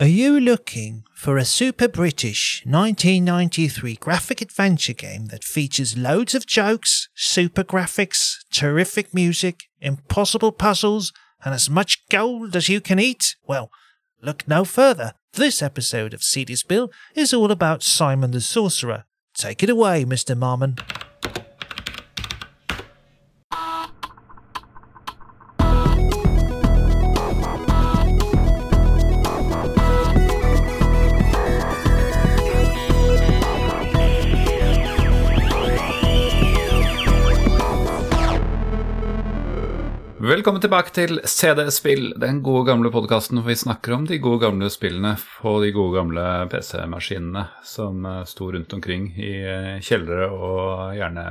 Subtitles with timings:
[0.00, 6.46] Are you looking for a super British 1993 graphic adventure game that features loads of
[6.46, 11.12] jokes, super graphics, terrific music, impossible puzzles,
[11.44, 13.34] and as much gold as you can eat?
[13.44, 13.72] Well,
[14.22, 15.14] look no further.
[15.32, 19.02] This episode of CD Bill is all about Simon the Sorcerer.
[19.34, 20.38] Take it away, Mr.
[20.38, 20.78] Marmon.
[40.28, 44.68] Velkommen tilbake til CD-spill, den gode gamle podkasten hvor vi snakker om de gode gamle
[44.68, 50.98] spillene på de gode gamle PC-maskinene som eh, sto rundt omkring i eh, kjellere og
[50.98, 51.24] gjerne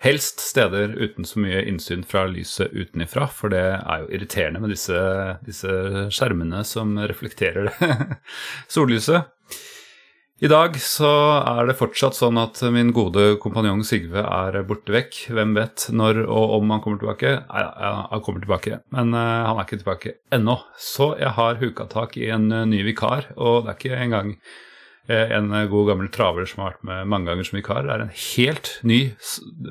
[0.00, 4.72] helst steder uten så mye innsyn fra lyset utenifra, for det er jo irriterende med
[4.72, 5.02] disse,
[5.44, 7.68] disse skjermene som reflekterer
[8.74, 9.28] sollyset.
[10.40, 11.08] I dag så
[11.44, 15.18] er det fortsatt sånn at min gode kompanjong Sigve er borte vekk.
[15.36, 17.34] Hvem vet når og om han kommer tilbake?
[17.50, 17.64] Nei,
[18.08, 20.56] han kommer tilbake, men uh, han er ikke tilbake ennå.
[20.80, 24.32] Så jeg har huka tak i en uh, ny vikar, og det er ikke engang
[25.12, 27.84] uh, en god gammel traver som har vært med mange ganger som vikar.
[27.84, 29.00] Det er en helt ny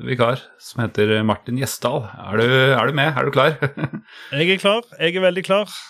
[0.06, 2.06] vikar som heter Martin Gjesdal.
[2.30, 3.10] Er er du med?
[3.10, 3.58] Er du klar?
[4.38, 4.86] jeg er klar.
[5.02, 5.80] Jeg er veldig klar.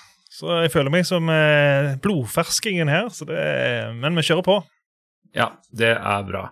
[0.41, 3.11] Så jeg føler meg som eh, blodferskingen her.
[3.29, 3.41] Det,
[4.01, 4.57] men vi kjører på.
[5.37, 6.47] Ja, det er bra.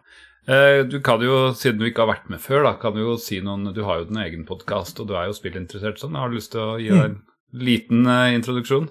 [0.49, 3.17] Eh, du kan jo, Siden du ikke har vært med før, da, kan du jo
[3.21, 6.21] si noen Du har jo din egen podkast, og du er jo spillinteressert sånn.
[6.21, 7.19] Har du lyst til å gi deg en
[7.65, 8.91] liten uh, introduksjon?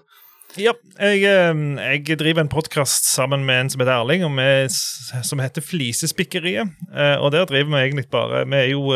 [0.58, 5.42] Ja, jeg, jeg driver en podkast sammen med en som heter Erling, og med, som
[5.44, 6.72] heter Flisespikkeriet.
[7.20, 8.96] Og der driver vi egentlig bare Vi er jo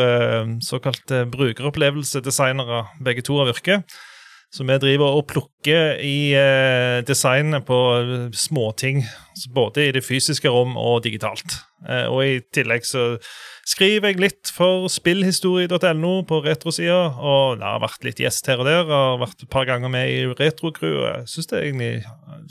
[0.64, 3.84] såkalt brukeropplevelsesdesignere, begge to av yrket.
[4.52, 7.78] Så vi driver og plukker i eh, designet på
[8.36, 9.00] småting,
[9.54, 11.58] både i det fysiske rom og digitalt.
[11.88, 13.16] Eh, og i tillegg så
[13.68, 18.68] skriver jeg litt for spillhistorie.no på retrosida, og det har vært litt gjest her og
[18.68, 18.86] der.
[18.90, 21.02] Har vært et par ganger med i Retrocrew.
[21.06, 21.92] Jeg syns det er egentlig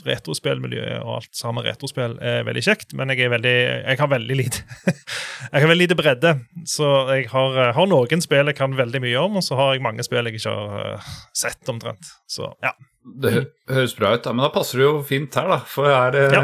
[0.06, 4.62] retrospillmiljøet og alt sammen retrospill er veldig kjekt, men jeg, veldig, jeg har veldig lite
[5.52, 6.30] Jeg har veldig lite bredde,
[6.70, 9.84] så jeg har, har, noen spill jeg kan veldig mye om, og så har jeg
[9.84, 12.08] mange spill jeg ikke har uh, sett, omtrent.
[12.30, 12.72] Så ja.
[13.02, 13.32] Det
[13.66, 15.58] høres bra ut, ja, men da passer det jo fint her, da.
[15.66, 16.42] For her eh, ja.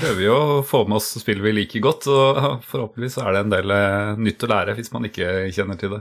[0.00, 3.52] prøver vi å få med oss spill vi liker godt, og forhåpentligvis er det en
[3.52, 6.00] del eh, nytt å lære hvis man ikke kjenner til det.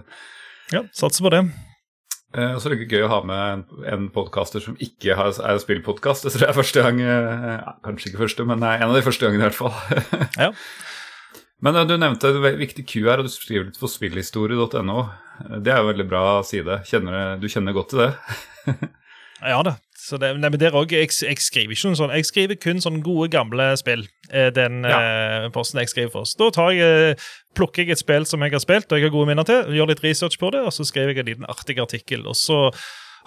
[0.74, 1.44] Ja, satser på det.
[2.34, 6.26] Eh, så er det gøy å ha med en podkaster som ikke er en spillpodkast.
[6.26, 9.30] Det tror jeg er første gang ja, Kanskje ikke første, men en av de første
[9.30, 10.26] gangene i hvert fall.
[10.42, 10.54] ja.
[11.60, 15.02] Men du nevnte en viktig Q her, og du skriver litt på spillhistorie.no.
[15.60, 16.78] Det er jo en veldig bra side.
[16.88, 18.78] Kjenner, du kjenner godt til det?
[19.52, 19.74] ja da.
[20.10, 22.82] Så det, nei, men der også, jeg, jeg, skriver ikke noe sånn, jeg skriver kun
[22.82, 24.08] sånne gode, gamle spill.
[24.32, 24.98] Eh, den ja.
[24.98, 26.30] eh, posten jeg skriver for.
[26.30, 27.28] Så da tar jeg, eh,
[27.58, 29.92] plukker jeg et spill som jeg har spilt og jeg har gode minner til, gjør
[29.92, 32.26] litt research på det, og så skriver jeg en liten artig artikkel.
[32.30, 32.64] Og så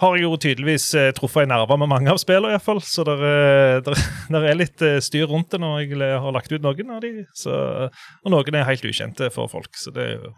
[0.01, 2.83] har jeg jo tydeligvis eh, truffet en nerve med mange av spillene, iallfall.
[2.83, 3.15] Så det
[4.43, 7.13] er litt eh, styr rundt det når jeg har lagt ut noen av de.
[7.37, 7.53] Så,
[7.87, 9.71] og noen er helt ukjente for folk.
[9.79, 10.33] Så det er jo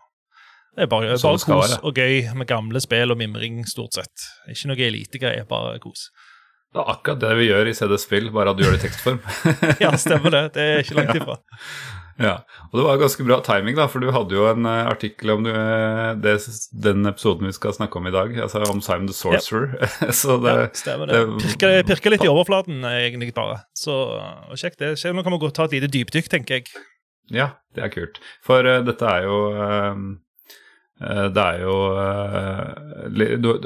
[0.75, 4.25] det er bare, bare kos og gøy med gamle spill og mimring, stort sett.
[4.51, 6.09] Ikke noe elitegreier, bare kos.
[6.75, 8.87] Det er akkurat det vi gjør i CD Spill, bare at du gjør det i
[8.89, 9.21] tekstform.
[9.85, 10.41] ja, stemmer det.
[10.57, 11.37] Det er ikke langt ifra.
[12.19, 12.25] Ja.
[12.25, 12.33] ja.
[12.67, 15.45] og det var ganske bra timing, da, for du hadde jo en uh, artikkel om
[15.47, 16.33] du, uh, det,
[16.83, 19.77] den episoden vi skal snakke om i dag, altså om Simon the Sorcerer.
[19.79, 20.11] Ja.
[20.21, 21.21] Så det, ja, stemmer det.
[21.21, 23.61] det pirker, pirker, litt i overflaten, egentlig, bare.
[23.79, 24.97] Så uh, kjekt det.
[25.15, 26.83] Nå kan vi godt ta et lite dypdykk, tenker jeg.
[27.31, 28.19] Ja, det er kult.
[28.43, 29.95] For dette er jo Eh,
[30.95, 32.69] det er jo eh,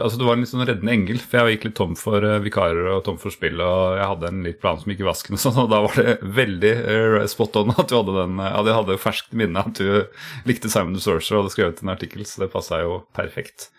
[0.02, 2.40] altså du var en litt sånn reddende engel, for jeg gikk litt tom for eh,
[2.42, 3.62] vikarer og tom for spill.
[3.62, 6.00] Og jeg hadde en litt plan som gikk i vasken, og sånn, og da var
[6.00, 6.74] det veldig
[7.30, 10.08] spot on at du hadde den At jeg hadde ferskt minne at du
[10.50, 13.70] likte Simon the Sorcerer og hadde skrevet en artikkel, så det passa jo perfekt.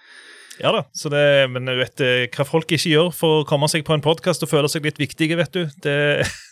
[0.60, 2.02] Ja da, det, men du vet
[2.36, 5.00] hva folk ikke gjør for å komme seg på en podkast og føle seg litt
[5.00, 5.64] viktige, vet du.
[5.82, 5.96] Det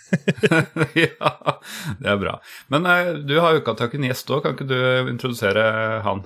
[0.97, 1.31] ja,
[2.01, 2.39] det er bra.
[2.73, 2.89] Men
[3.29, 5.69] du har jo ikke hatt en gjest òg, kan ikke du introdusere
[6.07, 6.25] han?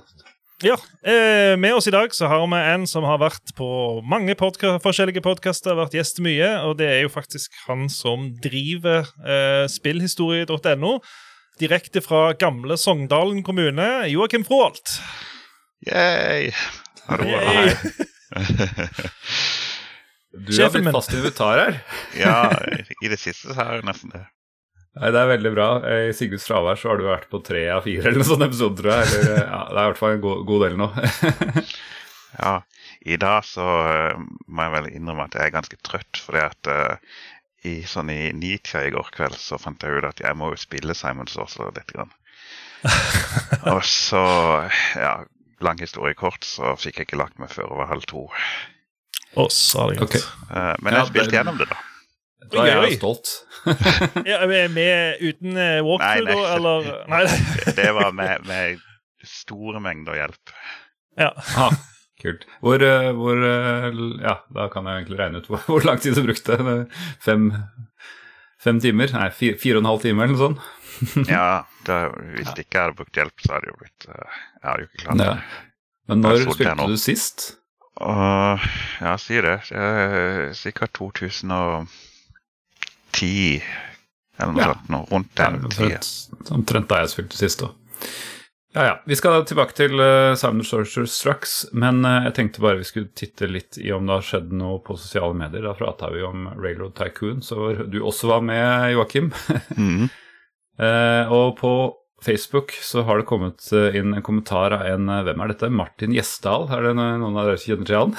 [0.63, 4.31] Ja, eh, Med oss i dag så har vi en som har vært på mange
[4.39, 9.67] podka forskjellige podkaster, vært gjest mye, og det er jo faktisk han som driver eh,
[9.67, 10.93] spillhistorie.no.
[11.59, 15.01] Direkte fra gamle Sogndalen kommune, Joakim Froholt.
[15.83, 16.55] Yay!
[17.09, 17.75] Hallo, hei.
[20.47, 21.83] du har blitt fast invitar her.
[22.15, 22.39] ja,
[23.03, 24.23] i det siste så har jeg nesten det.
[24.93, 25.67] Nei, Det er veldig bra.
[25.89, 28.77] I Sigurds fravær så har du vært på tre av fire eller noen sånne episoder,
[28.79, 29.19] tror jeg.
[29.19, 30.89] Eller, ja, det er i hvert fall en god, god del nå.
[32.43, 32.55] ja,
[33.13, 36.69] i dag så uh, må jeg vel innrømme at jeg er ganske trøtt, fordi at
[36.69, 37.15] uh,
[37.65, 40.61] i, sånn i nitida i går kveld så fant jeg ut at jeg må jo
[40.61, 41.89] spille Simon Sorcerer litt.
[41.95, 42.13] Grann.
[43.73, 44.23] og så,
[44.99, 45.15] ja,
[45.63, 48.27] lang historie kort, så fikk jeg ikke lagt meg før over halv to.
[49.33, 50.19] Å, oh, det godt.
[50.19, 50.19] Ok.
[50.53, 51.79] Eh, men Ja, jeg spilte det- gjennom det, da.
[52.51, 53.31] Da er jeg jo stolt.
[54.27, 56.41] Ja, er vi med uten eh, walkthrough, Nei, nei.
[56.43, 56.87] da, eller?
[57.13, 57.23] Nei.
[57.77, 58.81] Det, var med, med
[59.23, 60.51] store mengder hjelp.
[61.21, 61.29] Ja.
[61.55, 61.75] Ah,
[62.19, 62.43] kult.
[62.59, 63.87] Hvor, eh, hvor eh,
[64.25, 66.57] Ja, da kan jeg egentlig regne ut hvor, hvor lang tid du brukte.
[67.23, 67.47] Fem,
[68.59, 69.13] fem timer?
[69.15, 70.69] Nei, fire, fire og en halv time eller noe sånt?
[71.31, 71.99] Ja, det,
[72.35, 75.03] Hvis det ikke hadde brukt hjelp, så hadde det jo blitt Jeg hadde jo ikke
[75.05, 75.29] klart det.
[75.31, 75.61] Ja.
[76.11, 77.45] Men Jeg når spilte du sist?
[78.01, 78.59] Uh,
[78.99, 79.59] ja, si det.
[79.69, 80.97] det er sikkert
[83.13, 83.63] 2010
[84.39, 84.73] eller noe Ja.
[84.73, 84.89] sånt.
[84.89, 85.99] Noe rundt den tida.
[85.99, 87.69] omtrent omtrent da jeg spilte sist da.
[88.73, 88.93] Ja, ja.
[89.05, 93.11] Vi skal tilbake til uh, Simon Sorcerer straks, men uh, jeg tenkte bare vi skulle
[93.13, 95.61] titte litt i om det har skjedd noe på sosiale medier.
[95.67, 99.29] Da prata vi om Railroad Tycoon, så du også var med, Joakim.
[99.77, 100.09] Mhm.
[100.81, 101.73] uh, og på
[102.23, 103.61] Facebook så har det kommet
[103.93, 105.69] inn en kommentar av en Hvem er dette?
[105.69, 106.65] Martin Gjesdal?
[106.71, 108.13] Er det noen av dere som kjenner til han?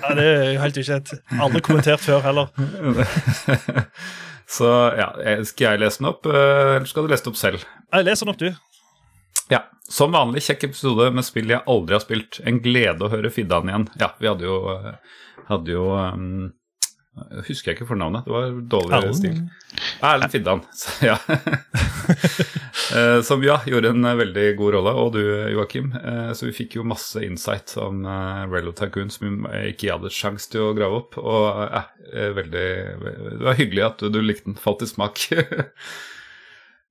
[0.00, 1.12] ja, det er jo helt ukjent.
[1.38, 2.48] Aldri kommentert før heller.
[4.50, 4.66] så
[4.98, 7.66] ja, eh, skal jeg lese den opp, eh, eller skal du lese den opp selv?
[7.92, 8.50] Jeg leser den opp, du.
[9.50, 12.38] Ja, Som vanlig kjekk episode med spill jeg aldri har spilt.
[12.46, 13.88] En glede å høre Fiddan igjen.
[13.98, 15.16] Ja, vi hadde jo, eh,
[15.48, 16.52] hadde jo um,
[17.48, 18.24] Husker jeg ikke fornavnet.
[18.24, 19.16] Det var dårlig Erlend.
[19.18, 19.40] stil.
[20.06, 20.62] Erlend Fiddan.
[21.04, 21.16] Ja.
[22.90, 25.20] Eh, Som ja, gjorde en eh, veldig god rolle, og du
[25.52, 25.92] Joakim.
[25.94, 28.00] Eh, Så vi fikk jo masse insight om
[28.50, 31.18] Railroad Tycoon som vi ikke hadde sjans til å grave opp.
[31.22, 32.64] Og ja, eh, veldig
[33.04, 34.58] Det var hyggelig at du, du likte den.
[34.58, 35.22] Falt i smak.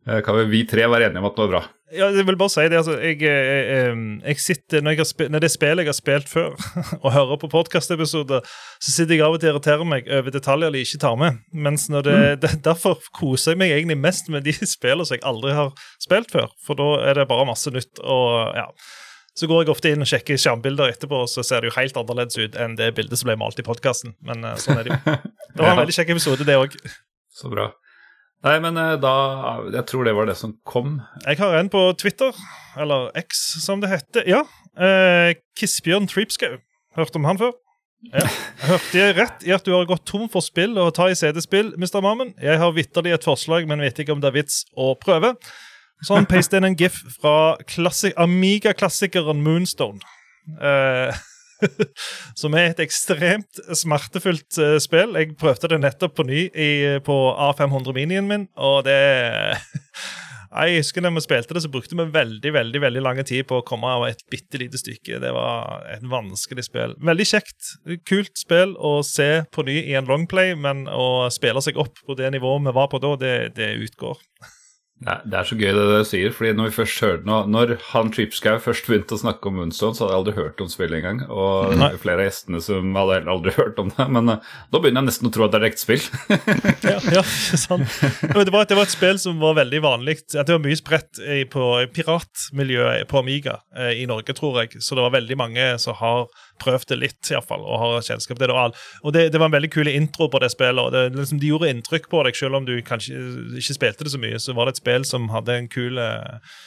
[0.08, 1.62] Eh, Kan vel vi tre være enige om at det var bra?
[1.90, 5.42] Ja, jeg vil bare si det, altså, jeg, eh, eh, jeg sitter, når, jeg når
[5.42, 6.54] det spillet jeg har spilt før,
[7.04, 8.46] og hører på podkastepisoder,
[8.78, 11.42] så sitter jeg av og til og irriterer meg over detaljer de ikke tar med.
[11.52, 15.26] Mens når det, det, Derfor koser jeg meg egentlig mest med de spillene som jeg
[15.26, 16.54] aldri har spilt før.
[16.66, 18.02] For da er det bare masse nytt.
[18.06, 18.70] og ja.
[19.40, 21.98] Så går jeg ofte inn og sjekker skjermbilder etterpå, og så ser det jo helt
[21.98, 24.18] annerledes ut enn det bildet som ble malt i podkasten.
[24.26, 25.20] Men sånn er det jo.
[25.56, 26.76] Det var en veldig kjekk episode, det òg.
[27.40, 27.70] Så bra.
[28.46, 29.14] Nei, men eh, da
[29.74, 31.00] Jeg tror det var det som kom.
[31.26, 32.36] Jeg har en på Twitter,
[32.80, 34.28] eller X som det heter.
[34.30, 34.44] Ja.
[34.80, 36.60] Eh, Kissbjørn Treepskau.
[36.96, 37.58] Hørt om han før?
[38.14, 38.24] Ja.
[38.70, 41.74] Hørte jeg rett i at du har gått tom for spill å ta i CD-spill,
[41.76, 42.00] Mr.
[42.06, 42.32] Mammen?
[42.40, 45.36] Jeg har vitterlig et forslag, men vet ikke om det er vits å prøve.
[46.06, 47.58] Så han pastet inn en gif fra
[48.24, 50.00] Amiga-klassikeren Moonstone.
[50.64, 51.12] Eh,
[52.42, 55.18] som er et ekstremt smertefullt eh, spill.
[55.20, 56.72] Jeg prøvde det nettopp på ny i,
[57.06, 57.20] på
[57.50, 59.00] A500 Minien min, og det
[60.50, 63.60] Jeg husker når vi spilte det, så brukte vi veldig veldig, veldig lang tid på
[63.60, 65.20] å komme av et bitte lite stykke.
[65.22, 66.96] Det var et vanskelig spill.
[67.06, 67.76] Veldig kjekt.
[68.10, 72.18] Kult spill å se på ny i en longplay, men å spille seg opp på
[72.18, 74.18] det nivået vi var på da, det, det utgår.
[75.00, 77.46] Det er, det er så gøy det du sier, fordi når vi først hørte noe
[77.48, 80.72] Når han Tripskau først begynte å snakke om Moonstone, så hadde jeg aldri hørt om
[80.72, 81.22] spillet engang.
[81.32, 81.90] Og Nei.
[82.02, 84.08] flere av gjestene som hadde heller aldri hørt om det.
[84.12, 86.04] Men uh, da begynner jeg nesten å tro at det er ekte spill.
[86.90, 87.86] Ja, ja sant?
[88.22, 90.18] Det, var, det var et spill som var veldig vanlig.
[90.34, 91.22] At det var mye spredt
[91.54, 94.82] på piratmiljøet på Amiga eh, i Norge, tror jeg.
[94.84, 96.28] Så det var veldig mange som har
[96.62, 98.56] prøvd det litt, iallfall, og har kjennskap til det.
[98.56, 100.82] Og, all- og det, det var en veldig kul intro på det spillet.
[100.84, 103.20] og det, liksom, De gjorde inntrykk på deg, selv om du kanskje
[103.62, 104.40] ikke spilte det så mye.
[104.44, 106.58] Så var det et spill som hadde en kul, eh,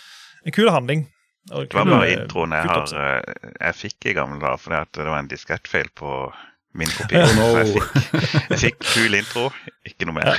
[0.47, 1.07] en kul handling.
[1.51, 4.83] Og Det var bare eh, introen jeg har eh, Jeg fikk i gamle dager fordi
[5.01, 6.13] det var en diskettfeil på
[6.79, 7.19] min kopi.
[7.19, 7.49] Oh, no.
[7.59, 8.19] jeg fikk,
[8.55, 9.49] jeg fikk kul intro,
[9.91, 10.37] ikke noe mer.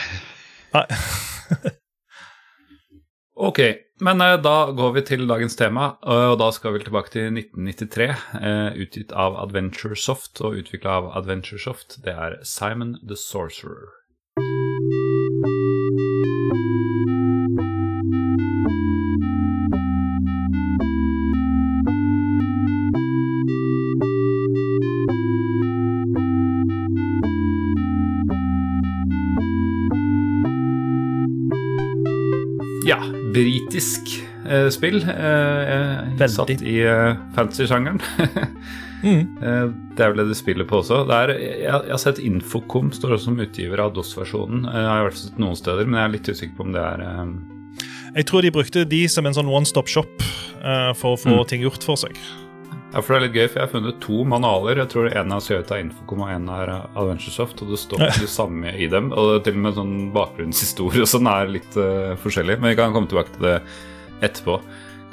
[0.73, 0.85] Nei.
[3.43, 3.59] Ok,
[3.99, 8.05] men eh, da går vi til dagens tema, og da skal vi tilbake til 1993.
[8.39, 11.97] eh, utgitt av Adventuresoft og utvikla av Adventuresoft.
[12.05, 14.02] Det er Simon the Sorcerer.
[33.33, 34.13] Britisk
[34.45, 35.01] eh, spill.
[35.03, 38.01] Eh, satt i eh, fantasy-sjangeren.
[39.03, 39.33] Mm.
[39.43, 39.65] Eh,
[39.97, 41.01] det er vel det de spiller på også.
[41.09, 44.61] Det er, jeg, jeg har sett Infocom står også som utgiver av DOS-versjonen.
[44.63, 46.85] Eh, Jeg har fall sett noen steder, men jeg er litt usikker på om det
[46.87, 47.33] er eh,
[48.21, 51.35] Jeg tror de brukte de som en sånn one stop shop eh, for å få
[51.35, 51.43] Mm.
[51.51, 52.15] ting gjort for seg.
[52.93, 54.77] Ja, for det er litt gøy, for jeg har funnet to manualer.
[54.83, 58.29] Jeg tror en er skrevet av Infocom og en er Adventuresoft, og det står det
[58.29, 59.09] samme i dem.
[59.09, 62.69] Og det er til og med sånn bakgrunnshistorie og sånn er litt uh, forskjellig, men
[62.69, 63.55] vi kan komme tilbake til det
[64.29, 64.59] etterpå.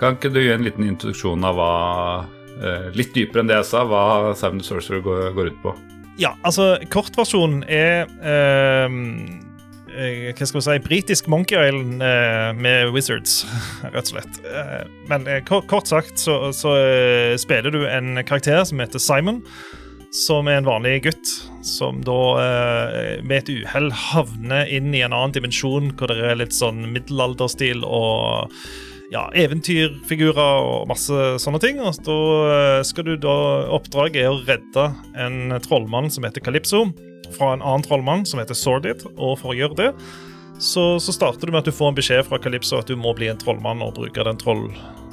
[0.01, 1.73] Kan ikke du gi en liten introduksjon av hva
[2.27, 5.75] uh, Litt dypere enn det jeg sa, hva Seven Sorcerer går, går ut på?
[6.21, 8.97] Ja, altså, kortversjonen er eh,
[9.90, 13.42] hva skal vi si, britisk Monkey Island eh, med Wizards,
[13.94, 14.40] rett og slett.
[14.47, 19.42] Eh, men eh, kort, sagt så, så eh, spiller du en karakter som heter Simon,
[20.14, 21.35] som er en vanlig gutt.
[21.66, 26.38] Som da eh, med et uhell havner inn i en annen dimensjon, hvor det er
[26.40, 28.54] litt sånn middelalderstil og
[29.11, 31.82] ja, eventyrfigurer og masse sånne ting.
[31.82, 32.18] Og da
[32.54, 33.37] eh, skal du da
[33.76, 36.87] Oppdraget er å redde en trollmann som heter Calypso
[37.35, 39.05] fra en annen trollmann som heter Sordid.
[39.17, 39.91] Og for å gjøre det,
[40.61, 43.15] så, så starter du med at du får en beskjed fra Calypso at du må
[43.17, 44.69] bli en trollmann og bruke den troll...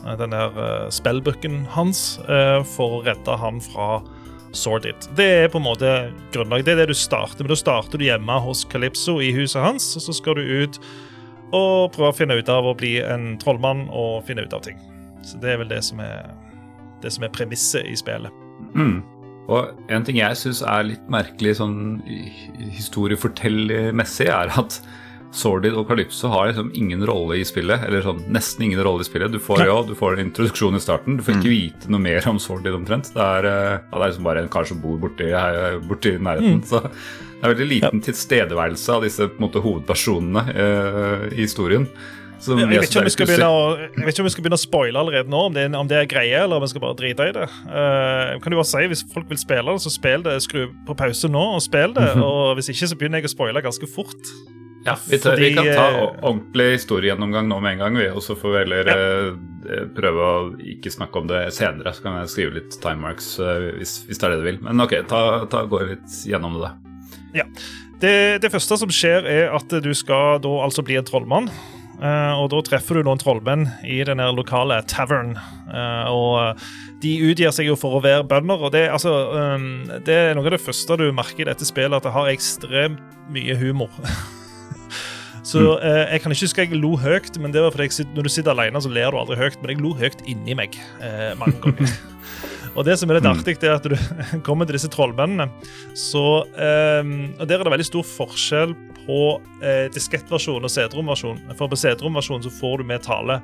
[0.08, 3.98] Den der uh, spellbooken hans uh, for å redde han fra
[4.56, 4.96] Sordid.
[5.18, 5.90] Det er på en måte
[6.32, 6.64] grunnlag.
[6.64, 7.52] Det er det du starter med.
[7.52, 10.80] Da starter du hjemme hos Calypso i huset hans, og så skal du ut
[11.52, 14.80] og prøve å finne ut av å bli en trollmann og finne ut av ting.
[15.28, 16.32] Så det er vel det som er,
[17.04, 18.32] det er premisset i spillet.
[18.76, 19.02] Mm.
[19.48, 21.78] Og en ting jeg syns er litt merkelig sånn
[22.76, 24.82] historiefortellermessig, er at
[25.38, 27.84] Sordid og Calypso har liksom ingen rolle i spillet.
[27.88, 29.32] Eller sånn nesten ingen rolle i spillet.
[29.32, 31.20] Du får, ja, du får en introduksjon i starten.
[31.20, 33.12] Du får ikke vite noe mer om Sordid omtrent.
[33.16, 35.30] Det er, eh, ja, det er liksom bare en kar som bor borti,
[35.88, 36.62] borti nærheten.
[36.62, 36.68] Mm.
[36.68, 36.84] Så
[37.38, 38.06] det er veldig liten ja.
[38.08, 41.86] tilstedeværelse av disse måte, hovedpersonene uh, i historien.
[42.38, 44.60] Jeg vet, ikke om vi skal begynne å, jeg vet ikke om vi skal begynne
[44.60, 46.98] å spoile allerede nå, om det, om det er greie, eller om vi skal bare
[47.00, 47.48] drite i det.
[47.66, 50.36] Uh, kan du bare si, Hvis folk vil spille det, så spill det.
[50.46, 52.06] Skru på pause nå og spill det.
[52.14, 52.28] Mm -hmm.
[52.28, 54.34] Og hvis ikke, så begynner jeg å spoile ganske fort.
[54.86, 58.10] Ja, vi, tar, Fordi, vi, kan ta eh, ordentlig historiegjennomgang nå med en gang, vi,
[58.10, 58.96] og så får vi heller ja.
[59.76, 61.94] uh, prøve å ikke snakke om det senere.
[61.94, 64.62] Så kan jeg skrive litt timemarks marks hvis, hvis, det er det du vil.
[64.62, 66.72] Men ok, ta, ta, gå litt gjennom det.
[67.34, 67.46] Ja.
[68.00, 71.50] Det, det, første som skjer, er at du skal da altså bli en trollmann.
[71.98, 75.34] Uh, og da treffer du noen trollmenn i den lokale tavern.
[75.66, 76.66] Uh, og
[77.02, 80.46] de utgir seg jo for å være bønder, og det, altså, um, det, er noe
[80.46, 83.02] av det første du merker i dette spillet, at det har ekstremt
[83.34, 83.90] mye humor.
[85.50, 88.30] så uh, jeg kan ikke huske jeg lo høyt, men det var fordi jeg, når
[88.30, 89.58] du sitter alene, så ler du aldri høyt.
[89.64, 90.78] Men jeg lo høyt inni meg
[91.42, 91.98] mange ganger.
[92.78, 93.96] Og det som er litt artig, det er at du
[94.46, 95.50] kommer til disse trollmennene.
[95.98, 98.78] Så, um, og Der er det veldig stor forskjell
[99.08, 99.22] på
[99.64, 101.42] eh, diskettversjon og CD-romversjon.
[101.56, 103.42] For på CD-romversjonen så får du med tale.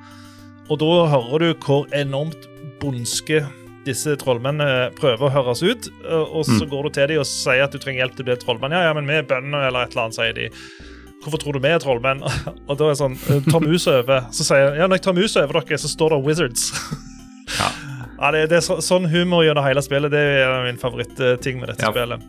[0.72, 2.48] Og da hører du hvor enormt
[2.82, 3.44] bondske
[3.88, 5.90] disse trollmennene prøver å høres ut.
[6.08, 6.70] Og så mm.
[6.72, 8.76] går du til dem og sier at du trenger hjelp til å bli trollmann.
[8.76, 10.50] Ja, ja, men vi er bønder, eller et eller annet, sier de.
[11.24, 12.24] Hvorfor tror du vi er trollmenn?
[12.70, 13.18] Og da er det sånn
[13.48, 14.28] Ta musa over.
[14.36, 16.70] Så sier jeg ja, når jeg tar musa over dere, så står det Wizards.
[17.60, 17.72] Ja.
[18.24, 21.74] Ja, det, det er så, Sånn humor gjennom hele spillet Det er min favorittting med
[21.74, 21.90] dette ja.
[21.92, 22.22] spillet.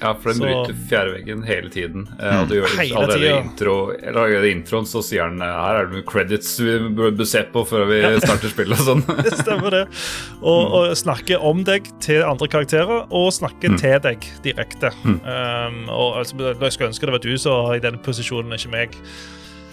[0.00, 2.06] Ja, for den så, bryter fjærveggen hele tiden.
[2.16, 2.38] Mm.
[2.40, 3.74] og du gjør allerede i intro,
[4.50, 7.84] introen så sier han eh, her er det noen credits vi bør se på før
[7.90, 8.80] vi starter spillet.
[8.80, 9.04] og sånn.
[9.26, 9.82] det stemmer, det.
[10.40, 10.76] Og, mm.
[10.78, 13.80] og snakke om deg til andre karakterer, og snakke mm.
[13.82, 14.94] til deg direkte.
[15.04, 15.20] Mm.
[15.20, 18.72] Um, og altså, Jeg skulle ønske det var du som var i den posisjonen, ikke
[18.72, 18.96] meg.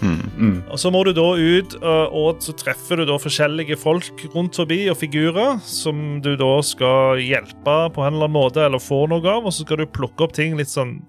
[0.00, 0.56] Mm, mm.
[0.70, 4.84] Og Så må du da ut, og så treffer du da forskjellige folk rundt forbi,
[4.92, 9.24] og figurer, som du da skal hjelpe på en eller annen måte, eller få noe
[9.24, 9.46] av.
[9.46, 11.00] Og så skal du plukke opp ting litt sånn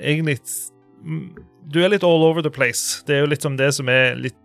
[0.00, 0.38] Egentlig
[1.68, 3.02] Du er litt all over the place.
[3.04, 4.38] Det er jo litt som det som er litt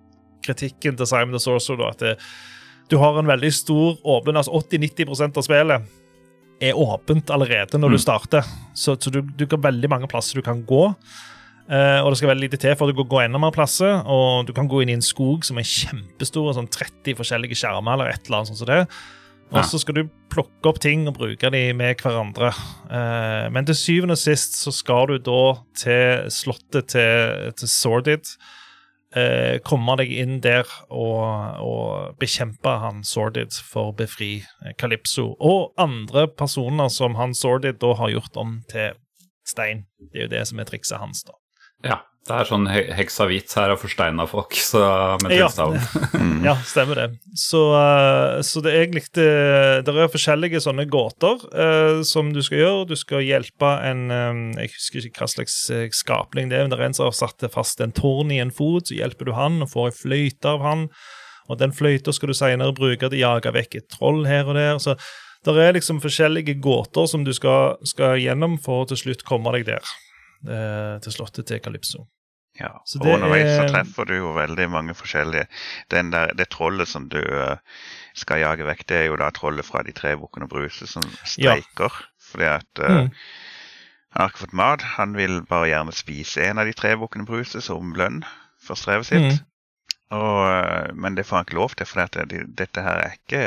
[0.45, 1.79] kritikken til Simon the Sorcerer.
[1.79, 2.15] Da, at det,
[2.91, 5.93] du har en veldig stor åpen altså 80-90% av spillet
[6.63, 7.95] er åpent allerede når mm.
[7.95, 8.51] du starter.
[8.73, 10.83] Så, så du, du har veldig mange plasser du kan gå.
[11.65, 14.01] Uh, og det skal veldig lite til for at du kan gå enda mer plasser.
[14.05, 17.97] Og du kan gå inn i en skog som er kjempestor, sånn 30 forskjellige skjermer
[17.97, 18.83] eller et eller annet sånt som det.
[19.53, 22.51] Og så skal du plukke opp ting og bruke dem med hverandre.
[22.89, 25.41] Uh, men til syvende og sist så skal du da
[25.77, 28.35] til slottet til, til Sordid.
[29.15, 34.43] Uh, komme deg inn der og, og, bekjempe han Sordid for å befri
[34.81, 35.31] Calypso.
[35.39, 38.97] Og andre personer som han Sordid da har gjort om til
[39.47, 39.85] stein.
[40.11, 41.23] Det er jo det som er trikset hans.
[41.23, 41.37] da.
[41.83, 42.03] Ja.
[42.25, 44.79] Det er sånn heksavit her og forsteina folk så
[45.21, 45.45] med ja.
[46.47, 47.03] ja, stemmer det.
[47.37, 49.25] Så, uh, så, det er egentlig det,
[49.85, 52.87] det er forskjellige sånne gåter uh, som du skal gjøre.
[52.89, 55.59] Du skal hjelpe en um, Jeg husker ikke hva slags
[55.93, 58.53] skapning det er, men det er en som har satt fast en tårn i en
[58.53, 58.89] fot.
[58.89, 60.87] Så hjelper du han og får ei fløyte av han.
[61.45, 64.57] Og den fløyta skal du senere bruke til å jage vekk et troll her og
[64.57, 64.81] der.
[64.81, 64.97] så
[65.45, 69.53] det er liksom forskjellige gåter som du skal, skal gjennom for å til slutt komme
[69.53, 69.93] deg der
[70.43, 72.05] eh, til slottet til Calypso.
[72.59, 75.47] Ja, så og underveis så treffer du jo veldig mange forskjellige
[75.91, 77.57] der, Det trollet som du uh,
[78.15, 81.91] skal jage vekk, det er jo da trollet fra de tre bukkene Bruse som streiker.
[81.91, 82.05] Ja.
[82.31, 83.09] Fordi at uh, mm.
[84.15, 84.85] han har ikke fått mat.
[84.95, 88.23] Han vil bare gjerne spise en av de tre bukkene Bruse som lønn
[88.63, 89.35] for strevet sitt.
[89.35, 89.51] Mm.
[90.15, 93.43] Og, uh, men det får han ikke lov til, for dette, dette her er ikke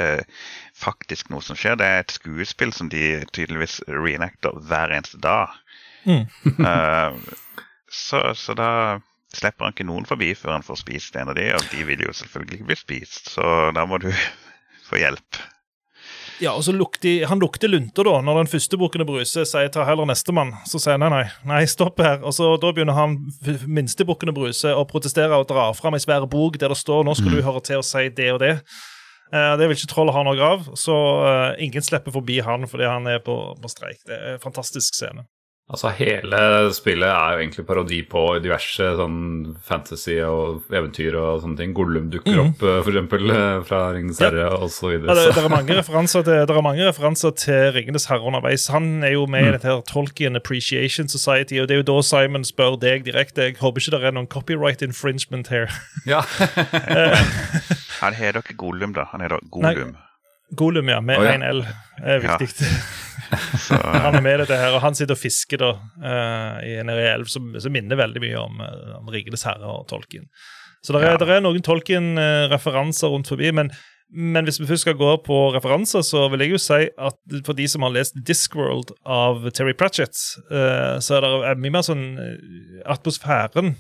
[0.76, 1.80] faktisk noe som skjer.
[1.80, 5.56] Det er et skuespill som de tydeligvis reenacter hver eneste dag.
[6.04, 6.26] Mm.
[6.64, 7.18] uh,
[7.90, 9.00] Så, så, da
[9.32, 12.02] slipper han ikke noen forbi før han får spist en av de, og de vil
[12.04, 14.10] jo selvfølgelig ikke bli spist, så da må du
[14.88, 15.40] få hjelp.
[16.38, 19.82] Ja, og så lukter, Han lukter lunter da, når den første bukken Bruse sier 'ta
[19.84, 20.54] heller nestemann'.
[20.70, 22.22] Så sier han nei, nei, nei, stopp her.
[22.22, 23.16] Og så Da begynner han
[23.66, 27.16] minste bukken Bruse å protestere og dra fram ei svær bok der det står 'nå
[27.16, 28.62] skal du høre til å si det og det'.
[29.32, 30.94] Eh, det vil ikke trollet ha noe av, så
[31.26, 33.98] eh, ingen slipper forbi han fordi han er på, på streik.
[34.06, 35.26] Det er en fantastisk scene.
[35.68, 36.38] Altså Hele
[36.72, 39.18] spillet er jo egentlig parodi på diverse sånn
[39.68, 41.74] fantasy og eventyr og sånne ting.
[41.76, 42.40] Gollum dukker mm.
[42.46, 43.66] opp, uh, f.eks.
[43.68, 44.60] fra Ringenes herre ja.
[44.64, 44.94] osv.
[44.94, 48.64] Ja, det, det, er mange referanser til, det er mange referanser til Ringenes herre underveis.
[48.72, 49.48] Han er jo med mm.
[49.50, 53.50] i dette her Tolkien Appreciation Society, og det er jo da Simon spør deg direkte.
[53.50, 55.68] Jeg håper ikke det er noen copyright infringement her.
[56.08, 56.22] Ja.
[58.02, 59.04] han heter ikke Gollum, da.
[59.12, 59.92] Han heter Gollum.
[59.92, 60.06] Nei.
[60.56, 61.52] Golum, ja, med én oh, ja.
[61.52, 61.62] L.
[62.00, 62.64] er viktig.
[62.64, 63.07] Ja.
[64.04, 65.72] han er med i dette her, og han sitter og fisker da,
[66.04, 69.86] uh, i en elv som, som, minner veldig mye om, uh, om Ringenes herre og
[69.90, 70.28] Tolkien.
[70.84, 71.36] Så det er, ja.
[71.36, 73.50] er, noen Tolkien-referanser rundt forbi.
[73.54, 73.72] Men,
[74.08, 77.58] men, hvis vi først skal gå på referanser, så vil jeg jo si at for
[77.58, 80.16] de som har lest Discworld av Terry Pratchett,
[80.52, 82.08] uh, så er det mye mer sånn
[82.86, 83.74] atmosfæren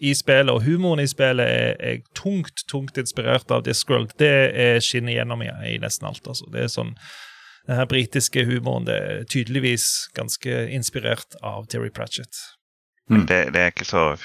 [0.00, 4.14] i spillet, og humoren i spillet er, er tungt tungt inspirert av Discworld.
[4.20, 6.24] Det er skinner gjennom i, i, nesten alt.
[6.24, 6.48] altså.
[6.52, 6.94] Det er sånn,
[7.70, 9.84] Den her britiske humoren det er tydeligvis
[10.18, 12.34] ganske inspirert av Terry Pratchett.
[13.10, 13.26] Mm.
[13.26, 14.16] Det, det, er ikke så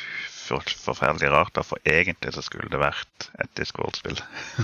[0.45, 4.17] forferdelig rart, da, for egentlig så skulle det vært et Discworld-spill.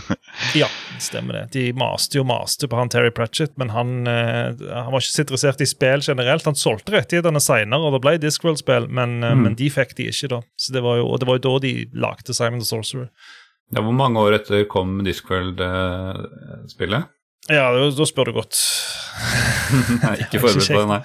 [0.61, 0.67] ja,
[1.01, 1.43] stemmer det.
[1.55, 5.25] De maste jo maste på han Terry Pratchett, men han, eh, han var ikke så
[5.25, 6.45] interessert i spill generelt.
[6.49, 9.41] Han solgte rettighetene seinere, og det ble Discworld-spill, men, eh, mm.
[9.45, 10.41] men, de fikk de ikke, da.
[10.57, 13.09] Så det var jo, og det var jo da de lagde Simon the Sorcerer.
[13.71, 17.03] Ja, Hvor mange år etter kom Discworld-spillet?
[17.49, 18.57] Ja, da spør du godt.
[20.03, 21.01] nei, ikke forberedt på det, nei.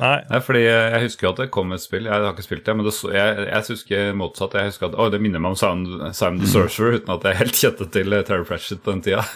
[0.00, 0.16] Nei.
[0.30, 2.74] Nei, fordi Jeg husker jo at det kom et spill, jeg har ikke spilt det,
[2.76, 4.56] men det, jeg, jeg husker motsatt.
[4.56, 6.52] Jeg husker at å, Det minner meg om Simon, Sound the mm.
[6.54, 9.26] Sorcerer, uten at jeg helt kjettet til eh, Terry Pratchett på den tida.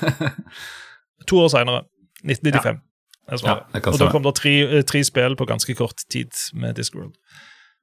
[1.31, 1.85] to år seinere,
[2.25, 2.81] 1995.
[3.45, 7.13] Ja, og da kom det tre, eh, tre, spill på ganske kort tid med Discworld.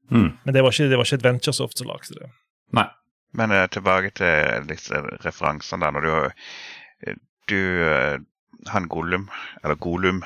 [0.10, 0.32] Mm.
[0.44, 2.32] Men det var, ikke, det var ikke Adventuresoft som lagde det.
[2.78, 2.89] Nei.
[3.38, 5.94] Men uh, tilbake til disse referansene der.
[5.96, 7.13] Når du,
[7.52, 8.28] du
[8.70, 9.30] Han Gollum,
[9.64, 10.24] eller Golum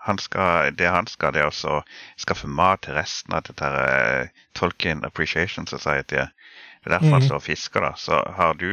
[0.00, 1.80] han skal, det han skal, det er å
[2.20, 6.16] skaffe mat til resten av dette uh, Tolkien Appreciation Society.
[6.16, 7.12] Det er derfor mm.
[7.12, 7.28] han mhm.
[7.28, 7.84] står og fisker.
[7.84, 7.92] da.
[8.00, 8.70] Så har du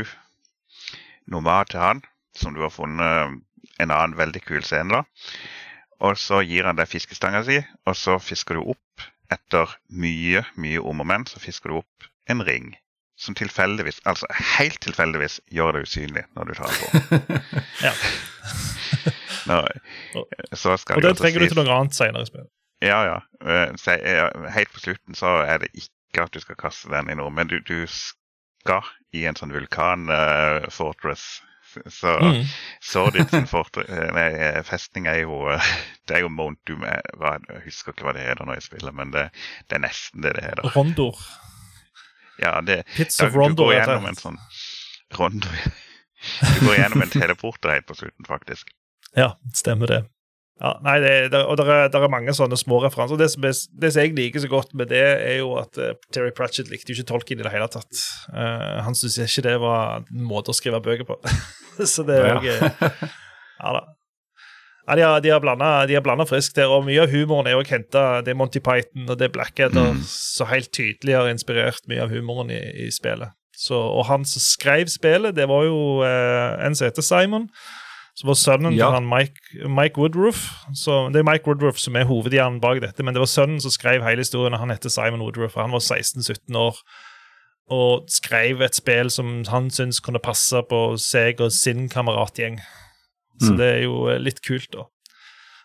[1.28, 2.02] noe mat til han,
[2.38, 3.42] som du har funnet
[3.78, 5.04] en annen veldig kul scene, da.
[6.08, 10.80] Og så gir han deg fiskestanga si, og så fisker du opp, etter mye, mye
[10.80, 12.76] om og men, så fisker du opp en ring.
[13.18, 14.28] Som tilfeldigvis, altså
[14.58, 17.40] helt tilfeldigvis, gjør det usynlig når du tar den på.
[17.88, 17.94] ja.
[19.48, 19.58] Nå,
[20.14, 22.52] og det trenger du til noe annet senere i spillet.
[22.86, 23.18] Ja, ja.
[23.42, 27.34] Eh, helt på slutten så er det ikke at du skal kaste den i noe,
[27.34, 31.28] men du, du skal i en sånn vulkan-fortress.
[31.42, 32.44] Uh, så mm.
[32.82, 33.48] Sordid sin
[34.16, 34.30] nei,
[34.66, 35.52] festning er jo
[36.08, 36.86] Det er jo Mount Doom.
[36.88, 39.28] Jeg husker ikke hva det heter når jeg spiller, men det,
[39.68, 40.70] det er nesten det det heter.
[40.74, 41.20] Rondor.
[42.42, 43.64] Ja, det, Pits of Rondo.
[43.64, 44.38] Du går gjennom en sånn
[45.18, 48.70] Rondo Du går gjennom en teleporter helt på slutten, faktisk.
[49.18, 50.04] Ja, stemmer det.
[50.58, 53.20] Ja, nei, det, det, og det er, er, mange sånne små referanser.
[53.20, 55.92] Det som, er, det som, jeg liker så godt med det, er jo at uh,
[56.14, 58.02] Terry Pratchett likte jo ikke Tolkien i det hele tatt.
[58.32, 61.20] Uh, han syntes ikke det var en måte å skrive bøker på.
[61.94, 62.72] så det er jo ja.
[63.62, 63.84] ja da.
[64.88, 65.44] Ja, de har,
[65.88, 68.62] de har blanda friskt der, og mye av humoren er jo henta Det er Monty
[68.64, 70.06] Python og det er Blackadder mm.
[70.08, 73.36] som helt tydelig har inspirert mye av humoren i, i spillet.
[73.58, 77.50] Så, og han som skrev spillet, det var jo eh, en som heter Simon.
[78.18, 78.88] Som var sønnen ja.
[78.88, 83.04] til han Mike, Mike Woodruff så Det er Mike Woodruff som er hovedhjernen bak dette,
[83.06, 84.56] men det var sønnen som skrev hele historien.
[84.56, 86.80] og Han heter Simon Woodruff, og han var 16-17 år
[87.68, 92.62] og skrev et spill som han syntes kunne passe på seg og sin kameratgjeng.
[93.42, 93.58] Så mm.
[93.60, 94.88] det er jo eh, litt kult, da.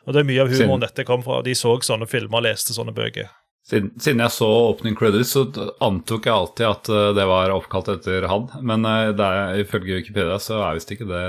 [0.02, 1.42] Og det er mye av humoren dette kom fra.
[1.46, 3.30] De så sånne filmer og leste sånne bøker.
[3.62, 5.44] Siden, siden, jeg så opening credits, så
[5.86, 8.48] antok jeg alltid at eh, det var oppkalt etter han.
[8.58, 11.20] Men uh, er, ifølge Wikipedia så er visst ikke det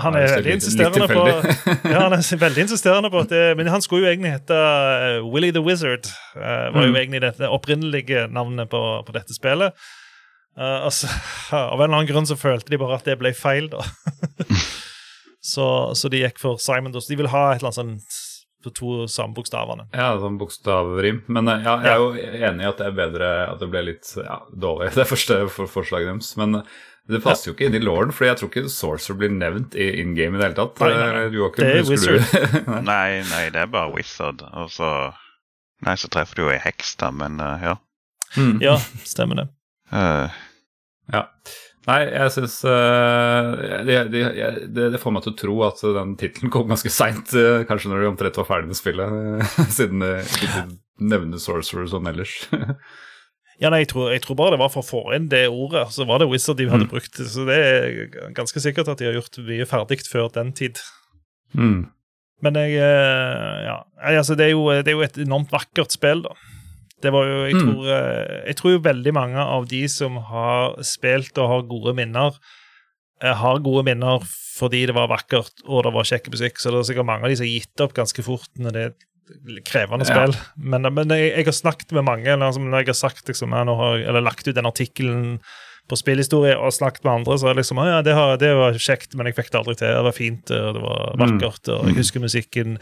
[0.00, 1.26] Han er, veldig insisterende på
[1.92, 4.62] ja, han er veldig insisterende på at det, Men han skulle jo egentlig hete
[5.28, 6.08] Willy the Wizard.
[6.32, 7.00] Uh, var jo mm.
[7.02, 9.76] egentlig det opprinnelige navnet på, på dette spillet.
[10.56, 11.12] Uh, altså,
[11.52, 13.84] av en eller annen grunn så følte de bare at det ble feil, da.
[15.42, 15.66] så,
[15.98, 16.92] så, de gikk for Simon.
[16.94, 17.10] Doss.
[17.10, 18.20] De vil ha et eller annet sånt
[18.62, 19.88] på to samme bokstavene.
[19.90, 21.24] Ja, sånn bokstavrim.
[21.34, 23.82] Men eh, ja, jeg er jo enig i at det er bedre at det ble
[23.88, 26.32] litt ja, dårlig, det første for forslaget deres.
[26.38, 26.76] Men eh,
[27.10, 29.88] det passer jo ikke inn i Lauren, for jeg tror ikke Sorcerer blir nevnt i
[29.98, 30.78] in game i det hele tatt.
[30.78, 31.48] Nei, nei, nei.
[31.58, 32.36] det er Wizard.
[32.92, 34.46] nei, nei, det er bare Wizard.
[34.54, 34.92] Og så
[35.82, 37.72] Nei, så treffer du jo ei heks, da, men uh, ja.
[38.38, 38.60] Mm.
[38.62, 39.48] Ja, stemmer det.
[39.90, 40.30] Uh.
[41.10, 41.24] Ja.
[41.82, 44.20] Nei, jeg syns uh, det, det,
[44.70, 47.90] det, det, får meg til å tro at den tittelen kom ganske seint, uh, kanskje
[47.90, 49.16] når de omtrent var ferdig med spillet,
[49.76, 50.66] siden det ikke
[51.02, 52.36] nevner Sorcerer sånn ellers.
[53.62, 55.88] ja, nei, jeg tror, jeg tror, bare det var for å få inn det ordet,
[55.94, 56.92] så var det Wizard de hadde mm.
[56.92, 57.18] brukt.
[57.18, 60.78] Så det er ganske sikkert at de har gjort mye ferdig før den tid.
[61.58, 61.90] Mm.
[62.42, 63.76] Men jeg uh, Ja,
[64.14, 66.38] altså, det er, jo, det er jo et enormt vakkert spill, da.
[67.02, 67.62] Det var jo, jeg, mm.
[67.68, 72.36] tror, eh, jeg tror veldig mange av de som har spilt og har gode minner,
[73.22, 76.60] eh, har gode minner fordi det var vakkert og det var kjekk musikk.
[76.60, 78.86] Så det er sikkert mange av de som har gitt opp ganske fort når det
[78.90, 78.94] er
[79.66, 80.14] krevende ja.
[80.14, 80.36] spill.
[80.56, 83.76] Men, men jeg, jeg, har snakket med mange altså, når jeg har sagt liksom, jeg
[83.82, 85.38] har, eller lagt ut den artikkelen
[85.90, 88.76] på spillhistorie og snakket med andre, så er det liksom ja, det, har, det var
[88.78, 89.90] kjekt, men jeg fikk det aldri til.
[89.90, 91.22] Det var fint, og det var mm.
[91.24, 91.98] vakkert, og jeg mm.
[91.98, 92.76] husker musikken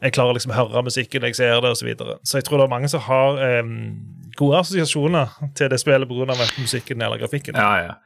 [0.00, 1.82] jeg klarer liksom å høre musikken jeg ser det, osv.
[1.82, 2.18] Så, videre.
[2.24, 3.74] så jeg tror det er mange som har um,
[4.38, 6.38] gode assosiasjoner til det spillet pga.
[6.58, 7.58] musikken eller grafikken.
[7.60, 7.98] Ja, ja.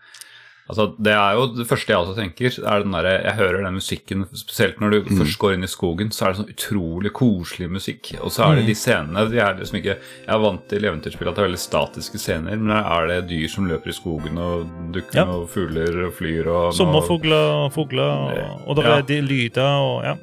[0.64, 2.54] Altså, det er jo det første jeg også tenker.
[2.64, 5.18] er den der, Jeg hører den musikken, spesielt når du mm.
[5.18, 8.14] først går inn i skogen, så er det sånn utrolig koselig musikk.
[8.22, 8.68] Og så er det mm.
[8.70, 11.61] de scenene de er liksom ikke, Jeg er vant til eventyrspill at det er veldig
[11.61, 14.64] statiske scener, men er det dyr som løper i skogen, og
[14.96, 15.26] dukker ja.
[15.28, 20.00] og fugler og flyr og Sommerfugler og fugler, og, og det er de lyder og
[20.09, 20.16] ja.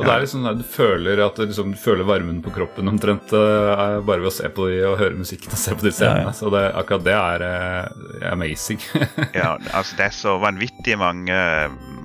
[0.00, 4.00] Og det er liksom, Du føler at liksom, du føler varmen på kroppen omtrent uh,
[4.00, 6.24] bare ved å se på de og høre musikken og se på de scenene.
[6.24, 6.36] Ja, ja.
[6.36, 8.80] Så det, akkurat det er uh, amazing.
[9.40, 11.36] ja, altså det er så vanvittig mange,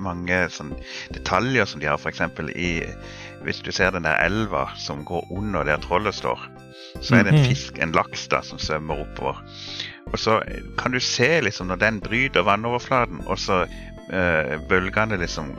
[0.02, 0.74] mange sånn,
[1.16, 2.20] detaljer som de har, f.eks.
[2.52, 2.72] i
[3.46, 6.44] Hvis du ser den der elva som går under der trollet står,
[7.00, 7.48] så er det en mhm.
[7.48, 9.40] fisk, en laks, da, som svømmer oppover.
[10.12, 10.38] Og så
[10.78, 15.54] kan du se liksom når den bryter vannoverflaten, og så uh, bølgene liksom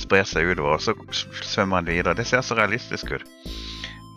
[0.00, 0.94] sprer seg utover, og så
[1.42, 2.16] svømmer han videre.
[2.18, 3.26] Det ser så realistisk ut.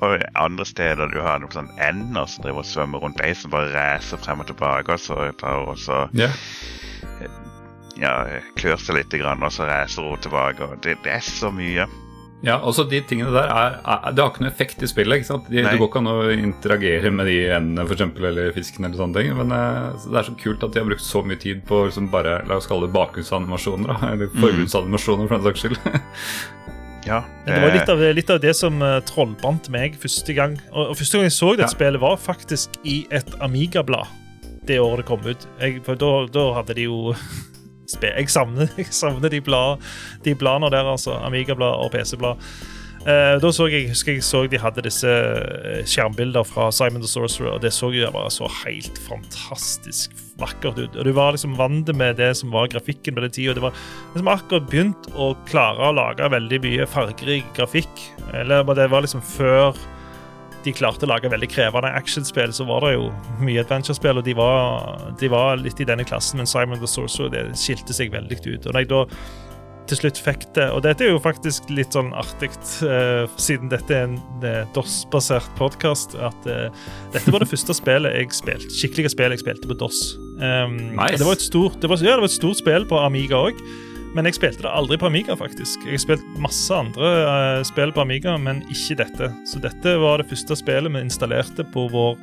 [0.05, 3.53] Og andre steder du har noen sånn ender som driver og svømmer rundt deg, som
[3.53, 6.35] bare racer frem og tilbake, og så tar og så yeah.
[7.97, 8.13] ja,
[8.59, 10.63] klør seg litt, og så racer hun tilbake.
[10.63, 11.87] og det, det er så mye.
[12.45, 15.19] Ja, altså de tingene der er, er, Det har ikke noe effekt i spillet.
[15.19, 15.47] ikke sant?
[15.49, 18.99] De, det går ikke an å interagere med de endene for eksempel, eller fisken eller
[18.99, 19.31] sånne ting.
[19.39, 22.11] Men uh, det er så kult at de har brukt så mye tid på liksom
[22.13, 23.89] bare la oss kalle det bakgrunnsanimasjoner.
[23.89, 24.37] Da, eller mm.
[24.43, 25.81] forgrunnsanimasjoner, for den saks skyld.
[27.09, 27.49] ja, det...
[27.49, 30.59] det var litt av, litt av det som uh, trollbandt meg første gang.
[30.69, 31.73] Og, og første gang jeg så dette ja.
[31.73, 34.13] spillet, var faktisk i et Amiga-blad
[34.67, 35.47] det året det kom ut.
[35.61, 37.13] Jeg, for da, da hadde de jo
[37.95, 39.83] jeg savner, jeg savner de, blad,
[40.25, 41.19] de bladene der, altså.
[41.27, 42.41] Amiga-blad og PC-blad.
[43.07, 47.07] Uh, da så jeg, husker jeg så de hadde disse eh, skjermbilder fra Simon the
[47.07, 50.97] Sorcerer, og det så jo bare så helt fantastisk vakkert ut.
[50.97, 53.55] Og Du var liksom vant med det som var grafikken på den tida.
[53.55, 53.77] Det var
[54.11, 58.03] liksom akkurat begynt å klare å lage veldig mye fargerik grafikk.
[58.35, 59.77] Eller det var liksom før
[60.67, 63.09] de klarte å lage veldig krevende actionspill, så var det jo
[63.43, 67.33] mye adventure-spill, og de var, de var, litt i denne klassen, men Simon the Sorcerer
[67.33, 68.67] det skilte seg veldig ut.
[68.67, 69.03] Og når jeg da
[69.87, 72.49] til slutt fikk det Og dette er jo faktisk litt sånn artig,
[72.83, 76.67] uh, siden dette er en uh, DOS-basert podkast, at uh,
[77.13, 80.01] dette var det første spillet jeg spilte, skikkelige spillet jeg spilte på DOS.
[80.41, 81.15] Um, nice.
[81.21, 83.63] det, var stort, det, var, ja, det var et stort spill på Amiga òg.
[84.15, 85.83] Men jeg spilte det aldri på Amiga, faktisk.
[85.85, 89.31] Jeg har spilt masse andre uh, spill på Amiga, men ikke dette.
[89.49, 92.15] Så dette var det første spillet vi installerte på vår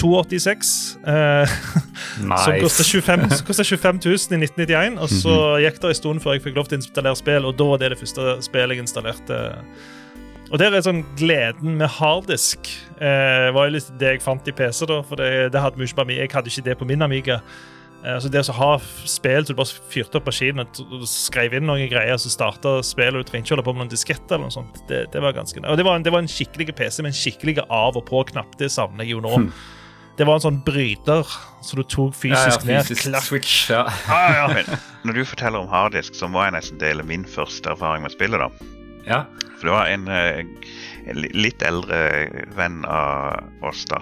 [0.00, 0.74] 286.
[1.04, 1.54] Uh,
[2.32, 2.42] nice.
[2.44, 4.98] Som kosta 25, 25 000 i 1991.
[4.98, 5.62] Og så mhm.
[5.66, 7.82] gikk det en stund før jeg fikk lov til å installere spill, og da var
[7.82, 9.40] det det første spillet jeg installerte.
[10.50, 12.72] Og der er sånn gleden med harddisk.
[12.98, 16.00] Eh, var jo litt det jeg fant i PC, da, for det, det hadde ikke
[16.00, 16.24] på Amiga.
[16.24, 17.38] Jeg hadde ikke det på min Amiga.
[18.04, 21.66] Eh, altså det å ha spill så du bare fyrte opp maskinen og skrev inn
[21.68, 24.48] noen greier, så starta spillet, og du trengte ikke holde på med noen disketter eller
[24.48, 24.80] noe sånt.
[24.88, 27.20] Det, det var ganske Og det var, en, det var en skikkelig PC med en
[27.20, 28.56] skikkelig av- og på-knapp.
[28.60, 29.34] Det savner jeg jo nå.
[29.36, 29.52] Hm.
[30.18, 31.28] Det var en sånn bryter
[31.64, 33.22] så du tok fysisk, ja, ja, fysisk ned.
[33.24, 33.84] Switch, ja.
[34.12, 34.46] ah, ja.
[34.52, 34.68] Men
[35.08, 38.40] når du forteller om harddisk, så må jeg nesten dele min første erfaring med spillet.
[38.40, 38.76] da.
[39.06, 39.22] Ja.
[39.60, 40.42] For det var en, eh,
[41.08, 42.00] en litt eldre
[42.56, 44.00] venn av oss da,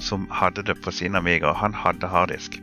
[0.00, 2.60] som hadde det på sin Amiga, og han hadde harddisk.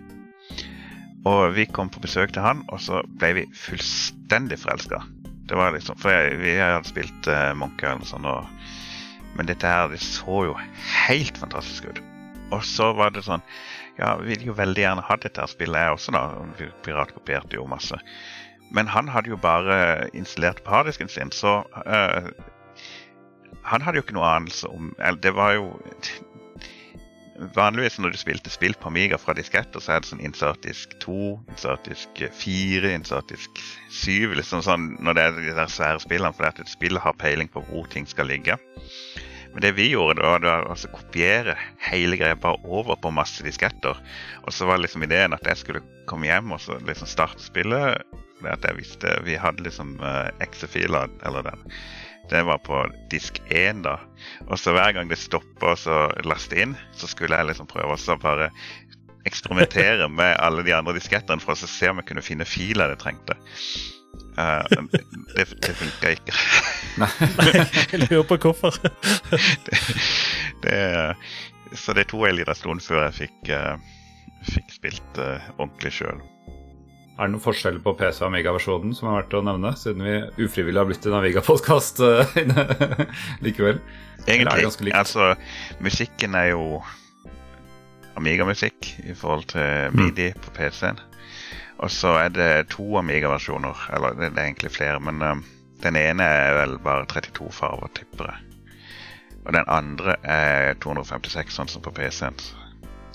[1.25, 5.01] Og vi kom på besøk til han, og så ble vi fullstendig forelska.
[5.49, 8.45] Det var liksom, For jeg, vi hadde spilt uh, Monkey eller sånn, og,
[9.37, 10.53] men dette her det så jo
[11.07, 12.01] helt fantastisk ut.
[12.53, 13.41] Og så var det sånn
[13.97, 16.23] Ja, vi ville jo veldig gjerne ha dette her spillet, jeg også, da.
[16.59, 17.97] Vi Piratkopierte jo masse.
[18.75, 22.29] Men han hadde jo bare installert på harddisken sin, så uh,
[23.65, 25.71] Han hadde jo ikke noe anelse om Eller det var jo
[27.35, 31.15] Vanligvis når du spilte spill på Amiga fra disketter, så er det sånn insertisk 2,
[31.51, 33.59] insertisk 4, insertisk
[33.91, 37.51] 7 liksom sånn, Når det er de der svære spillene, fordi at spill har peiling
[37.51, 38.55] på hvor ting skal ligge.
[39.55, 43.43] Men det vi gjorde, da, det var altså kopiere hele greia bare over på masse
[43.43, 43.99] disketter.
[44.43, 48.03] Og så var liksom ideen at jeg skulle komme hjem og så liksom starte spillet.
[48.35, 51.63] Fordi at jeg visste Vi hadde liksom uh, X-filer, eller den.
[52.29, 53.99] Det var på disk 1, da.
[54.47, 58.17] Og så hver gang det stoppa å laste inn, så skulle jeg liksom prøve å
[58.21, 58.49] bare
[59.25, 63.01] eksperimentere med alle de andre diskettene for å se om jeg kunne finne filer jeg
[63.01, 63.37] trengte.
[64.35, 64.63] Uh,
[65.35, 66.35] det det funka ikke.
[67.01, 67.09] Nei,
[67.91, 68.77] jeg lurer på hvorfor.
[69.65, 69.81] det,
[70.63, 70.79] det,
[71.75, 73.75] så det tok en liten stund før jeg fikk, uh,
[74.51, 76.21] fikk spilt uh, ordentlig sjøl.
[77.15, 80.15] Er det noen forskjell på PC og Amiga-versjonen som er verdt å nevne, siden vi
[80.43, 82.01] ufrivillig har blitt en Amiga-podkast
[83.45, 83.79] likevel?
[84.27, 84.91] Egentlig.
[84.91, 85.29] Altså,
[85.79, 86.81] musikken er jo
[88.19, 90.01] Amiga-musikk i forhold til mm.
[90.01, 90.43] Midi mm.
[90.43, 90.99] på PC-en.
[91.83, 93.87] Og så er det to Amiga-versjoner.
[93.95, 95.47] Eller det, er egentlig flere, men um,
[95.83, 98.43] den ene er vel bare 32 farver, tipper jeg.
[99.45, 102.35] Og den andre er 256, sånn som på PC-en.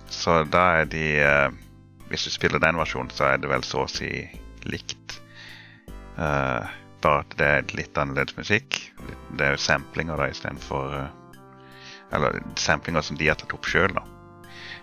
[0.08, 1.66] Så da er de uh,
[2.10, 4.10] Hvis du spiller den versjonen, så er det vel så å si
[4.66, 5.20] likt.
[6.18, 6.66] Uh,
[7.00, 8.80] bare at det er litt annerledes musikk.
[9.38, 11.36] Det er jo samplinger da istedenfor uh,
[12.10, 14.02] Eller samplinger som de har tatt opp sjøl, da.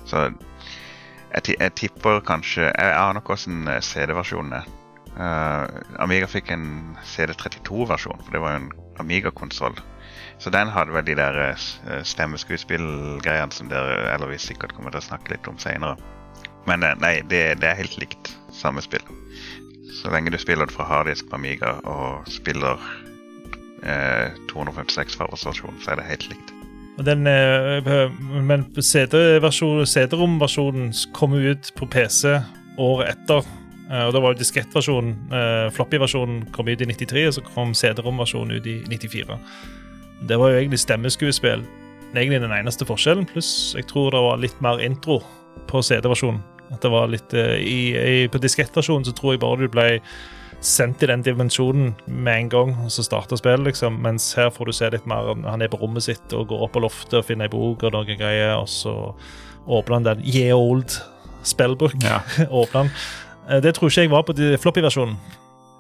[0.08, 4.70] Så jeg, jeg, tipper kanskje Jeg aner hvordan eh, CD-versjonen er.
[5.18, 5.68] Uh,
[6.00, 8.72] Amiga fikk en CD32-versjon, for det var jo en
[9.04, 9.76] Amiga-konsoll.
[10.40, 11.58] Så den hadde vel de der
[12.08, 15.98] stemmeskuespillgreiene som dere eller vi sikkert kommer til å snakke litt om seinere.
[16.68, 19.04] Men uh, nei, det, det, er helt likt samme spill.
[19.98, 22.82] Så lenge du spiller det fra harddisk på Amiga og spiller
[24.52, 26.54] 256-fargersversjonen, så er det helt likt.
[26.98, 32.42] Den, eh, men CD-rom-versjonen kom ut på PC
[32.78, 33.46] året etter.
[33.92, 37.74] Eh, og Da var jo diskettversjonen, eh, floppy-versjonen, kom ut i 93, og så kom
[37.74, 39.40] CD-rom-versjonen ut i 94.
[40.28, 41.64] Det var jo egentlig stemmeskuespill.
[42.16, 45.24] Egentlig den eneste forskjellen, pluss jeg tror det var litt mer intro
[45.68, 46.42] på CD-versjonen.
[46.74, 49.88] At det var litt i, i, På diskettversjonen så tror jeg bare du ble
[50.64, 54.00] sendt i den dimensjonen med en gang, og så starta spillet, liksom.
[54.02, 56.74] Mens her får du se litt mer Han er på rommet sitt og går opp
[56.76, 58.96] på loftet og finner ei bok og noen greier, og så
[59.68, 60.98] åpner han den Ye Old
[61.46, 61.98] Spellbook.
[62.04, 62.24] Ja.
[62.50, 62.94] åpner han.
[63.50, 65.18] Eh, det tror ikke jeg var på floppy-versjonen.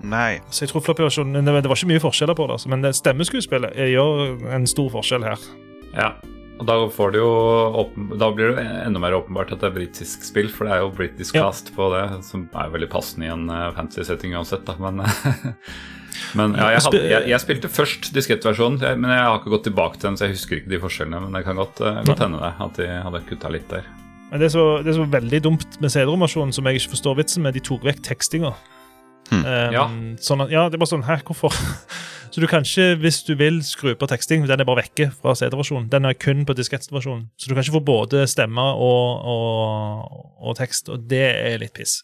[0.07, 0.37] Nei.
[0.53, 2.69] Så jeg tror floppy-versjonen Det var ikke mye forskjeller på det, altså.
[2.69, 5.47] men stemmeskuespillet gjør en stor forskjell her.
[5.97, 6.11] Ja.
[6.57, 6.77] Og da,
[7.13, 7.27] jo
[8.17, 10.93] da blir det enda mer åpenbart at det er britisk spill, for det er jo
[10.95, 11.45] britisk ja.
[11.45, 14.73] cast på det, som er veldig passende i en uh, fancy setting uansett, da.
[14.81, 15.03] Men,
[16.39, 20.01] men ja, jeg, hadde, jeg, jeg, spilte først diskettversjonen, men jeg har ikke gått tilbake
[20.01, 21.21] til den, så jeg husker ikke de forskjellene.
[21.27, 23.85] Men det kan godt, uh, godt hende det, at de hadde kutta litt der.
[24.31, 27.45] Men det så, det er så veldig dumt med CD-romasjonen, som jeg ikke forstår vitsen
[27.45, 27.55] med.
[27.55, 28.55] De tok vekk tekstinga.
[29.29, 29.43] Hmm.
[29.43, 29.87] Um, ja.
[30.23, 31.55] Sånn, ja, det er bare sånn Hæ, hvorfor?
[32.31, 34.43] Så du kan ikke, hvis du vil, skru på teksting.
[34.45, 35.87] Den er bare vekke fra CD-versjonen.
[35.89, 37.29] Den er kun på diskettversjonen.
[37.39, 41.73] Så du kan ikke få både stemme og, og, og, tekst, og det er litt
[41.77, 42.01] piss.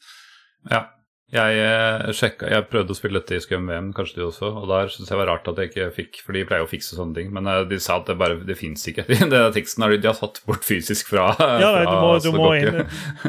[0.71, 0.87] Ja.
[1.33, 4.67] Jeg, eh, sjekka, jeg prøvde å spille dette i Scum VM, kanskje du også, og
[4.69, 7.17] der syntes jeg var rart at jeg ikke fikk For de pleier å fikse sånne
[7.17, 9.07] ting, men eh, de sa at det bare det fins ikke.
[9.33, 12.29] Den teksten har de, de har satt bort fysisk fra, ja, nei, du må, du
[12.37, 12.83] må inn,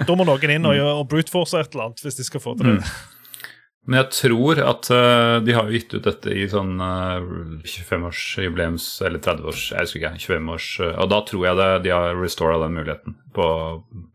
[0.05, 0.91] Da må noen inn og, mm.
[1.01, 2.77] og brute force et eller annet hvis de skal få til det.
[2.85, 3.14] Mm.
[3.85, 8.87] Men jeg tror at uh, de har gitt ut dette i sånn uh, eh, 25-årsjubileums
[9.05, 12.57] eller 30-års, jeg husker ikke, 25-års uh, Og da tror jeg det, de har restora
[12.63, 13.47] den muligheten på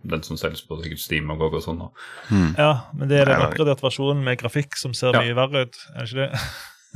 [0.09, 1.85] den som selges på sikkert Steam og GOG og sånn.
[2.31, 2.51] Hmm.
[2.57, 5.21] Ja, men det er den oppgraderte versjonen med grafikk som ser ja.
[5.21, 6.43] mye verre ut, er det ikke det?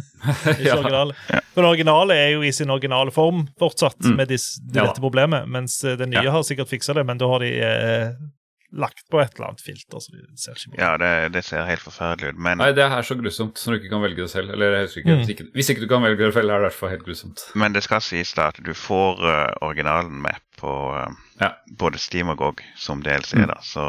[0.55, 0.77] ikke ja.
[0.79, 1.17] originale.
[1.29, 1.41] Ja.
[1.53, 4.15] Den originale er jo i sin originale form fortsatt, mm.
[4.17, 5.01] med dis, dette ja.
[5.03, 5.45] problemet.
[5.51, 7.53] Mens den nye har sikkert fiksa det, men da har de
[8.73, 9.99] lagt på et eller annet filter.
[9.99, 12.85] så det ser ikke bra Ja, det, det, ser helt forferdelig ut, men Nei, det
[12.85, 14.53] er så grusomt så du ikke kan velge det selv.
[14.55, 15.21] Eller jeg ikke, mm.
[15.21, 17.05] hvis, ikke, hvis, ikke, du kan velge det selv, er det i hvert fall helt
[17.05, 17.45] grusomt.
[17.59, 21.05] Men det skal sies da at du får uh, originalen med på uh,
[21.41, 21.53] ja.
[21.79, 23.47] både Steam og GOG som DLC, mm.
[23.51, 23.85] da, så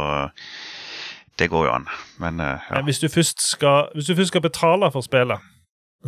[1.39, 1.89] det går jo an.
[2.23, 2.85] Men, uh, ja.
[2.85, 5.54] Hvis, du skal, hvis du først skal betale for spillet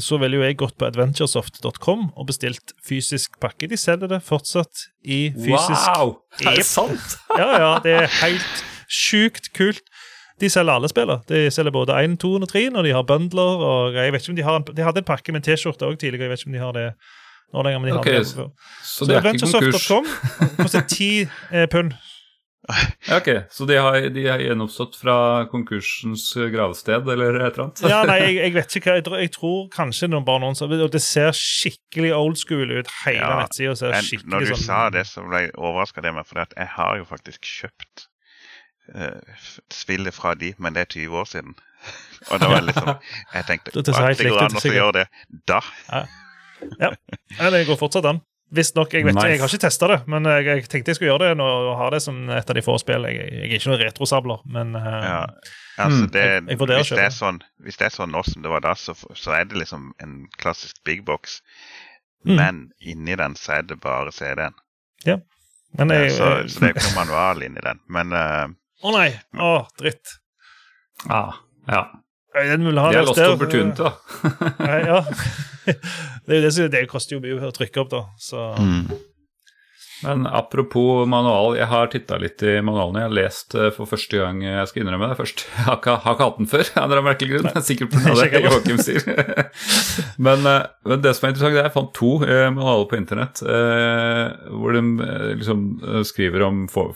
[0.03, 3.69] så ville jo jeg gått på adventuresoft.com og bestilt fysisk pakke.
[3.71, 6.17] De selger det fortsatt i fysisk Wow!
[6.43, 7.17] Er det sant?
[7.41, 7.71] ja, ja.
[7.85, 9.85] Det er helt sjukt kult.
[10.41, 11.25] De selger alle spillene.
[11.31, 13.63] De selger både 1, 2 og 3 når de har bundler.
[13.71, 15.97] og jeg vet ikke om De har en, de hadde en pakke med T-skjorte òg
[15.97, 16.29] tidligere.
[16.29, 16.91] Jeg vet ikke om de har det
[17.55, 17.81] nå lenger.
[17.81, 18.51] men de okay, har det Så,
[18.83, 19.89] så det er ikke konkurs?
[20.61, 21.97] koster 10 eh, pund
[23.17, 25.17] ok, så de har, de har, gjenoppstått fra
[25.51, 27.83] konkursens gravsted, eller et eller annet?
[27.87, 28.97] ja, nei, jeg, jeg, vet ikke hva.
[28.99, 32.91] Jeg, jeg tror kanskje noen bare noen som Og det ser skikkelig old school ut.
[33.05, 36.05] Hele ja, nettsida ser skikkelig sånn Når du sånn sa det, så ble jeg overraska
[36.05, 38.07] det med, for jeg har jo faktisk kjøpt
[38.97, 41.59] uh, spillet fra de, men det er 20 år siden.
[42.33, 45.07] Og da var liksom Jeg tenkte at det går an å gjøre det
[45.47, 45.61] da.
[45.91, 46.07] Ja.
[46.89, 47.51] ja.
[47.55, 48.25] det går fortsatt an.
[48.55, 48.93] Visstnok.
[48.95, 49.27] Jeg, vet Nice.
[49.29, 51.77] jeg har ikke testa det, men jeg, jeg tenkte jeg skulle gjøre det nå, og
[51.81, 53.03] ha det som et av de få spill.
[53.11, 55.27] Jeg, jeg er ikke noen retrosabler, men uh, Ja.
[55.79, 56.11] Altså, Mm.
[56.13, 58.23] det, Jeg- jeg vurderer å hvis, det kjøpe er sånn, hvis det er sånn nå
[58.25, 61.43] som det var da, så, så er det liksom en klassisk big box.
[62.25, 62.37] Mm.
[62.37, 64.55] Men inni den så er det bare CD-en.
[65.77, 67.81] men jeg, Så, så det er ikke noe manual inni den.
[67.89, 68.47] Men eh,
[68.87, 69.11] Å nei!
[69.37, 70.15] Å, dritt.
[71.11, 71.33] Ja.
[71.69, 71.83] ja.
[72.37, 73.35] Den vil ha Det er det lost der.
[73.35, 73.93] opportunity, da.
[74.67, 75.01] Nei, ja.
[75.67, 78.03] det, er det, som- det koster jo mye å trykke opp, da.
[78.21, 78.51] Så
[80.05, 83.01] Men apropos manual, jeg har titta litt i manualene.
[83.01, 85.47] Jeg har lest eh, for første gang, jeg skal innrømme det først.
[85.57, 87.65] Jeg har ikke, har ikke hatt den før, av en eller annen merkelig grunn.
[87.65, 88.13] Sikkert pga.
[88.13, 88.51] det heller.
[88.51, 89.49] Joakim sier.
[90.29, 93.01] men, eh, men det som er interessant, det er jeg fant to eh, manualer på
[93.01, 96.93] internett eh, hvor de eh, liksom eh, skriver om for,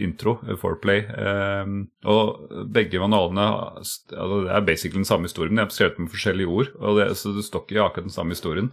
[0.00, 1.04] intro, eh, foreplay.
[1.04, 1.72] Eh,
[2.10, 3.46] og begge manualene
[3.80, 4.04] altså,
[4.44, 6.70] Det er basically den samme historien, de er skrevet med forskjellige ord.
[6.80, 8.70] Og det, så det står ikke akkurat den samme historien.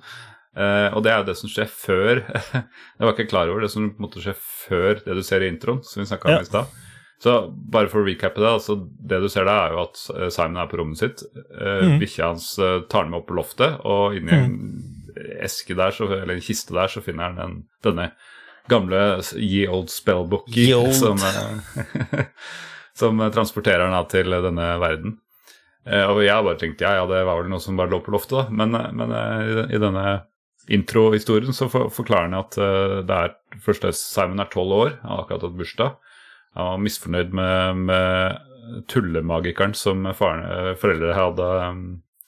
[0.52, 2.18] Eh, og det er jo det som skjer før
[2.60, 5.80] Jeg var ikke klar over det som måtte skje før det du ser i introen,
[5.88, 6.42] som vi snakka om Ja.
[6.42, 6.80] i stad.
[7.22, 10.58] Så bare for å recappe det, altså det du ser da, er jo at Simon
[10.58, 11.22] er på rommet sitt.
[11.38, 12.00] Eh, mm.
[12.02, 14.56] Bikkja hans eh, tar den med opp på loftet, og inni en
[15.46, 17.54] eske der, så, eller en kiste der, så finner han den,
[17.86, 18.08] denne
[18.69, 19.00] gamle
[19.38, 20.50] Ye Old Spellbook
[20.93, 22.26] som, eh,
[23.02, 25.17] som eh, transporterer den til eh, denne verden.
[25.82, 28.36] Og jeg bare tenkte ja, ja, det var vel noe som bare lå på loftet,
[28.38, 28.43] da.
[28.54, 30.04] Men, men i, den- i denne
[30.69, 32.54] introhistorien så for, forklarer han at
[33.10, 33.34] det er
[33.65, 35.95] først er Simon er tolv år, han har akkurat hatt bursdag.
[36.54, 40.45] Han var misfornøyd med, med tullemagikeren som faren,
[40.78, 41.50] foreldre hadde,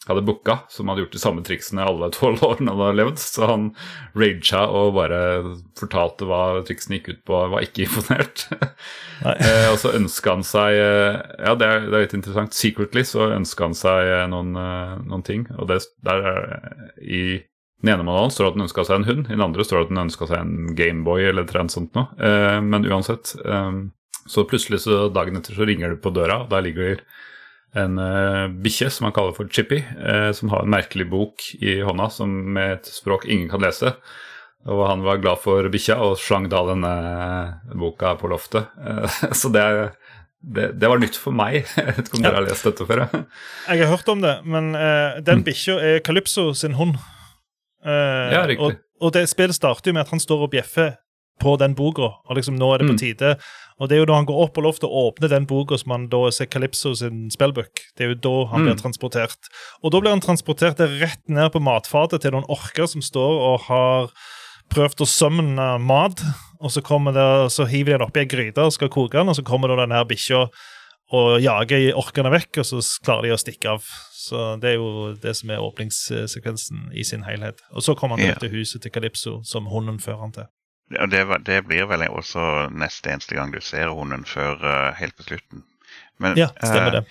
[0.07, 3.21] hadde booka, som hadde gjort de samme triksene alle tolv årene han hadde levd.
[3.23, 3.69] Så han
[4.19, 5.21] raga og bare
[5.79, 8.47] fortalte hva triksene gikk ut på, var ikke imponert.
[9.23, 11.13] Eh, og så ønska han seg eh,
[11.45, 12.55] Ja, det er, det er litt interessant.
[12.57, 15.45] Secretly så ønska han seg eh, noen, eh, noen ting.
[15.55, 16.41] Og det, der er,
[16.99, 17.21] i
[17.83, 19.77] den ene manualen står det at han ønska seg en hund, i den andre står
[19.77, 22.09] det at han ønska seg en Gameboy eller annet sånt noe.
[22.19, 23.31] Eh, men uansett.
[23.45, 23.71] Eh,
[24.33, 27.05] så plutselig så dagen etter så ringer det på døra, og der ligger
[27.75, 31.79] en uh, bikkje som han kaller for Chippy, uh, som har en merkelig bok i
[31.81, 33.95] hånda som med et språk ingen kan lese.
[34.69, 36.93] Og han var glad for bikkja og slang da denne
[37.75, 38.69] boka på loftet.
[38.79, 39.65] Eh, så det,
[40.39, 41.65] det, det var nytt for meg.
[41.75, 43.03] Jeg vet ikke om dere har lest dette før?
[43.67, 46.95] Jeg har hørt om det, men uh, den bikkja er Calypso sin hund.
[47.83, 48.63] Uh, Ja, riktig.
[48.63, 50.95] Og, og det spillet starter jo med at han står og bjeffer
[51.43, 53.01] på den boka, og liksom nå er det på Mm.
[53.79, 55.91] Og det er jo da han går opp på loftet og åpner den boka som
[55.95, 57.81] han da ser Calypso sin spillbook.
[57.97, 58.65] Det er jo da han Mm.
[58.69, 59.49] blir transportert.
[59.83, 63.59] Og da blir han transportert rett ned på matfatet til noen orker som står og
[63.67, 64.11] har
[64.69, 66.21] prøvd å sømne mat,
[66.61, 66.81] og så,
[67.13, 69.67] det, så hiver de den oppi ei gryte og skal koke den, og så kommer
[69.67, 70.47] da den her bikkja
[71.13, 73.83] og jager orkene vekk, og så klarer de å stikke av.
[74.23, 77.59] Så Det er jo det som er åpningssekvensen i sin helhet.
[77.75, 78.35] Og så kommer han Ja.
[78.35, 80.45] til huset til Calypso, som hunden fører han til.
[80.93, 85.15] Og det, det blir vel også neste eneste gang du ser hunden før uh, helt
[85.17, 85.63] på slutten.
[86.21, 87.03] Men Ja, stemmer det.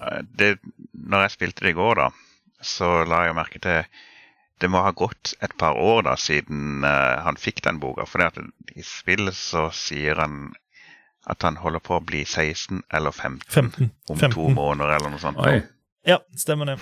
[0.00, 0.52] eh, det.
[0.92, 2.08] Når jeg spilte det i går, da,
[2.62, 3.84] så la jeg merke til
[4.62, 8.06] det må ha gått et par år da siden uh, han fikk den boka.
[8.06, 10.52] For i spillet så sier han
[11.30, 13.90] at han holder på å bli 16 eller 15, 15.
[14.10, 14.34] om 15.
[14.34, 15.38] to måneder eller noe sånt.
[15.42, 15.60] Oi.
[16.06, 16.78] Ja, stemmer det.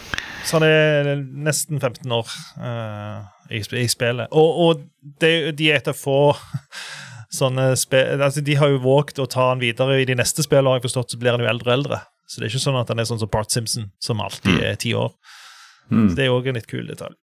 [0.49, 4.31] Så han er nesten 15 år uh, i, i spillet.
[4.33, 4.85] Og, og
[5.21, 6.33] det, de er et av få
[7.41, 10.73] sånne spill altså De har jo våget å ta han videre i de neste spillene,
[10.73, 12.01] har jeg forstått, så blir han jo eldre og eldre.
[12.31, 14.65] Så det er ikke sånn at han er sånn som Bart Simpson, som alltid Mm.
[14.71, 15.13] er ti år.
[15.91, 16.09] Mm.
[16.09, 17.17] Så Det er òg en litt kul detalj.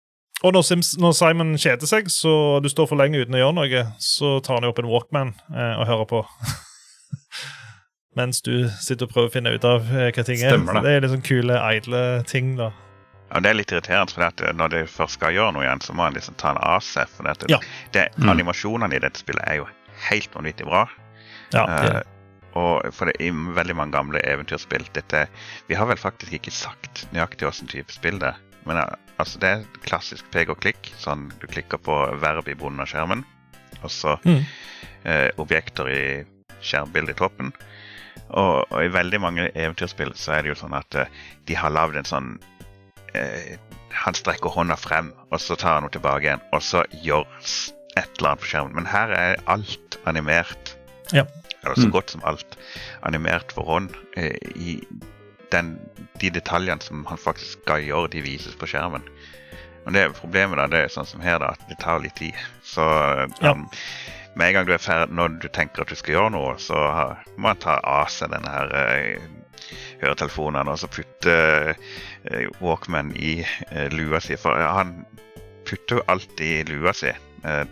[0.43, 3.55] Og når, Sims, når Simon kjeder seg, så du står for lenge uten å gjøre
[3.55, 6.23] noe, så tar han jo opp en Walkman eh, og hører på.
[8.15, 10.54] Mens du sitter og prøver å finne ut av eh, hva ting er.
[10.56, 10.84] Stemmer det.
[11.01, 12.71] Det er sånn kule, idle ting, da.
[13.34, 15.95] Ja, Det er litt irriterende, for at når de først skal gjøre noe igjen, så
[15.97, 17.10] må en liksom ta en av seg.
[17.10, 17.60] For at Ja.
[17.91, 18.30] det, Mm.
[18.30, 19.67] animasjonene i dette spillet er jo
[20.10, 20.88] helt vanvittig bra.
[21.51, 22.01] Ja, det, Uh,
[22.56, 25.28] og for det, er veldig mange gamle eventyrspill dette,
[25.67, 28.36] Vi har vel faktisk ikke sagt nøyaktig hvilken type spill det er.
[28.65, 30.93] Men eh, altså, det er klassisk pek og klikk.
[30.97, 33.26] Sånn du klikker på verb i bunnen av skjermen.
[33.84, 34.45] Og så Mm.
[35.05, 36.26] uh, objekter i
[36.61, 37.51] skjermbildet i toppen.
[38.30, 41.05] Og, og i veldig mange eventyrspill så er det jo sånn at uh,
[41.47, 42.30] de har lagd en sånn
[43.16, 43.55] uh,
[44.05, 47.24] Han strekker hånda frem, og så tar han henne tilbake igjen, og så gjør
[47.95, 48.74] et eller annet på skjermen.
[48.76, 50.74] Men her er alt animert.
[51.16, 51.24] Ja.
[51.63, 51.91] Eller så Mm.
[51.95, 52.57] godt som alt
[53.07, 53.93] animert for hånd.
[54.18, 54.82] Uh, I
[55.51, 55.78] den,
[56.20, 59.05] de detaljene som han faktisk skal gjøre, de vises på skjermen.
[59.86, 62.34] Men det problemet da, det er sånn som her, da, at det tar litt tid.
[62.66, 62.84] Så
[63.41, 63.53] Ja.
[64.36, 66.75] Med en gang du er ferdig, når du tenker at du skal gjøre noe, så
[67.38, 69.21] må man ta av seg denne her eh,
[70.03, 71.36] høretelefonene og så putte
[71.73, 73.38] eh, Walkman i
[73.71, 74.36] eh, lua si.
[74.39, 74.97] For han
[75.65, 77.13] putter jo alt i lua si.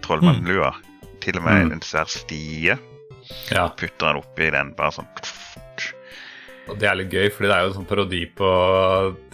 [0.05, 0.71] trollmannlua.
[1.23, 1.71] Til og med Mm.
[1.71, 2.75] en svær stie.
[3.49, 3.69] Ja.
[3.79, 5.07] Putter han oppi den, bare sånn
[6.71, 8.49] Og det er litt gøy, fordi det er jo en sånn parodi på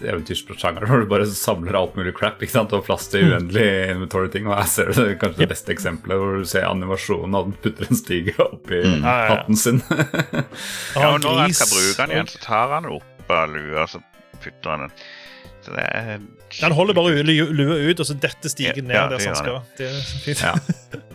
[0.02, 2.72] eventyrsjangeren hvor du bare samler alt mulig crap ikke sant?
[2.74, 4.48] og plass til uendelig inventory-ting.
[4.50, 7.54] Og her ser du det, kanskje det beste eksempelet, hvor du ser animasjonen av den
[7.62, 9.28] putter en stige oppi Ja, ja, ja.
[9.36, 9.78] hatten sin.
[10.98, 14.02] Ja, og når han skal bruke den igjen, så tar han opp av lua, så
[14.42, 14.96] putter han den.
[15.62, 16.18] Så det er
[16.64, 19.36] Han holder bare lu- lua ut, og så detter stigen ned Ja, der det som
[19.36, 19.62] han skal.
[19.78, 20.42] Det er fint.
[20.42, 20.54] Ja.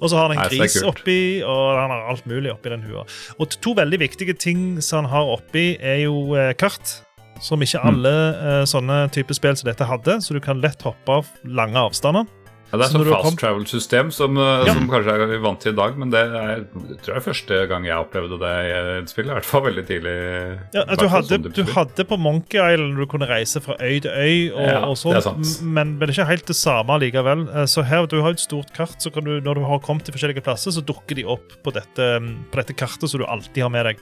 [0.00, 3.06] og så har han en gris oppi, og han har alt mulig oppi den hua.
[3.38, 7.02] Og to veldig viktige ting som han har oppi, er jo eh, kart.
[7.44, 7.88] Som ikke Mm.
[7.90, 8.66] alle mm.
[8.70, 12.24] sånne typer spill som dette hadde, så du kan lett hoppe av lange avstander.
[12.72, 14.72] Ja, det er Så sånn fast travel-system som, uh, Ja.
[14.74, 17.60] som kanskje er vant til i dag, men det er, jeg tror jeg er første
[17.70, 19.30] gang jeg opplevde det i et spill.
[19.30, 20.14] I hvert fall veldig tidlig.
[20.74, 24.50] Ja, du, hadde, du hadde på Monkey Island du kunne reise fra øy til øy,
[24.52, 27.46] og, Ja, og sånt, men, men det er ikke helt det samme likevel.
[27.54, 30.04] Eh, Så her, Du har et stort kart, så kan du, når du har kommet
[30.04, 32.10] til forskjellige plasser, så dukker de opp på dette,
[32.50, 33.96] på dette kartet som du alltid har med deg.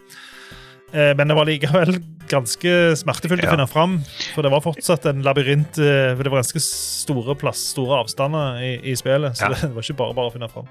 [0.95, 1.97] Eh, Men det var likevel
[2.30, 3.51] ganske smertefullt Ja.
[3.51, 3.99] å finne fram,
[4.34, 5.76] for det var fortsatt en labyrint.
[5.78, 9.55] eh, for Det var ganske store plass, store avstander i, i spillet, så Ja.
[9.61, 10.68] det var ikke bare bare å finne fram.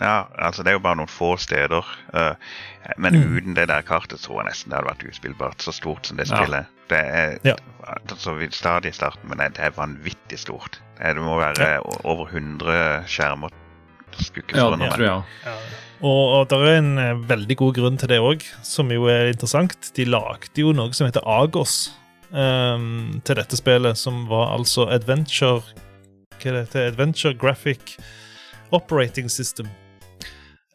[0.00, 1.84] Ja, altså det er jo bare noen få steder.
[2.14, 2.34] eh,
[2.96, 3.36] men Mm.
[3.36, 5.58] uten det der kartet tror jeg nesten det hadde vært uspillbart.
[5.60, 6.36] Så stort som det Ja.
[6.36, 6.66] spillet.
[6.88, 7.54] Det er Ja.
[7.86, 10.78] altså, stadig i starten, men det er vanvittig stort.
[10.98, 13.50] Det, må være over 100 skjermer.
[14.18, 15.54] Skulle ikke Ja, det tror jeg.
[16.00, 19.28] Og, og det er en eh, veldig god grunn til det òg, som jo er
[19.34, 19.90] interessant.
[19.96, 21.90] De lagde jo noe som heter Agos
[22.32, 25.60] um, til dette spillet, som var altså Adventure
[26.40, 26.86] Hva er det?
[26.94, 27.98] Adventure Graphic
[28.72, 29.68] Operating System.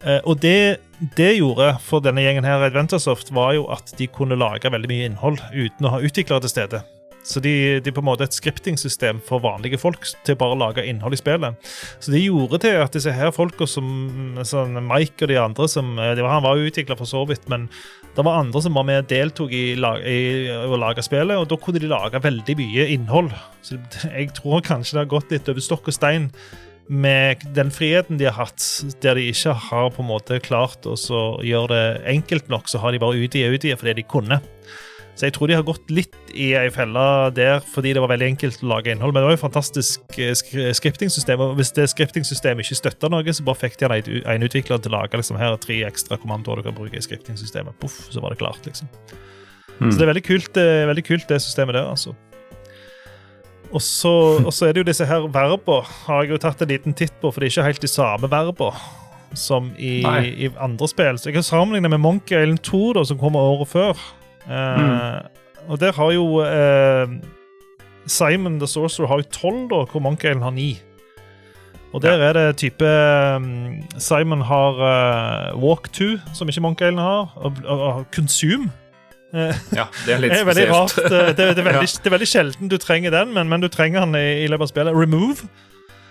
[0.06, 0.78] Uh, og det
[1.18, 5.08] det gjorde for denne gjengen her, Adventuresoft, var jo at de kunne lage veldig mye
[5.10, 6.86] innhold uten å ha utviklere til stede.
[7.26, 10.86] Så de, de på en måte et scripting-system for vanlige folk til bare å lage
[10.86, 11.70] innhold i spillet.
[11.98, 15.96] Så det gjorde til at disse her folka som sånn Mike og de andre som
[15.98, 17.66] de var, Han var jo utvikla for så vidt, men
[18.16, 20.20] det var andre som var med og deltok i, i
[20.54, 23.34] å lage spillet, og da kunne de lage veldig mye innhold.
[23.66, 26.30] Så jeg tror kanskje det har gått litt over stokk og stein
[26.88, 28.62] med den friheten de har hatt,
[29.02, 30.96] der de ikke har på en måte klart å
[31.44, 34.40] gjøre det enkelt nok, så har de bare utvidet og utvidet fordi de kunne.
[35.16, 37.04] Så jeg tror de har gått litt i ei felle
[37.36, 39.14] der fordi det var veldig enkelt å lage innhold.
[39.16, 40.34] Men det var jo fantastisk eh,
[40.76, 44.82] skriptingsystem, og hvis det skriptingsystemet ikke støtta noe, så bare fikk de en, en utvikler
[44.84, 47.80] til å lage liksom, her er tre ekstra kommandoer du kan bruke i skriptingsystemet.
[47.80, 48.92] Puff, så var det klart, liksom.
[49.80, 49.88] Mm.
[49.88, 52.16] Så det er veldig kult, det, er veldig kult det systemet der, altså.
[53.76, 54.12] Og så,
[54.68, 57.40] er det jo disse her verba, har jeg jo tatt en liten titt på, for
[57.40, 58.70] det er ikke helt de samme verba
[59.36, 61.18] som i, i andre spill.
[61.20, 64.06] Så jeg kan sammenligne med Monkey Island 2, da, som kommer året før.
[64.50, 65.22] Eh,
[65.70, 67.08] Og der har jo eh,
[68.08, 70.80] Simon the Sorcerer har jo tolv, da, hvor Monkey Island har ni.
[71.94, 74.76] Og der er det type um, Simon har
[75.56, 78.70] uh, Walk to, som ikke Monkey Island har, og, og, og Consume.
[79.34, 80.90] Ja, det er litt det er veldig rart.
[80.92, 81.12] spesielt.
[81.12, 83.68] Det, det, det, er veldig, det er veldig sjelden du trenger den, men, men du
[83.72, 84.96] trenger den i, i løpet av spillet.
[84.96, 85.48] Remove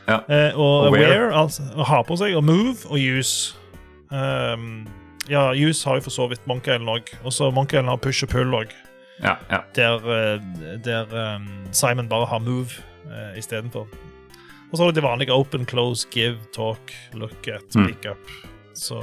[0.09, 0.19] Ja.
[0.29, 1.31] eh, og, Og wear.
[1.33, 3.55] altså ha på seg, og move og use.
[4.11, 4.87] Um,
[5.29, 7.13] ja, use har jo for så vidt Monkey Island òg.
[7.25, 8.73] Og så Monkey Island har push og pull òg,
[9.23, 9.61] Ja, ja.
[9.75, 12.75] der, eh, der um, Simon bare har move
[13.07, 13.87] uh, istedenfor.
[14.73, 17.87] Og så har du det vanlige open, close, give, talk, look at, Mm.
[17.87, 18.19] pick up.
[18.75, 18.99] Så,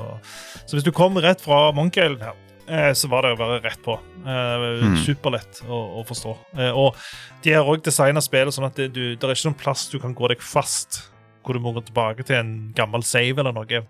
[0.67, 2.35] så hvis du kom rett fra Monkey Island her,
[2.67, 3.95] eh, så var det bare rett på.
[4.25, 4.97] Eh, Mm.
[5.05, 6.35] Superlett å, å forstå.
[6.59, 6.95] Eh, og
[7.43, 9.97] de har òg designa spillet sånn at det, du, det er ikke noen plass du
[9.99, 11.07] kan gå deg fast,
[11.45, 13.81] hvor du må gå tilbake til en gammel save eller noe.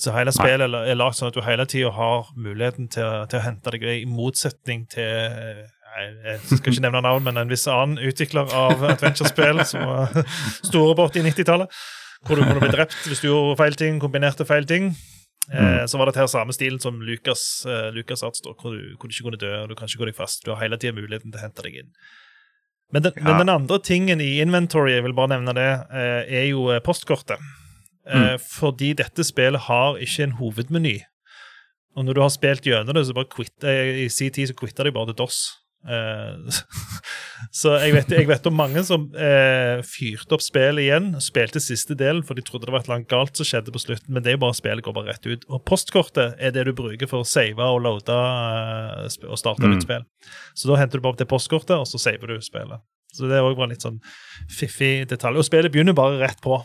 [0.00, 3.38] Så hele spillet la- er lagd sånn at du hele tida har muligheten til, til
[3.38, 5.04] å hente deg i motsetning til
[5.94, 10.08] Jeg, skal ikke nevne navn, men en viss annen utvikler av adventure-spill som var
[10.70, 11.68] store på 80-90-tallet.
[12.24, 14.88] Hvor du kunne bli drept hvis du gjorde feil ting, kombinerte feil ting.
[15.52, 19.06] Eh, så var det her samme stilen som Lucas, eh, Lucas Arts, hvor, du, hvor
[19.06, 20.42] du ikke kunne dø, og du kan ikke gå deg fast.
[20.42, 21.92] Du har hele tida muligheten til å hente deg inn.
[22.96, 23.24] Men den, Ja.
[23.28, 27.38] men den andre tingen i inventory, jeg vil bare nevne det, eh, er jo postkortet.
[28.06, 30.98] Eh, Fordi dette spillet har ikke en hovedmeny.
[31.96, 34.84] Og når du har spilt gjennom det, så bare quitter, i sin tid så quitter
[34.84, 35.38] de bare til DOS.
[35.84, 36.60] Eh,
[37.60, 41.94] så jeg vet, jeg vet om mange som eh, fyrte opp spillet igjen, spilte siste
[42.00, 44.24] delen, for de trodde det var et eller annet galt som skjedde på slutten, men
[44.24, 45.44] det er jo bare spillet går bare rett ut.
[45.52, 49.76] Og postkortet er det du bruker for å save og loade eh, og starte Mm.
[49.76, 50.04] nytt spill.
[50.58, 52.82] Så da henter du bare opp det postkortet, og så saver du spillet.
[53.14, 54.00] Så det er også bare litt sånn
[54.50, 55.38] fiffig detalj.
[55.38, 56.58] Og spillet begynner bare rett på.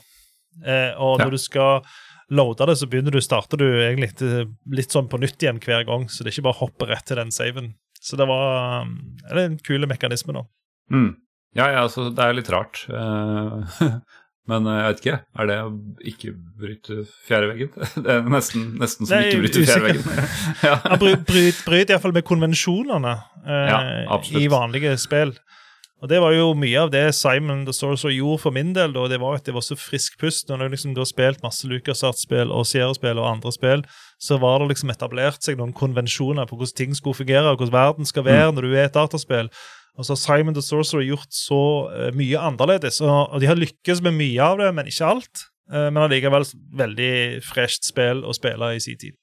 [0.66, 1.26] Eh, og Ja.
[1.26, 1.82] når du skal
[2.30, 5.86] loade det, så begynner du, starter du egentlig litt, litt sånn på nytt igjen hver
[5.88, 7.74] gang, så det er ikke bare å hoppe rett til den saven.
[8.01, 8.93] Så det var um,
[9.26, 10.43] det er en kul mekanisme, da.
[10.93, 11.16] Mm.
[11.57, 12.86] Ja, ja, altså, det er litt rart.
[12.89, 13.95] Eh,
[14.49, 15.18] Men jeg vet ikke.
[15.38, 15.68] Er det å
[16.10, 17.70] ikke bryte fjerde veggen?
[18.05, 20.32] Det er nesten, nesten som Nei, ikke bryte fjerde veggen.
[20.70, 20.78] ja.
[20.97, 23.14] bryt, bryt, bryt iallfall med konvensjonene
[23.45, 25.36] eh, ja, i vanlige spill.
[26.00, 28.93] Og Det var jo mye av det Simon the Sorcerer gjorde for min del.
[28.95, 29.08] Da.
[29.12, 30.47] Det var at det var så frisk pust.
[30.47, 33.84] Når du liksom har spilt masse LucasArts-spill og Sierra-spill og andre spill,
[34.16, 37.76] så var det liksom etablert seg noen konvensjoner på hvordan ting skulle fungere, og hvordan
[37.76, 38.56] verden skal være mm.
[38.56, 39.52] når du er et dataspill.
[40.00, 43.02] Og så har Simon the Sorcerer gjort så uh, mye annerledes.
[43.04, 45.47] Og, de har lykkes med mye av det, men ikke alt.
[45.68, 46.47] Uh, men allikevel
[46.80, 49.20] veldig fresht spill å spille i sin tid.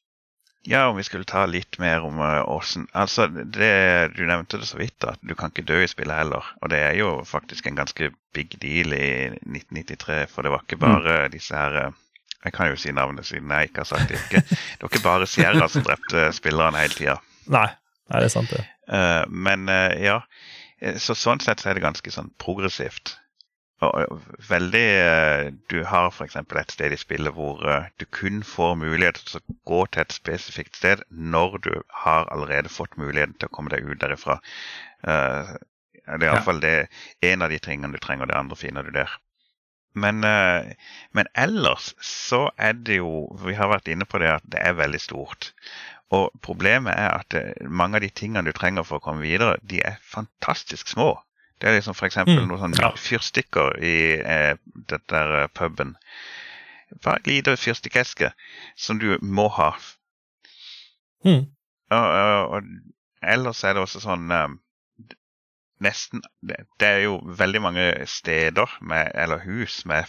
[0.66, 4.66] Ja, om vi skulle ta litt mer om åssen uh, Altså, det, Du nevnte det
[4.66, 6.48] så vidt, at du kan ikke dø i spillet heller.
[6.62, 9.10] Og det er jo faktisk en ganske big deal i
[9.46, 11.30] 1993, for det var ikke bare mm.
[11.36, 12.02] disse her uh,
[12.44, 14.18] Jeg kan jo si navnet siden jeg ikke har sagt det.
[14.26, 14.42] Ikke.
[14.48, 17.16] Det var ikke bare Sierra som drepte spillerne hele tida.
[17.46, 17.68] Nei.
[18.06, 18.62] Nei, det er sant, det.
[18.86, 19.66] Uh, men
[19.98, 20.20] ja,
[21.02, 23.16] så sånn sett så er det ganske sånn progressivt.
[23.76, 26.36] Veldig eh, Du har f.eks.
[26.36, 30.16] et sted i spillet hvor eh, du kun får mulighet til å gå til et
[30.16, 31.72] spesifikt sted når du
[32.04, 34.38] har allerede fått muligheten til å komme deg ut derifra.
[35.04, 35.52] Eh,
[36.06, 36.86] det er iallfall ja.
[37.28, 38.30] en av de tingene du trenger.
[38.30, 39.12] Det andre finner du der.
[39.96, 44.60] Men, men ellers så er det jo Vi har vært inne på det at det
[44.60, 45.48] er veldig stort.
[46.14, 49.80] Og problemet er at mange av de tingene du trenger for å komme videre, de
[49.82, 51.16] er fantastisk små.
[51.60, 52.18] Det er liksom f.eks.
[52.26, 52.42] Mm.
[52.48, 52.90] noen sånne ja.
[53.00, 54.58] fyrstikker i eh,
[54.90, 55.94] den der eh, puben.
[57.02, 58.30] Bare en liten fyrstikkeske
[58.76, 59.72] som du må ha.
[61.24, 61.46] Mm.
[61.90, 62.70] Og, og, og,
[63.22, 64.60] ellers er det også sånn um,
[65.82, 70.08] Nesten det, det, er jo veldig mange steder med, eller hus med,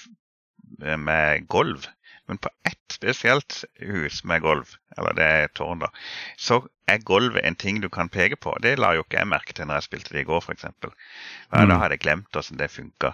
[0.79, 1.89] med gulv.
[2.31, 5.91] Men på ett spesielt hus med gulv, eller det er et tårn, da,
[6.37, 8.55] så er gulvet en ting du kan peke på.
[8.63, 10.67] Det la jo ikke jeg merke til når jeg spilte det i går, f.eks.
[10.67, 11.69] Ja, mm.
[11.69, 13.13] Da hadde jeg glemt hvordan det funka.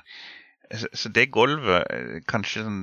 [0.73, 2.77] Så, så, det gulvet eh, Kanskje sånn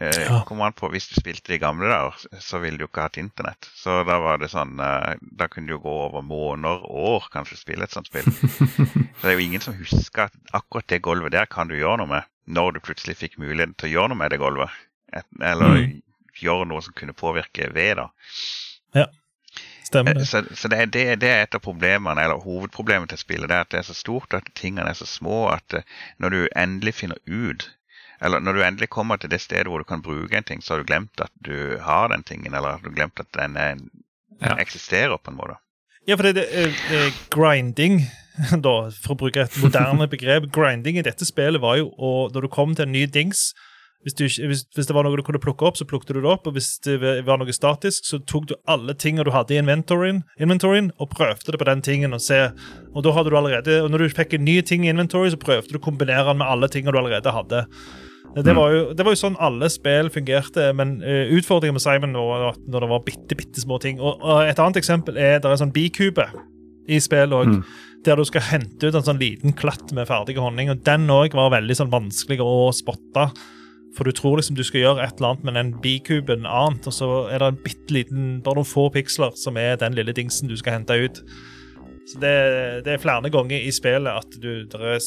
[0.00, 0.38] eh, ja.
[0.48, 3.18] Kommer an på Hvis du spilte det i gamle dager, så ville du ikke hatt
[3.20, 3.68] internett.
[3.76, 7.60] Så da var det sånn eh, Da kunne du jo gå over måneder, år, kanskje
[7.60, 8.28] spille et sånt spill.
[9.18, 12.00] så det er jo ingen som husker at akkurat det gulvet der kan du gjøre
[12.04, 14.80] noe med når du plutselig fikk muligheten til å gjøre noe med det gulvet.
[15.12, 16.00] Et, eller mm.
[16.40, 18.08] Gjøre noe som kunne påvirke ved, da.
[18.96, 19.06] Ja.
[19.84, 20.26] Stemmer det.
[20.26, 23.50] Så, så det, det, det, er et av problemene, eller hovedproblemet til spillet.
[23.50, 25.84] det er At det er så stort, at tingene er så små at eh,
[26.18, 27.68] når du endelig finner ut
[28.22, 30.74] eller når du endelig kommer til det stedet hvor du kan bruke en ting, så
[30.74, 33.74] har du glemt at du har den tingen, eller har du glemt at den, er,
[33.74, 33.90] den
[34.40, 34.56] ja.
[34.62, 35.58] eksisterer på en måte.
[36.06, 38.04] Ja, for det, det er grinding,
[38.66, 40.48] da, for å bruke et moderne begrep.
[40.54, 43.50] Grinding i dette spillet var jo og når du kom til en ny dings,
[44.02, 46.30] hvis, du, hvis, hvis, det var noe du kunne plukke opp, så plukket du det
[46.30, 46.46] opp.
[46.50, 50.22] Og hvis det var noe statisk, så tok du alle tingene du hadde i inventoryen,
[50.42, 52.16] inventoryen og prøvde det på den tingen.
[52.16, 52.40] Og se,
[52.92, 55.40] og da hadde du allerede, og når du fikk en ny ting i inventory, så
[55.40, 57.66] prøvde du å kombinere den med alle tingene du allerede hadde.
[58.32, 58.56] Det mm.
[58.56, 62.56] var, jo, det var jo sånn alle spill fungerte, men uh, utfordringen med Simon var
[62.64, 64.00] når det var bitte, bitte små ting.
[64.00, 66.26] Og, og Et annet eksempel er der er sånn bikube
[66.88, 67.58] i spillet òg.
[67.58, 67.64] Mm.
[68.02, 70.72] Der du skal hente ut en sånn liten klatt med ferdig honning.
[70.72, 73.28] og Den òg var veldig sånn vanskelig å spotte.
[73.96, 76.94] For du tror liksom du skal gjøre et eller annet med den bikuben annet, og
[76.96, 80.48] så er det en bitte liten, bare noen få piksler som er den lille dingsen
[80.48, 81.20] du skal hente ut.
[82.08, 82.32] Så det,
[82.86, 85.02] det er flere ganger i spillet at du, det er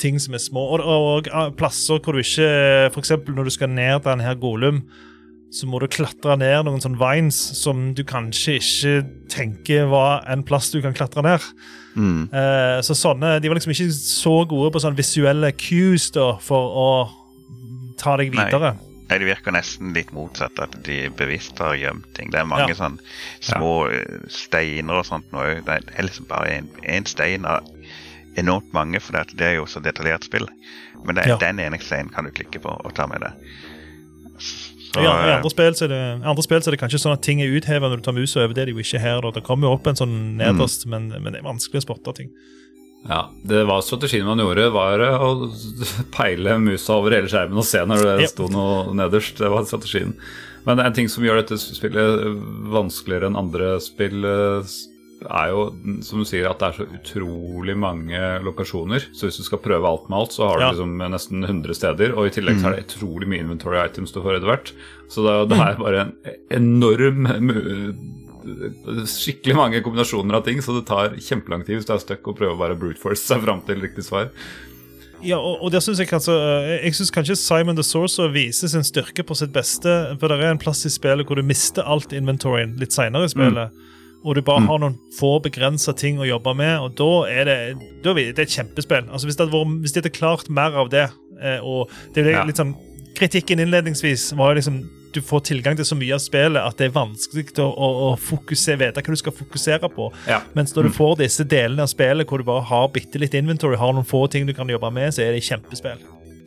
[0.00, 2.48] ting som er små, og, og, og plasser hvor du ikke
[2.92, 3.16] F.eks.
[3.28, 4.84] når du skal ned til denne Golum,
[5.52, 8.94] så må du klatre ned noen sånne vines som du kanskje ikke
[9.32, 11.44] tenker var en plass du kan klatre ned.
[11.92, 12.30] Mm.
[12.32, 16.72] Eh, så sånne, De var liksom ikke så gode på sånne visuelle cues da, for
[16.72, 16.88] å
[18.02, 18.74] ta deg videre.
[18.76, 18.88] Nei.
[19.08, 22.30] Nei, Det virker nesten litt motsatt, at de bevisst har gjemt ting.
[22.32, 22.78] Det er mange ja.
[22.78, 22.98] sånn
[23.44, 23.98] små ja.
[24.00, 25.28] Eh, steiner og sånt.
[25.34, 25.42] Nå.
[25.68, 27.66] Er liksom bare én stein av
[28.40, 30.48] enormt mange, for det er jo så detaljert spill.
[31.04, 31.36] Men det, ja.
[31.40, 33.52] den ene steinen kan du klikke på og ta med deg.
[35.00, 37.40] I andre spill, så er det, andre spill så er det kanskje sånn at ting
[37.40, 38.56] er utheva når du tar musa over.
[38.56, 39.20] Det er det jo ikke her.
[39.24, 39.36] Da.
[39.38, 40.92] Det kommer jo opp en sånn nederst, mm.
[40.92, 42.32] men, men, det er vanskelig å spotte ting.
[43.08, 45.32] Ja, det var strategien man gjorde, var å
[46.16, 49.40] peile musa over hele skjermen og se når det sto noe nederst.
[49.42, 50.14] Det var strategien.
[50.68, 52.22] Men en ting som gjør dette spillet
[52.70, 54.22] vanskeligere enn andre spill,
[55.22, 55.66] er jo,
[56.02, 59.08] som du sier, at det er så utrolig mange lokasjoner.
[59.14, 62.14] Så hvis du skal prøve alt med alt, så har du liksom nesten 100 steder.
[62.16, 62.88] Og i tillegg så er det mm.
[62.88, 64.72] utrolig mye inventory items du får etter hvert.
[65.12, 66.14] Så det, det er bare en
[66.58, 67.30] enorm
[69.10, 72.36] skikkelig mange kombinasjoner av ting, så det tar kjempelang tid hvis du er stuck og
[72.38, 74.30] prøver å bare brute force seg fram til riktig svar.
[75.22, 76.34] Ja, og, og det synes Jeg kanskje
[76.82, 79.92] Jeg synes kanskje Simon the Sorcerer viser sin styrke på sitt beste.
[80.18, 83.30] For det er en plass i spillet hvor du mister alt inventoryen litt seinere i
[83.30, 83.70] spillet.
[83.70, 83.88] Mm.
[84.26, 84.70] Og du bare mm.
[84.70, 87.56] har noen få begrensa ting å jobbe med, og da er det,
[88.04, 89.08] da er det et kjempespill.
[89.10, 91.08] Altså Hvis, det hadde vært, hvis de hadde klart mer av det,
[91.42, 92.74] Eh, og det er litt sånn
[93.12, 94.76] Kritikken innledningsvis var jo liksom
[95.14, 98.08] du får tilgang til så mye av spillet at det er vanskelig å, å, å
[98.20, 100.08] fokusere, vite hva du skal fokusere på.
[100.30, 100.40] Ja.
[100.56, 103.78] Mens når du får disse delene av spillet hvor du bare har bitte litt inventory,
[103.80, 106.02] har noen få ting du kan jobbe med, så er det kjempespill.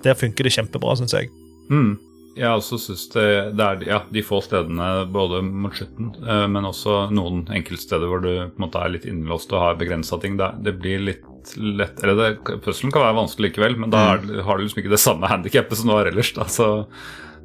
[0.06, 1.32] Der funker det kjempebra, syns jeg.
[1.72, 1.96] Mm.
[2.36, 6.68] Jeg også syns det, det er ja, de få stedene både mot slutten, eh, men
[6.68, 10.36] også noen enkeltsteder hvor du på en måte er litt innlåst og har begrensa ting.
[10.42, 11.24] Det, det blir litt
[11.56, 14.96] lett Eller det, puzzlen kan være vanskelig likevel, men da er, har du liksom ikke
[14.96, 16.34] det samme handikappet som du har ellers.
[16.36, 16.48] Da.
[16.50, 16.68] Så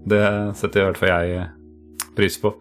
[0.08, 1.48] det setter i hvert fall jeg
[2.16, 2.54] pris på.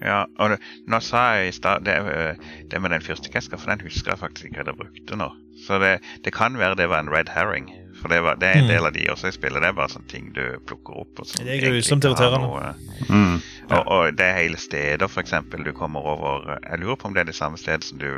[0.00, 0.54] Ja, og
[0.88, 2.34] nå sa jeg i stad det, øh,
[2.70, 5.28] det med den fyrstikkeska, for den husker jeg faktisk ikke at jeg brukte nå.
[5.66, 7.68] Så det, det kan være det var en red herring.
[8.00, 9.60] For det, var, det er en del av de også i spillet.
[9.60, 11.20] Det er bare sånne ting du plukker opp.
[11.20, 12.70] Og Det er grusomt irriterende.
[13.10, 13.34] Mm.
[13.68, 13.76] Ja.
[13.82, 15.34] Og, og det er hele steder, f.eks.
[15.52, 18.08] du kommer over Jeg lurer på om det er det samme stedet som du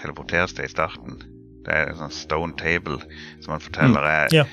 [0.00, 1.20] teleporteres til i starten.
[1.62, 2.98] Det er en sånn stone table
[3.44, 4.44] som man forteller er Ja.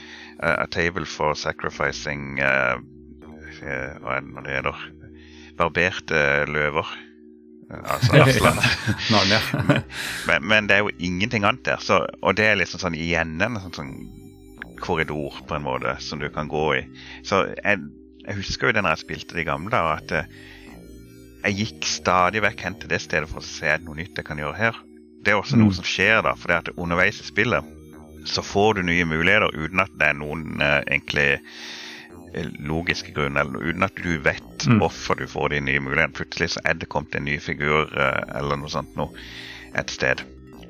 [0.43, 2.77] uh, a table for sacrificing uh,
[3.67, 4.87] Hva er det når det gjelder
[5.57, 6.19] Barberte
[6.53, 6.89] løver.
[7.67, 8.59] Uh, altså aslan.
[9.13, 9.39] Narnia.
[10.27, 11.81] men, men det er jo ingenting annet der.
[11.83, 13.95] Så, og det er liksom sånn igjen en sånn, sånn
[14.83, 16.83] korridor på en måte som du kan gå i.
[17.25, 17.81] Så jeg,
[18.23, 20.29] jeg husker jo det når jeg spilte de gamle, at eh,
[21.47, 24.19] jeg gikk stadig vekk hen til det stedet for å se er det noe nytt
[24.19, 24.77] jeg kan gjøre her.
[25.25, 27.73] Det er også noe som skjer da, for det at underveis i spillet
[28.27, 31.59] så får du nye muligheter uten at det er noen eh, egentlig eh,
[32.59, 34.79] logiske grunner, eller uten at du vet Mm.
[34.79, 36.13] hvorfor du får de nye mulighetene.
[36.13, 39.09] Plutselig så er det kommet en ny figur eh, eller noe sånt noe
[39.75, 40.21] et sted.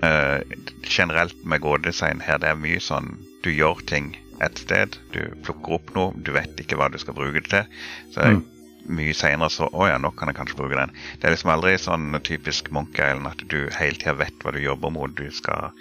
[0.03, 0.39] Uh,
[0.83, 5.73] generelt med gådesign her, det er mye sånn du gjør ting et sted, du plukker
[5.79, 7.65] opp noe, du vet ikke hva du skal bruke det til.
[8.13, 8.43] Så Mm.
[8.87, 10.91] mye senere så Å ja, nå kan jeg kanskje bruke den.
[11.19, 14.59] Det er liksom aldri sånn typisk Monkey Island at du hele tida vet hva du
[14.59, 15.15] jobber mot.
[15.15, 15.71] Du skal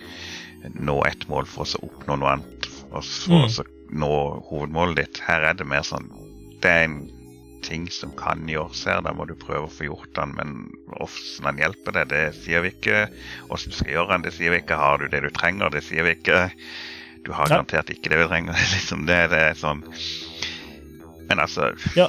[0.81, 3.49] nå ett mål for å oppnå noe annet, og så Mm.
[3.51, 4.11] så nå
[4.51, 5.21] hovedmålet ditt.
[5.27, 6.09] Her er det mer sånn
[6.63, 6.97] Det er en
[7.67, 10.53] ting som kan gjøres her, da må du prøve å få gjort den, men
[10.93, 13.01] hvordan den hjelper deg, det sier vi ikke.
[13.49, 14.79] Hvordan du skal gjøre den, det sier vi ikke.
[14.79, 16.45] Har du det du trenger, det sier vi ikke.
[17.27, 17.57] Du har Ja.
[17.59, 18.55] garantert ikke det du trenger.
[18.77, 19.83] liksom det, det er sånn
[21.29, 22.07] Men altså Ja.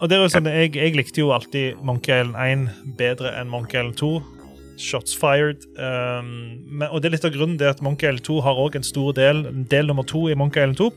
[0.00, 3.48] Og det er jo sånn, jeg, jeg likte jo alltid Monkey Island 1 bedre enn
[3.48, 4.10] Monkey Island 2.
[4.76, 5.64] Shots fired.
[5.80, 8.86] Um, men, og det er litt av grunnen til at Monkey L2 har også en
[8.86, 9.44] stor del.
[9.70, 10.90] Del nummer to i Monkey L2.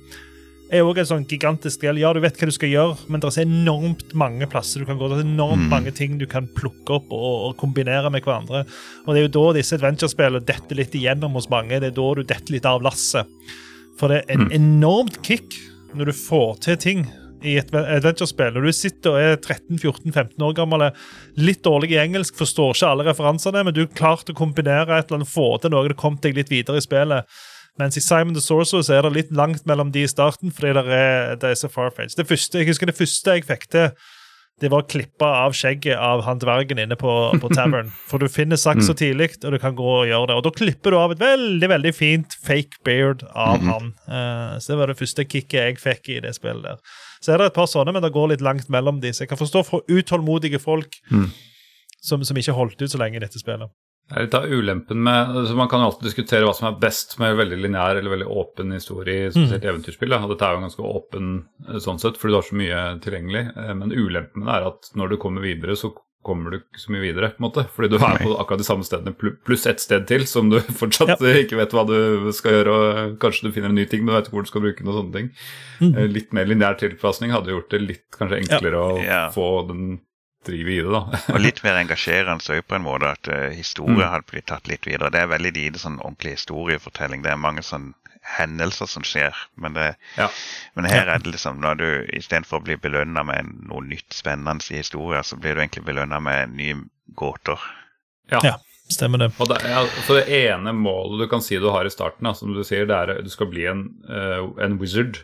[0.70, 1.98] er også en sånn gigantisk del.
[1.98, 5.00] Ja, du vet hva du skal gjøre, men det er enormt mange plasser du kan
[5.00, 5.08] gå.
[5.10, 5.70] Det er enormt Mm.
[5.72, 8.66] mange ting du kan plukke opp og, og kombinere med hverandre.
[9.08, 11.80] Og det er jo da disse adventure-spillene detter litt igjennom hos mange.
[11.82, 13.26] Det er da du detter litt av lasset.
[13.98, 15.58] For det er en enormt kick
[15.96, 17.08] når du får til ting
[17.46, 18.56] i et adventure-spill.
[18.56, 22.92] Når du sitter og er 13-14-15 år gammel, er litt dårlig i engelsk, forstår ikke
[22.94, 26.00] alle referansene, men du har klart å kombinere et eller annet, få til noe, det
[26.00, 27.42] kom deg litt videre i spillet.
[27.80, 30.76] Mens i Simon the Sorcerer så er det litt langt mellom de i starten, fordi
[30.76, 32.18] det er, det er så far-fetched.
[32.20, 33.94] Det første, jeg husker det første jeg fikk til,
[34.60, 37.92] det var å klippe av skjegget av han dvergen inne på, på tavern.
[38.10, 40.40] For du finner saks så tidlig, og du kan gå og gjøre det.
[40.40, 43.94] Og da klipper du av et veldig veldig fint fake beard av han.
[44.10, 47.00] Eh, så det var det første kicket jeg fikk i det spillet der.
[47.22, 49.12] Så er det et par sånne, men det går litt langt mellom de.
[49.14, 51.30] Så jeg kan forstå for utålmodige folk Mm.
[52.02, 53.70] som, som ikke holdt ut så lenge i dette spillet.
[54.10, 56.80] Det er litt av ulempen med altså Man kan jo alltid diskutere hva som er
[56.82, 59.70] best med veldig lineær eller veldig åpen historie, spesielt mm.
[59.70, 60.16] eventyrspill.
[60.18, 61.28] Og dette er jo en ganske åpen
[61.68, 63.44] eh, sånn sett, fordi du har så mye tilgjengelig.
[63.54, 65.92] Eh, Men ulempen er at når du kommer videre, så
[66.26, 67.30] kommer du ikke så mye videre.
[67.32, 70.26] på en måte, Fordi du er på akkurat de samme stedene pluss ett sted til
[70.28, 71.32] som du fortsatt ja.
[71.44, 72.74] ikke vet hva du skal gjøre.
[72.76, 74.84] og Kanskje du finner en ny ting, men du vet ikke hvor du skal bruke
[74.84, 74.92] den.
[74.92, 75.32] og sånne ting.
[75.80, 75.96] Mm.
[76.14, 79.22] Litt mer lineær tilpasning hadde gjort det litt kanskje enklere å Ja.
[79.32, 80.00] få den
[80.46, 80.92] drive i det.
[80.92, 81.02] da.
[81.36, 84.86] Og litt mer engasjerende òg, på en måte at uh, historie hadde blitt tatt litt
[84.88, 85.10] videre.
[85.12, 87.24] Det er veldig lite sånn ordentlig historiefortelling.
[87.26, 87.94] Det er mange sånn
[88.38, 89.36] hendelser som skjer.
[89.56, 90.30] Men, det, Ja.
[90.76, 94.64] men her er det liksom når du istedenfor å bli belønna med noe nytt spennende
[94.72, 96.78] i historien, så blir du egentlig belønna med nye
[97.16, 97.60] gåter.
[98.32, 98.42] Ja.
[98.44, 98.58] Ja.
[98.90, 99.28] Stemmer det.
[99.38, 102.34] Og det, ja, så det ene målet du kan si du har i starten, da,
[102.34, 105.20] som du sier, det er at du skal bli en, uh, en wizard.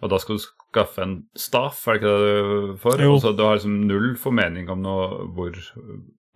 [0.00, 3.02] Og da skal du skaffe en staff, er det ikke det du får?
[3.02, 3.16] Jo.
[3.16, 5.58] Og så du har liksom null formening om noe hvor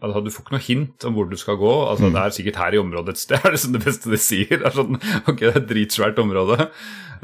[0.04, 1.72] altså, Du får ikke noe hint om hvor du skal gå.
[1.90, 4.54] altså Det er sikkert her i området et sted, er liksom det beste de sier.
[4.54, 6.68] Det er sånn, ok, det er et dritsvært område.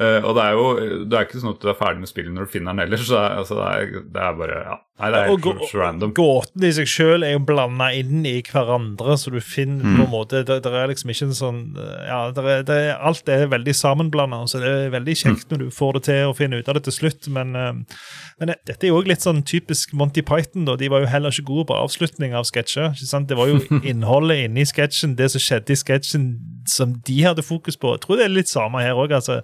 [0.01, 0.69] Uh, og det er jo
[1.11, 3.03] det er ikke sånn at du er ferdig med spillet når du finner den ellers.
[3.05, 5.61] Så det er, altså, det er, det er bare ja, Nei, det er helt og,
[5.81, 6.13] random.
[6.17, 10.13] Gåten i seg sjøl er jo blanda inn i hverandre, så du finner på en
[10.13, 13.47] måte Det, det er liksom ikke en sånn Ja, det er, det er, alt er
[13.53, 16.69] veldig sammenblanda, så det er veldig kjekt når du får det til å finne ut
[16.69, 18.01] av det til slutt, men, eh,
[18.41, 20.77] men dette er jo også litt sånn typisk Monty Python, da.
[20.81, 22.95] De var jo heller ikke gode på avslutning av sketsjer.
[22.95, 23.29] ikke sant?
[23.29, 23.61] Det var jo
[23.91, 26.27] innholdet inne i sketsjen, det som skjedde i sketsjen
[26.69, 27.95] som de hadde fokus på.
[27.95, 29.13] Jeg tror det er litt samme her òg.
[29.13, 29.41] Altså.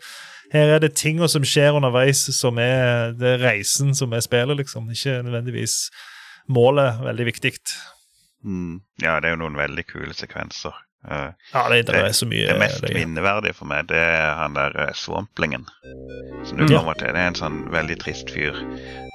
[0.53, 4.91] her er det tinga som skjer underveis, som er det reisen som er spillet, liksom.
[4.91, 5.91] Ikke nødvendigvis
[6.49, 7.53] målet veldig viktig.
[8.45, 8.81] Mm.
[9.03, 10.75] Ja, det er jo noen veldig kule sekvenser.
[11.07, 14.33] Uh, ja, det, det, er så mye Det mest det, minneverdige for meg, det er
[14.41, 15.67] han der uh, svamplingen.
[16.45, 16.73] Som du mm.
[16.73, 17.13] kommer til.
[17.15, 18.59] Det er en sånn veldig trist fyr.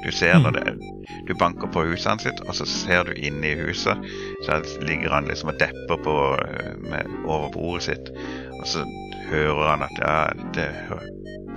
[0.06, 0.76] Du ser når det
[1.28, 4.00] Du banker på huset hans sitt, og så ser du inn i huset,
[4.48, 8.14] så ligger han liksom og depper på uh, med, over bordet sitt.
[8.62, 8.86] Og så
[9.32, 10.16] hører han at ja,
[10.56, 10.70] det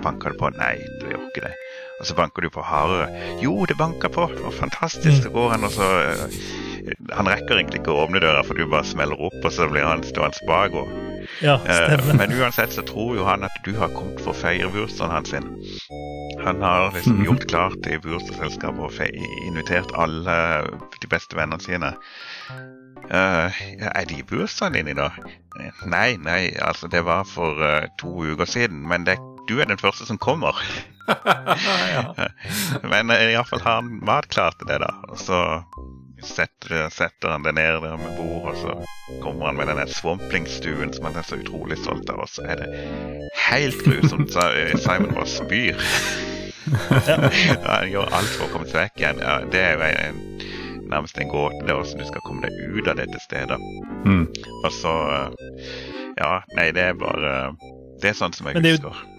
[0.03, 0.51] banker det på.
[0.59, 1.55] Nei, det gjør ikke det.
[1.99, 3.07] Og så banker du på hardere.
[3.43, 4.27] Jo, det banker på!
[4.35, 5.23] Det var fantastisk.
[5.23, 5.87] Så går han, og så
[7.13, 9.85] han rekker egentlig ikke å åpne døra, for du bare smeller opp, og så blir
[9.85, 10.75] han stående bak.
[11.41, 14.69] Ja, uh, men uansett så tror jo han at du har kommet for å feire
[14.73, 15.33] bursdagen hans.
[15.33, 15.47] sin.
[16.43, 20.37] Han har liksom gjort klart i bursdagsselskapet og invitert alle
[21.01, 21.93] de beste vennene sine.
[23.05, 23.53] Uh,
[23.91, 25.17] er de bursdagen din i dag?
[25.85, 28.85] Nei, nei, altså det var for uh, to uker siden.
[28.89, 29.17] Men det,
[29.49, 30.57] du er den første som kommer.
[32.91, 34.91] Men uh, iallfall har han matklart det, da.
[35.09, 35.41] Og så
[36.27, 38.75] setter, setter han det ned der med bord, og så
[39.23, 42.61] kommer han med denne svamplingstuen som han er så utrolig stolt av, og så er
[42.61, 42.69] det
[43.47, 44.35] helt grusomt.
[44.83, 45.81] Simon bare spyr.
[47.69, 49.19] Han gjør alt for å komme seg vekk igjen.
[49.21, 50.21] Ja, det er jo en,
[50.89, 53.59] nærmest en gåte, det hvordan du skal komme deg ut av dette stedet.
[54.05, 54.25] Mm.
[54.63, 54.95] Og så
[56.15, 57.35] Ja, nei, det er bare
[58.01, 59.14] Det er sånn som jeg husker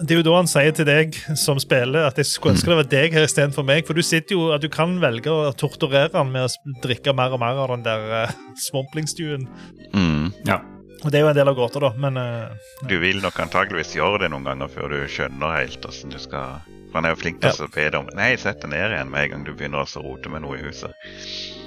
[0.00, 2.78] det er jo da han sier til deg som spiller, at jeg skulle ønske det
[2.78, 3.84] var deg her istedenfor meg.
[3.88, 7.36] For du sitter jo, at du kan velge å torturere han med å drikke mer
[7.36, 8.34] og mer av den der uh,
[8.68, 9.46] svamplingstuen.
[9.92, 10.30] Mm.
[10.48, 10.60] Ja.
[11.00, 13.94] Og Det er jo en del av gåta, da, men uh, Du vil nok antageligvis
[13.96, 17.20] gjøre det noen ganger før du skjønner helt åssen du skal For han er jo
[17.22, 17.64] flink til ja.
[17.64, 20.04] å be deg om Nei, sett deg ned igjen med en gang du begynner å
[20.04, 20.92] rote med noe i huset.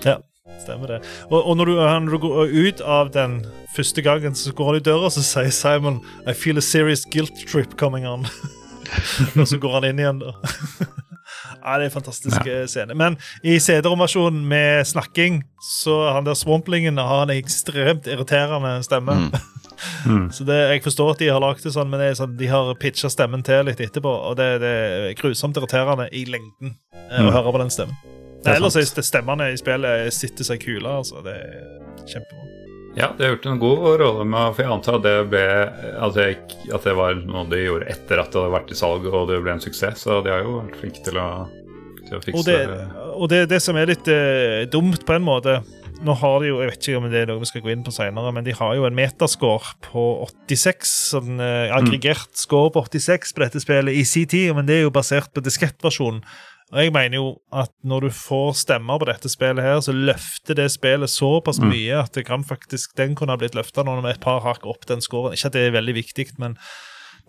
[0.05, 0.19] Ja.
[0.59, 0.97] Stemmer det.
[1.29, 4.79] Og, og når, du, når, du, går ut av den første gangen, så går han
[4.81, 8.27] i døra, så sier Simon I feel a serious guilt trip coming on.
[9.39, 10.33] og så går han inn igjen, da.
[11.63, 12.65] ja, Det er en fantastisk ja.
[12.67, 12.95] scene.
[12.99, 15.45] Men i CD-romasjonen med snakking,
[15.79, 19.19] så han der swamplingen har en ekstremt irriterende stemme.
[19.25, 19.33] Mm.
[20.05, 20.29] Mm.
[20.31, 22.69] Så det, Jeg forstår at de har lagd det sånn, men det sånn, de har
[22.79, 24.13] pitcha stemmen til litt etterpå.
[24.29, 24.73] Og det, det
[25.09, 27.27] er grusomt irriterende i lengden mm.
[27.27, 28.12] å høre på den stemmen.
[28.43, 30.89] Nei, ellers er stemmene i spillet sitter seg kule.
[30.89, 31.23] altså.
[31.25, 32.43] Det er kjempebra.
[32.95, 35.43] Ja, de har gjort en god rolle med For jeg antar at det, ble,
[36.05, 36.35] at, jeg,
[36.69, 39.39] at det var noe de gjorde etter at det hadde vært i salg og det
[39.41, 40.03] ble en suksess.
[40.05, 41.29] Så de har jo vært flinke til å,
[42.03, 42.59] til å fikse Og det,
[43.13, 45.61] og det, det som er litt eh, dumt på en måte
[46.03, 47.83] Nå har de jo, Jeg vet ikke om det er noe vi skal gå inn
[47.85, 50.01] på senere, men de har jo en metascore på
[50.51, 50.89] 86.
[51.13, 54.83] Sånn eh, aggregert score på 86 på dette spillet i sin tid, men det er
[54.83, 56.19] jo basert på diskettversjonen.
[56.73, 60.57] Og jeg mener jo at når du får stemmer på dette spillet, her, så løfter
[60.57, 61.67] det spillet såpass mm.
[61.69, 64.87] mye at det kan faktisk, den kunne ha blitt løfta med et par hakk opp
[64.89, 65.37] den scoren.
[65.37, 66.55] Ikke at det er veldig viktig, men,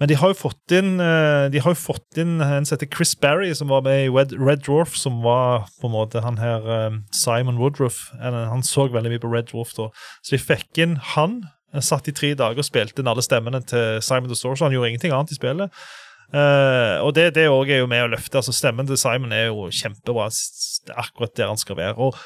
[0.01, 2.89] men de har jo fått inn eh, de har jo fått inn en som heter
[2.95, 6.41] Chris Barry, som var med i Red, Red Dwarf, som var på en måte han
[6.41, 8.07] her eh, Simon Woodruff.
[8.23, 9.91] Han så veldig mye på Red Dwarf da.
[10.25, 11.43] Så de fikk inn han.
[11.83, 14.77] Satt i tre dager og spilte inn alle stemmene til Simon the Store, så han
[14.77, 15.85] gjorde ingenting annet i spillet.
[16.33, 18.41] Uh, og det, det også er jo med å løfte.
[18.41, 20.31] altså Stemmen til Simon er jo kjempebra.
[20.31, 21.95] Det er akkurat der han skal være.
[21.99, 22.19] og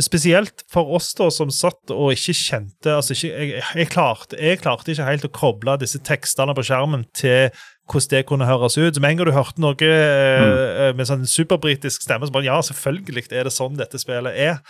[0.00, 4.60] Spesielt for oss da som satt og ikke kjente altså ikke, jeg, jeg, klarte, jeg,
[4.62, 7.50] klarte, ikke helt å koble disse tekstene på skjermen til
[7.90, 9.00] hvordan det kunne høres ut.
[9.02, 10.54] Med en gang du hørte noe mm.
[10.54, 14.62] uh, med sånn superbritisk stemme, så bare ja, selvfølgelig er det sånn dette spillet er.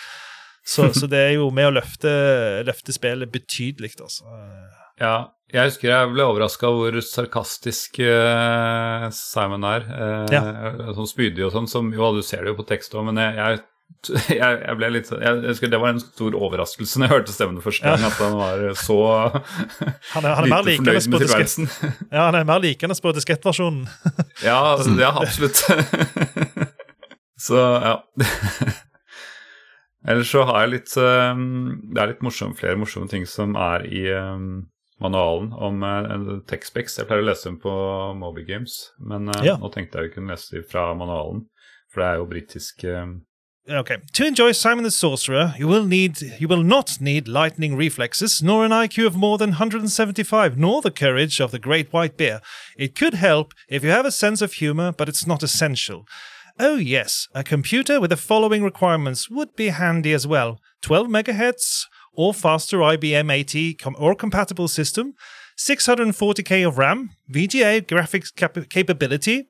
[0.67, 2.11] Så, så det er jo med å løfte,
[2.69, 3.93] løfte spillet betydelig.
[4.01, 4.25] altså.
[5.01, 5.15] Ja,
[5.51, 9.87] jeg husker jeg ble overraska hvor sarkastisk uh, Simon er.
[9.91, 10.43] Uh, ja.
[10.95, 11.69] Sånn spydig og sånn.
[11.71, 13.61] Som, jo, du ser det jo på tekst òg, men jeg,
[14.31, 17.35] jeg, jeg, ble litt sånn, jeg, husker Det var en stor overraskelse når jeg hørte
[17.35, 18.13] stemmen første gang, ja.
[18.13, 18.99] at han var så
[20.15, 21.71] han er, han er lite fornøyd med tilværelsen.
[22.15, 23.85] Ja, han er mer likende på diskettversjonen.
[24.47, 25.65] ja, altså, ja, absolutt.
[27.49, 27.97] så, ja.
[30.09, 31.49] Ellers så har jeg litt um,
[31.93, 34.05] Det er litt morsomt, flere morsomme ting som er i
[35.01, 36.99] manualen om uh, TechSpecs.
[37.01, 37.73] Jeg pleier å lese dem på
[38.21, 39.57] Moby Games, men uh, ja.
[39.61, 41.47] nå tenkte jeg å kunne lese dem fra manualen,
[41.91, 43.19] for det er jo britisk uh,
[43.69, 43.99] Okay.
[44.15, 48.65] To enjoy Simon the Sorcerer, you will need you will not need lightning reflexes, nor
[48.65, 52.41] an IQ of more than 175, nor the courage of the great white bear.
[52.77, 56.05] It could help if you have a sense of humor, but it's not essential.
[56.59, 61.85] Oh yes, a computer with the following requirements would be handy as well: 12 megahertz,
[62.13, 65.15] or faster IBM 80 com- or compatible system,
[65.59, 69.49] 640k of RAM, VGA graphics cap- capability,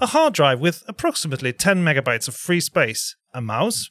[0.00, 3.88] a hard drive with approximately 10 megabytes of free space, a mouse,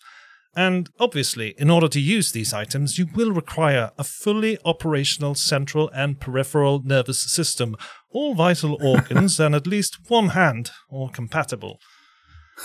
[0.56, 5.90] And obviously, in order to use these items, you will require a fully operational central
[5.94, 7.78] and peripheral nervous system,
[8.10, 11.80] all vital organs, and at least one hand, all compatible.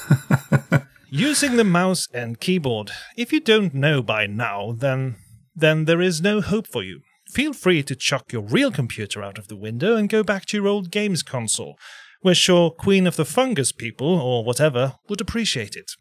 [1.10, 2.90] Using the mouse and keyboard.
[3.16, 5.16] If you don't know by now, then
[5.54, 7.00] then there is no hope for you.
[7.28, 10.56] Feel free to chuck your real computer out of the window and go back to
[10.56, 11.76] your old games console.
[12.22, 15.92] We're sure Queen of the Fungus people, or whatever, would appreciate it.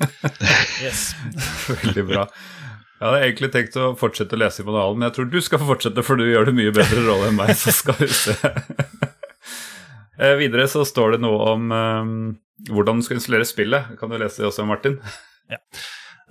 [0.82, 1.14] yes.
[1.66, 2.26] Veldig bra.
[3.00, 5.62] Jeg hadde egentlig tenkt å fortsette å lese i manualen, men jeg tror du skal
[5.62, 7.54] få fortsette, for du gjør det mye bedre rolle enn meg.
[7.56, 8.36] så skal vi se.
[10.20, 12.16] Eh, videre så står det noe om um,
[12.68, 13.94] hvordan du skal installere spillet.
[13.96, 14.98] Kan du lese det også, Martin?
[15.48, 15.56] Ja.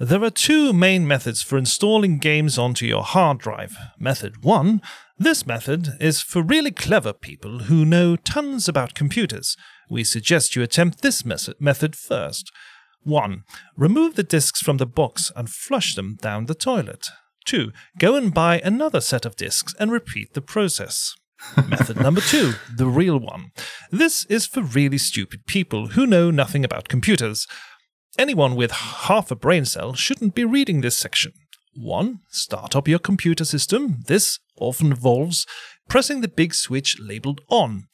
[0.01, 3.75] There are two main methods for installing games onto your hard drive.
[3.99, 4.81] Method 1
[5.17, 9.57] This method is for really clever people who know tons about computers.
[9.89, 12.49] We suggest you attempt this method first.
[13.03, 13.43] 1.
[13.75, 17.07] Remove the disks from the box and flush them down the toilet.
[17.43, 17.73] 2.
[17.97, 21.13] Go and buy another set of disks and repeat the process.
[21.69, 23.51] Method number two, the real one.
[23.91, 27.47] This is for really stupid people who know nothing about computers.
[28.19, 31.31] Anyone with half a brain cell shouldn't be reading this section.
[31.73, 32.19] 1.
[32.27, 34.03] Start up your computer system.
[34.07, 35.47] This often involves
[35.87, 37.85] pressing the big switch labeled on.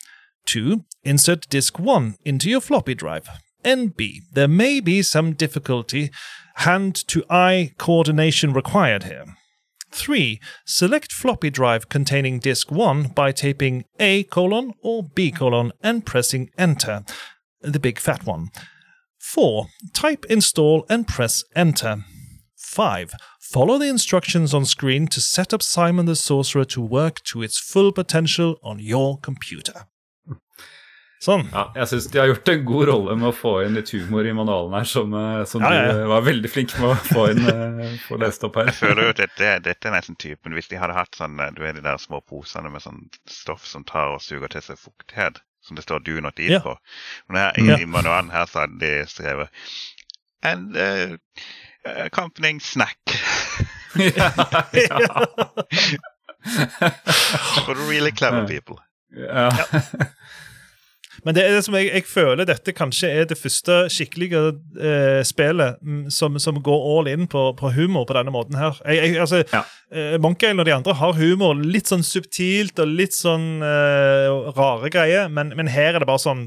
[0.47, 0.83] 2.
[1.03, 3.29] Insert disk 1 into your floppy drive.
[3.63, 4.21] NB.
[4.33, 6.09] There may be some difficulty
[6.55, 9.25] hand to eye coordination required here.
[9.91, 10.39] 3.
[10.65, 16.49] Select floppy drive containing disk 1 by taping A colon or B colon and pressing
[16.57, 17.05] enter,
[17.61, 18.49] the big fat one.
[19.33, 19.67] 4.
[19.93, 22.05] Type install and press enter.
[22.55, 23.13] 5.
[23.39, 27.59] Follow the instructions on screen to set up Simon the Sorcerer to work to its
[27.59, 29.87] full potential on your computer.
[31.25, 31.47] Sånn.
[31.53, 34.27] Ja, jeg syns de har gjort en god rolle med å få inn litt humor
[34.27, 35.93] i manualen her, som, eh, som ja, ja.
[35.95, 38.69] du var veldig flink med å få inn eh, få lest opp her.
[38.69, 41.63] Jeg føler jo at dette, dette er nesten typen Hvis de hadde hatt sånn, du
[41.63, 45.41] vet, de der små posene med sånn stoff som tar og suger til seg fuktighet,
[45.67, 46.59] som det står 'do not eat' ja.
[46.59, 46.77] på.
[47.27, 47.85] Men her, i, ja.
[47.85, 49.49] manualen her så hadde de skrevet
[50.43, 51.17] And uh,
[52.05, 52.99] accompanying snack.
[53.95, 54.29] ja,
[57.65, 58.75] For really clever people.
[59.15, 59.49] Ja.
[61.25, 64.41] Men det er det som jeg, jeg, føler dette kanskje er det første skikkelige
[64.77, 68.77] eh, spillet mm, som, som, går all in på, på, humor på denne måten her.
[68.85, 69.63] Jeg, jeg, altså, ja.
[69.89, 74.91] eh, Monkey og de andre har humor litt sånn subtilt og litt sånn eh, rare
[74.93, 76.45] greier, men, men, her er det bare sånn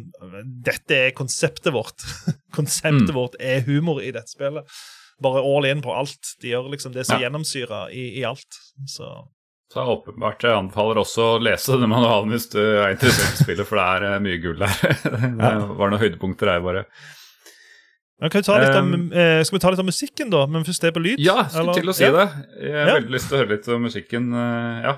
[0.64, 2.06] Dette er konseptet vårt.
[2.58, 3.16] konseptet mm.
[3.18, 4.78] vårt er humor i dette spillet.
[5.18, 6.36] Bare all in på alt.
[6.38, 7.26] De gjør liksom det som ja.
[7.26, 8.62] gjennomsyrer i, i alt.
[8.86, 9.10] Så
[9.68, 13.44] så jeg åpenbart jeg anbefaler også å lese det manualen hvis du er interessert i
[13.44, 14.98] spillet, for det er uh, mye gull der.
[15.42, 16.86] det var noen høydepunkter her, bare.
[18.18, 20.46] Kan vi om, um, eh, skal vi ta litt om musikken, da?
[20.50, 21.20] Men først det på lyd?
[21.22, 22.14] Ja, skulle til å si ja.
[22.16, 22.26] det.
[22.64, 22.96] Jeg har ja.
[22.98, 24.32] veldig lyst til å høre litt om musikken.
[24.34, 24.96] Uh, ja.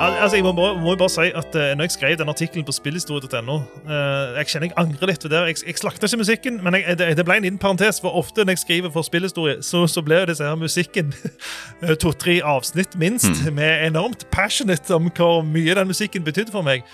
[0.00, 3.56] Altså, Jeg må, må, bare si at uh, når jeg skrev den artikkelen på spillhistorie.no
[3.56, 3.92] uh,
[4.38, 5.42] Jeg kjenner jeg angrer litt ved det.
[5.50, 8.00] Jeg, jeg slakta ikke musikken, men jeg, det, det, ble en liten parentes.
[8.00, 11.12] For ofte når jeg skriver for spillhistorie, så, så blir disse her musikken
[11.82, 13.54] eh, to-tre avsnitt minst, mm.
[13.54, 16.84] med enormt passionate om hvor mye den musikken betydde for meg.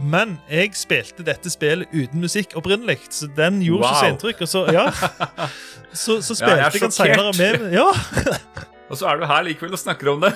[0.00, 3.92] Men jeg spilte dette spillet uten musikk opprinnelig, så den gjorde wow.
[3.92, 4.40] ikke så inntrykk.
[4.40, 4.86] Og så, ja,
[5.92, 7.88] så, så spilte ja, jeg, jeg den seinere med ja.
[8.92, 10.32] Og så er du her likevel og snakker om det.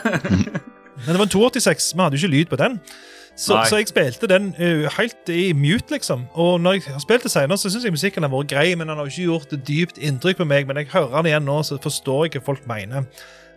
[1.05, 1.92] Men det var en 286.
[1.94, 2.80] Vi hadde jo ikke lyd på den.
[3.36, 6.24] Så, så jeg spilte den uh, helt i mute, liksom.
[6.32, 8.88] Og når jeg har spilt det senere, så syns jeg musikken har vært grei, men
[8.88, 10.64] den har ikke gjort et dypt inntrykk på meg.
[10.68, 13.05] Men jeg hører den igjen nå, så forstår jeg hva folk mener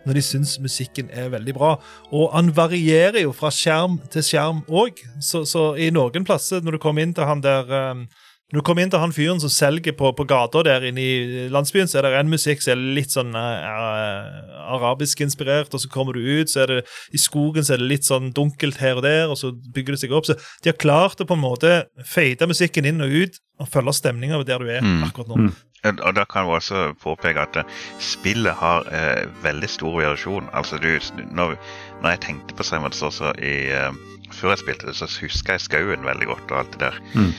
[0.06, 1.74] når de syns musikken er veldig bra.
[2.12, 5.00] Og han varierer jo fra skjerm til skjerm òg.
[5.20, 8.06] Så, så, i noen plasser, når du kommer inn til han der um,
[8.50, 11.44] når du kommer inn til han fyren som selger på, på gata der inne i
[11.54, 15.90] landsbyen, så er det en musikk som er litt sånn uh, arabisk inspirert, og så
[15.92, 16.80] kommer du ut, så er det
[17.14, 20.02] i skogen så er det litt sånn dunkelt her og der, og så bygger det
[20.02, 20.26] seg opp.
[20.26, 20.34] Så
[20.64, 24.40] de har klart å på en måte fade musikken inn og ut og følge stemninga
[24.48, 25.02] der du er mm.
[25.10, 25.42] akkurat nå.
[25.46, 25.52] Mm.
[25.90, 30.50] Og Da kan vi også påpeke at eh, spillet har eh, veldig stor variasjon.
[30.52, 30.90] Altså du,
[31.32, 31.56] når,
[32.02, 33.88] når jeg tenkte på Simon Saucer eh,
[34.32, 37.00] før jeg spilte det, så husker jeg skauen veldig godt og alt det der.
[37.14, 37.32] Mm.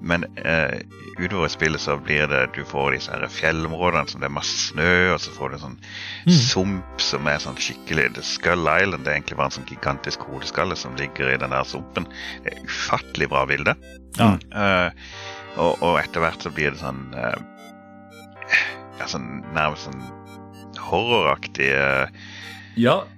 [0.00, 0.82] Men eh,
[1.18, 5.14] utover spillet så blir det Du får disse her fjellområdene som det er masse snø,
[5.14, 5.78] og så får du en sånn
[6.26, 6.34] mm.
[6.36, 10.26] sump som er sånn skikkelig The Skull Island det er egentlig bare en sånn gigantisk
[10.28, 12.08] hodeskalle som ligger i den der sumpen.
[12.44, 13.76] Det er ufattelig bra bilde.
[14.20, 14.34] Ja.
[14.36, 15.08] Eh,
[15.56, 17.36] og, og, etter hvert så blir det sånn eh,
[19.00, 20.02] ja, sånn nærmest sånn
[20.86, 21.70] horroraktig
[22.76, 23.15] Ja, For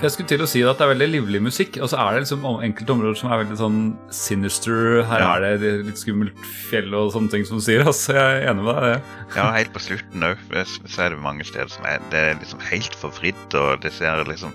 [0.00, 2.20] Jeg skulle til å si at det er veldig livlig musikk, og så er det
[2.22, 3.80] liksom enkelte områder som er veldig sånn
[4.14, 5.02] sinister.
[5.04, 5.32] Her Ja.
[5.50, 6.38] er det litt skummelt
[6.70, 7.82] fjell og sånne ting som du sier.
[7.84, 9.02] Altså, jeg er enig med deg.
[9.36, 10.38] Ja, helt på slutten òg,
[10.86, 14.24] så er det mange steder som er Det er liksom helt forvridd, og det ser
[14.24, 14.54] liksom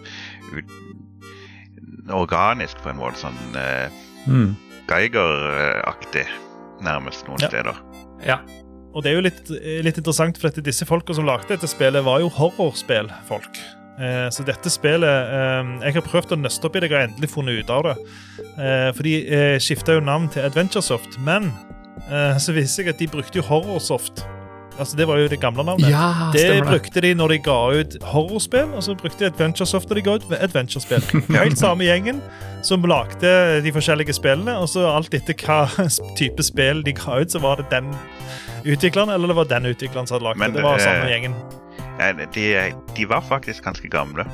[0.56, 0.66] ut
[2.10, 3.18] organisk på en måte.
[3.22, 3.90] Sånn eh,
[4.26, 4.56] Mm.
[4.88, 6.26] Geiger-aktig,
[6.82, 7.48] nærmest, noen Ja.
[7.50, 7.76] steder.
[8.26, 8.38] Ja.
[8.96, 9.50] Og det er jo litt,
[9.84, 13.58] litt interessant, for at disse folka som lagde dette spillet, var jo horrorspillfolk.
[13.96, 17.08] Eh, så dette spillet eh, Jeg har prøvd å nøste opp i det, jeg har
[17.08, 17.96] endelig funnet ut av det.
[18.60, 19.16] Eh, for de
[19.64, 21.52] skifta jo navn til Adventuresoft, men
[22.10, 24.26] eh, så viste jeg at de brukte jo Horrorsoft.
[24.76, 25.88] Altså Det var jo det gamle navnet.
[25.88, 26.64] Ja, det.
[26.68, 30.16] brukte de når de ga ut horrorspill, og så brukte de Adventuresoft når de ga
[30.20, 31.06] ut adventurespill.
[31.38, 32.20] Helt samme gjengen
[32.66, 33.32] som lagde
[33.64, 35.88] de forskjellige spillene, og så alt etter hva
[36.20, 37.94] type spill de ga ut, så var det den
[38.66, 40.58] utvikleren, eller det var den utvikleren som hadde lagd det.
[40.60, 41.40] Det var samme gjengen.
[42.34, 44.26] De, de var faktisk ganske gamle.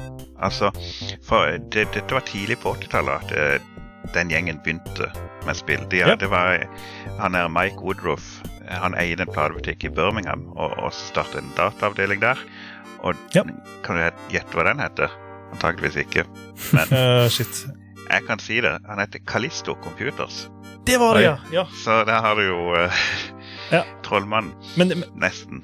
[0.42, 0.72] Altså,
[1.28, 3.68] for det, Dette var tidlig på 80-tallet at eh,
[4.16, 5.12] den gjengen begynte
[5.46, 5.84] med spill.
[5.92, 6.16] De, Ja.
[6.16, 6.66] Det var
[7.20, 8.40] Han er Mike Woodruff.
[8.72, 12.40] Han eide en platebutikk i Birmingham og, og startet en dataavdeling der.
[13.04, 13.44] Og Ja.
[13.84, 15.12] Kan du gjette hva den heter?
[15.54, 16.24] Antakeligvis ikke.
[16.74, 17.66] Men uh, shit.
[18.10, 18.78] jeg kan si det.
[18.90, 20.48] Han heter Callisto Computers.
[20.88, 21.36] Det var det, ja.
[21.54, 21.66] ja.
[21.84, 23.02] Så der har du jo uh,
[23.72, 23.84] Ja.
[24.04, 24.54] Trollmannen.
[24.78, 25.62] Men, men- Nesten.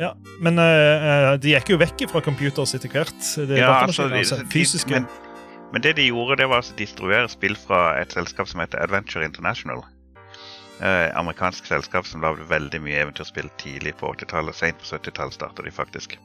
[0.00, 0.14] Ja.
[0.40, 3.14] men eh, de gikk jo vekk fra computers etter hvert.
[3.36, 4.90] Det er Ja, altså, de- altså, de- fysiske.
[4.96, 5.06] Men,
[5.72, 9.24] men det de gjorde, det var å distribuere spill fra et selskap som heter Adventure
[9.28, 9.84] International.
[10.80, 14.56] Eh, amerikansk selskap som lagde veldig mye eventyrspill tidlig på 80-tallet.
[14.56, 16.16] Sent på 70-tallet starta de faktisk.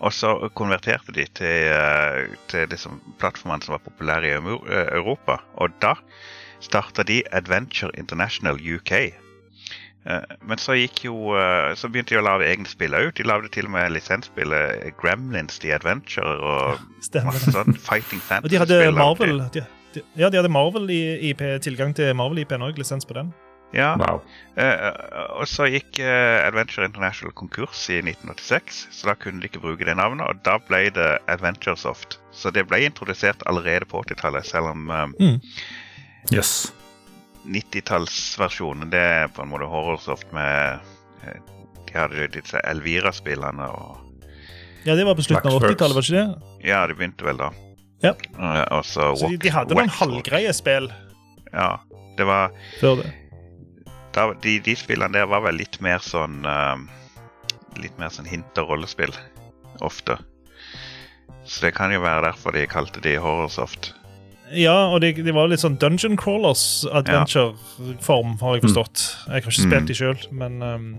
[0.00, 4.38] Og så konverterte de til, eh, til liksom plattformene som var populære i
[4.96, 5.38] Europa.
[5.60, 5.94] Og da
[6.64, 9.12] starta de Adventure International UK.
[10.04, 13.14] Eh, Men så gikk jo eh, Så begynte de å lage egne spill òg.
[13.16, 18.50] De lagde til og med lisensspillet Gremlins The Adventure og Stemmer masse sånn Fighting Og
[18.52, 18.82] de hadde.
[18.92, 19.64] Marvel de,
[19.96, 23.32] de, Ja, de hadde Marvel i IP, tilgang til Marvel-IP-en òg, lisens på den.
[23.74, 24.20] Ja, Wow.
[24.54, 24.92] Uh,
[25.40, 29.86] og så gikk uh, Adventure International konkurs i 1986, så da kunne de ikke bruke
[29.88, 32.20] det navnet, og da ble det Adventuresoft.
[32.30, 35.50] Så det ble introdusert allerede på 80-tallet, selv om eh,
[36.32, 36.72] Yes.
[37.44, 40.80] 90-tallsversjonen det er på en måte Horrorsoft med
[41.24, 41.40] eh,
[41.88, 44.00] De hadde disse Elvira-spillene og
[44.84, 46.68] Ja, det var på slutten av 80-tallet, var ikke det?
[46.68, 47.50] Ja, de begynte vel da.
[48.04, 48.12] Ja.
[48.36, 50.90] Eh, og så Wax, de, de hadde noen halvgreie spill
[51.52, 51.76] Ja.
[52.14, 53.08] Det var før det.
[54.14, 56.76] da, de, de spillene der var vel litt mer sånn uh,
[57.82, 59.10] Litt mer sånn hint- og rollespill.
[59.82, 60.14] Ofte.
[61.42, 63.88] Så det kan jo være derfor de kalte de Horrorsoft.
[64.52, 69.04] Ja, og det, de var litt sånn Dungeon Crawlers adventure-form, har jeg forstått.
[69.26, 69.70] Jeg har ikke Mm.
[69.70, 70.98] spilt de sjøl, men um,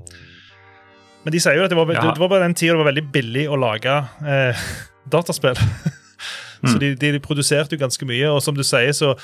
[1.26, 2.02] Men de sier jo at det var, Ja.
[2.02, 3.96] det, det var bare den tida det var veldig billig å lage
[4.28, 4.54] eh,
[5.10, 5.56] dataspill.
[6.66, 6.80] så Mm.
[6.80, 9.16] de, de produserte jo ganske mye, og som du sier, så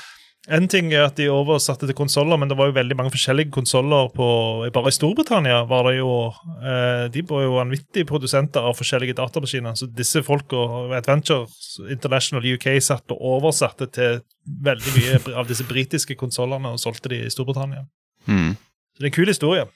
[0.50, 3.52] en ting er at de oversatte til konsoller, men det var jo veldig mange forskjellige
[3.54, 9.14] konsoller Bare i Storbritannia var det jo eh, De var jo vanvittige produsenter av forskjellige
[9.20, 9.76] datamaskiner.
[9.78, 10.64] Så disse folka,
[10.98, 11.46] Adventure
[11.86, 14.18] International UK, satt og oversatte til
[14.66, 17.86] veldig mye av disse britiske konsollene og solgte de i Storbritannia.
[18.26, 18.56] Mm.
[18.56, 19.68] Så det er en kul historie.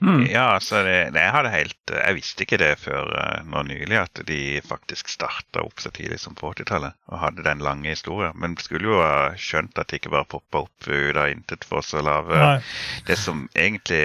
[0.00, 0.26] Mm.
[0.30, 4.20] Ja, så det, det jeg helt Jeg visste ikke det før eh, nå nylig, at
[4.28, 8.34] de faktisk starta opp så tidlig som på 80-tallet og hadde den lange historien.
[8.38, 11.82] Men skulle jo ha skjønt at de ikke bare poppa opp ut av intet for
[11.82, 12.38] oss å lage
[13.08, 14.04] det som egentlig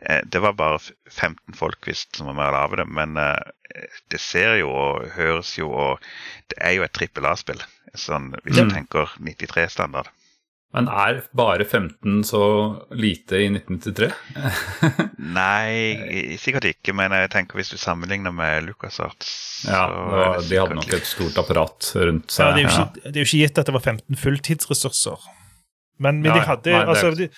[0.00, 3.86] eh, Det var bare 15 folk visst som var med å lage det, men eh,
[4.12, 6.02] det ser jo og høres jo og
[6.50, 7.62] Det er jo et trippel A-spill,
[7.94, 8.74] sånn hvis du Mm.
[8.74, 10.10] tenker 93-standard.
[10.72, 12.40] Men er bare 15 så
[12.96, 14.08] lite i 1993?
[15.36, 19.32] Nei, sikkert ikke, men jeg tenker hvis du sammenligner med Lucas Arts
[19.68, 22.56] Ja, var, de hadde nok et stort apparat rundt Ja, seg.
[22.56, 22.84] det, er jo Ja.
[22.88, 25.26] ikke, det er jo ikke gitt at det var 15 fulltidsressurser.
[26.00, 27.28] Men, men Ja, de hadde Nei, er- altså, de,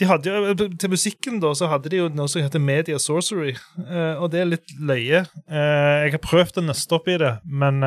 [0.00, 3.54] de hadde jo, Til musikken da, så hadde de jo noe som heter Media Sorcery,
[3.86, 5.22] eh, og det er litt løye.
[5.46, 7.78] Eh, jeg har prøvd å nøste opp i det, men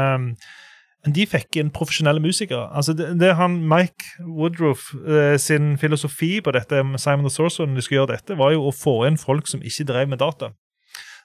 [1.06, 2.68] eh, de fikk inn profesjonelle musikere.
[2.76, 7.70] Altså det, det han Mike Woodruff eh, sin filosofi på dette med Simon the Sorcerer
[7.70, 10.24] når de skulle gjøre dette, var jo å få inn folk som ikke drev med
[10.24, 10.52] data.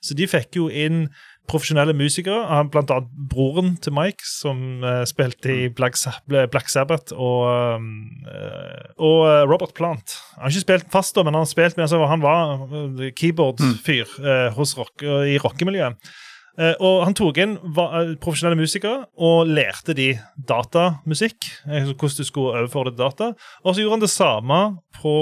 [0.01, 1.09] Så de fikk jo inn
[1.51, 5.99] profesjonelle musikere, blant annet broren til Mike, som eh, spilte i Black,
[6.31, 7.83] Black Sabbath, og,
[8.31, 10.17] eh, og eh, Robert Plant.
[10.37, 14.17] Han har ikke spilt fast, da, men han, spilt med, altså, han var eh, keyboard-fyr
[14.23, 16.13] eh, hos rock, i rockemiljøet.
[16.59, 20.13] Eh, og han tok inn eh, profesjonelle musikere og lærte de
[20.49, 21.47] datamusikk.
[21.69, 23.33] eh, hvordan du skulle overføre det til data.
[23.65, 24.61] Og så gjorde han det samme
[25.01, 25.15] på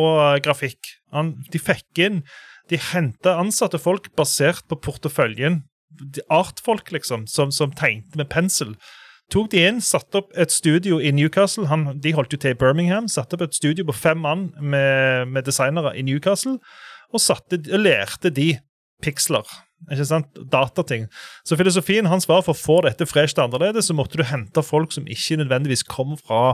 [0.45, 0.95] grafikk.
[1.13, 2.23] Han, de fikk inn
[2.69, 5.63] De henta ansatte folk basert på porteføljen.
[6.29, 8.75] Artfolk, liksom, som, som tegnte med pensel.
[9.33, 11.67] tok de inn, satte opp et studio i Newcastle.
[11.69, 13.09] Han, de holdt jo til i Birmingham.
[13.09, 16.59] Satte opp et studio på fem mann med, med designere i Newcastle,
[17.09, 18.59] og, satte, og lærte de
[19.01, 19.49] piksler.
[19.87, 20.43] Ikke sant?
[20.53, 21.07] Datating.
[21.47, 24.95] Så filosofien hans var for å få dette fresht annerledes, så måtte du hente folk
[24.95, 26.53] som ikke nødvendigvis kom fra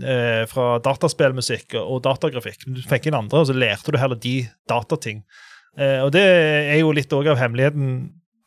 [0.00, 2.68] eh, fra dataspillmusikk og datagrafikk.
[2.70, 4.36] Du fikk inn andre, og så lærte du heller de
[4.70, 5.24] datating.
[5.78, 7.96] Eh, og det er jo litt av hemmeligheten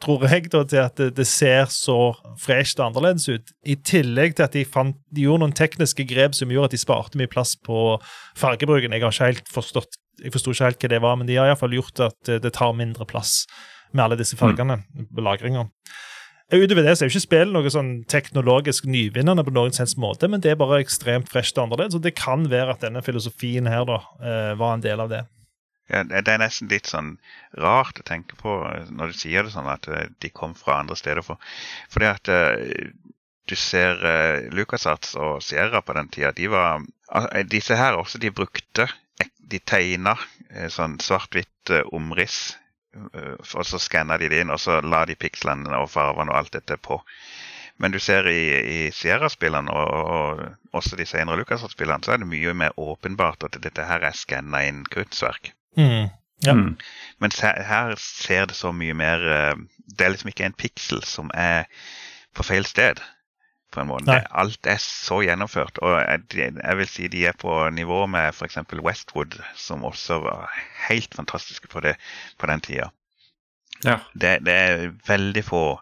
[0.04, 3.54] tror jeg, da, til at det, det ser så fresht og annerledes ut.
[3.66, 6.82] I tillegg til at de, fant, de, gjorde noen tekniske grep som gjorde at de
[6.82, 7.96] sparte mye plass på
[8.38, 8.94] fargebruken.
[8.94, 11.50] Jeg har ikke helt forstått jeg forsto ikke helt hva det var, men de har
[11.50, 13.44] iallfall gjort at det tar mindre plass
[13.92, 15.08] med alle disse fargene Mm.
[15.24, 15.70] lagringa.
[16.48, 20.30] Utover det så er jo ikke spillet noe sånn teknologisk nyvinnende på noen sens måte,
[20.32, 23.68] men det er bare ekstremt fresht og annerledes, og det kan være at denne filosofien
[23.68, 25.26] her da eh, var en del av det.
[25.92, 27.18] Ja, det er nesten litt sånn
[27.56, 28.54] rart å tenke på
[28.92, 31.24] når du sier det sånn, at eh, de kom fra andre steder.
[31.24, 31.40] For,
[31.92, 32.32] fordi at
[33.48, 36.84] du ser uh, LucasArts og Sierra på den tida, de var
[37.48, 38.90] Disse her også, de brukte
[39.40, 40.18] De tegna
[40.68, 42.58] sånn svart-hvitt omriss.
[43.54, 46.56] Og så skanner de det inn, og så la de pikslene og farvene og alt
[46.58, 47.00] dette på.
[47.78, 52.30] Men du ser i, i Sierra-spillene og, og også de senere Lucas-spillene, så er det
[52.30, 55.52] mye mer åpenbart at dette her er skanna inn kruttsverk.
[55.78, 56.10] Mm.
[56.46, 56.54] Ja.
[56.54, 56.74] Mm.
[57.22, 59.56] Mens her, her, ser det så mye mer eh,
[59.90, 61.66] Det er liksom ikke en piksel som er
[62.38, 63.02] på feil sted.
[63.74, 64.06] På en måte.
[64.10, 64.22] Nei.
[64.32, 65.78] alt er så gjennomført.
[65.84, 66.20] Og jeg,
[66.56, 68.58] jeg, vil si de er på nivå med f.eks.
[68.84, 70.40] Westwood, som også var
[70.88, 71.96] helt fantastiske på det
[72.40, 72.88] på den tida.
[73.86, 73.98] Ja.
[74.14, 75.80] Det, det, er veldig få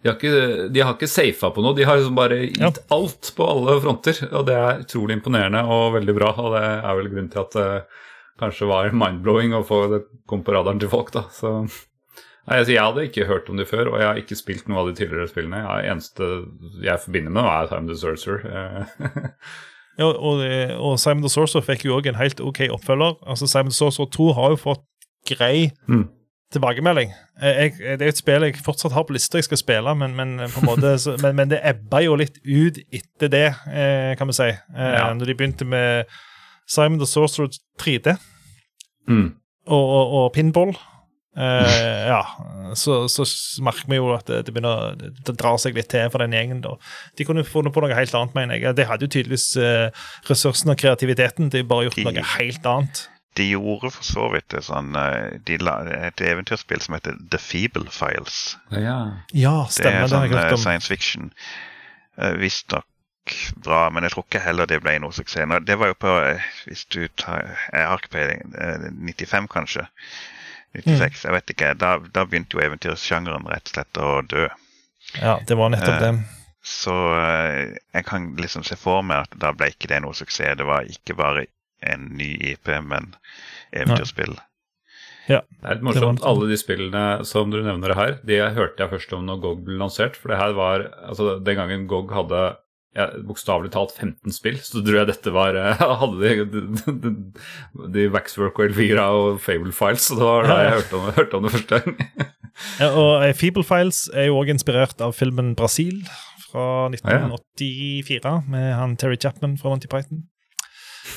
[0.01, 2.87] de har ikke, de har ikke safa på noe, de har liksom bare gitt ja.
[2.97, 4.23] alt på alle fronter.
[4.31, 7.59] Og det er utrolig imponerende og veldig bra, og det er vel grunnen til at
[7.59, 7.69] det
[8.41, 10.01] kanskje var mind-blowing å få det
[10.31, 11.27] kom på radaren til folk, da.
[11.37, 11.53] Så
[12.47, 14.91] altså, Jeg hadde ikke hørt om de før, og jeg har ikke spilt noe av
[14.91, 15.65] de tidligere spillene.
[15.65, 16.31] Det eneste
[16.85, 18.87] jeg forbinder med, er Time the Sorcerer.
[19.99, 20.45] ja, og,
[20.79, 23.19] og, Simon the Sorcerer fikk jo òg en helt OK oppfølger.
[23.27, 24.87] Altså, Simon the Sorcerer 2 har jo fått
[25.29, 26.07] grei mm.
[26.53, 27.13] tilbakemelding.
[27.43, 30.37] Jeg, det er et spill jeg fortsatt har på lista jeg skal spille, men, men,
[30.67, 34.51] måte, så, men, men det ebba jo litt ut etter det, eh, kan vi si.
[34.51, 35.09] Eh, ja.
[35.17, 36.11] Når de begynte med
[36.71, 38.15] Simon the Sorcerer 3D
[39.09, 39.29] mm.
[39.67, 40.75] og, og, og pinball.
[41.37, 42.23] Uh, ja,
[42.75, 43.23] så, så,
[43.63, 46.63] merker vi jo at det, det begynner det drar seg litt til for den gjengen.
[46.65, 46.75] da.
[47.19, 48.75] De kunne funnet på noe helt annet, mener jeg.
[48.79, 49.89] De hadde jo tydeligvis uh,
[50.31, 51.53] ressursene og kreativiteten.
[51.53, 53.07] De har bare gjort de, noe helt annet.
[53.39, 55.79] De gjorde for så vidt det sånn uh, de la,
[56.11, 58.57] et eventyrspill som heter The Feeble Files.
[58.75, 59.01] Ja,
[59.31, 60.11] ja stemmer.
[60.11, 61.31] Det er sånn science fiction.
[62.19, 62.87] Uh, Visstnok
[63.63, 65.47] bra, men jeg tror ikke heller det ble noe suksess.
[65.63, 66.15] Det var jo på
[66.67, 68.43] hvis du tar, Jeg har ikke peiling.
[68.99, 69.87] 95, kanskje.
[70.77, 71.71] 96, jeg vet ikke.
[71.79, 74.45] Da, da begynte jo eventyrsjangeren rett og slett å dø.
[75.19, 76.13] Ja, det var nettopp det.
[76.15, 76.37] Eh,
[76.71, 80.59] så eh, jeg kan liksom se for meg at da ble ikke det noe suksess.
[80.61, 81.49] Det var ikke bare
[81.81, 83.15] en ny IP, men
[83.73, 84.37] eventyrspill.
[85.31, 86.25] Ja, det er litt morsomt.
[86.27, 89.79] Alle de spillene som du nevner her, de hørte jeg først om når GOG ble
[89.81, 90.19] lansert.
[90.19, 92.43] For det her var altså den gangen GOG hadde
[92.97, 97.13] ja, bokstavelig talt 15 spill, så tror jeg dette var eh, Hadde de, de,
[97.95, 101.39] de, Waxwork og Elvira og Fable Files, så det var da jeg hørte om, hørte
[101.39, 102.01] om det første gang.
[102.83, 106.03] ja, og eh, Fable Files er jo òg inspirert av filmen Brasil
[106.49, 110.25] fra 1984, med han Terry Chapman fra Monty Python.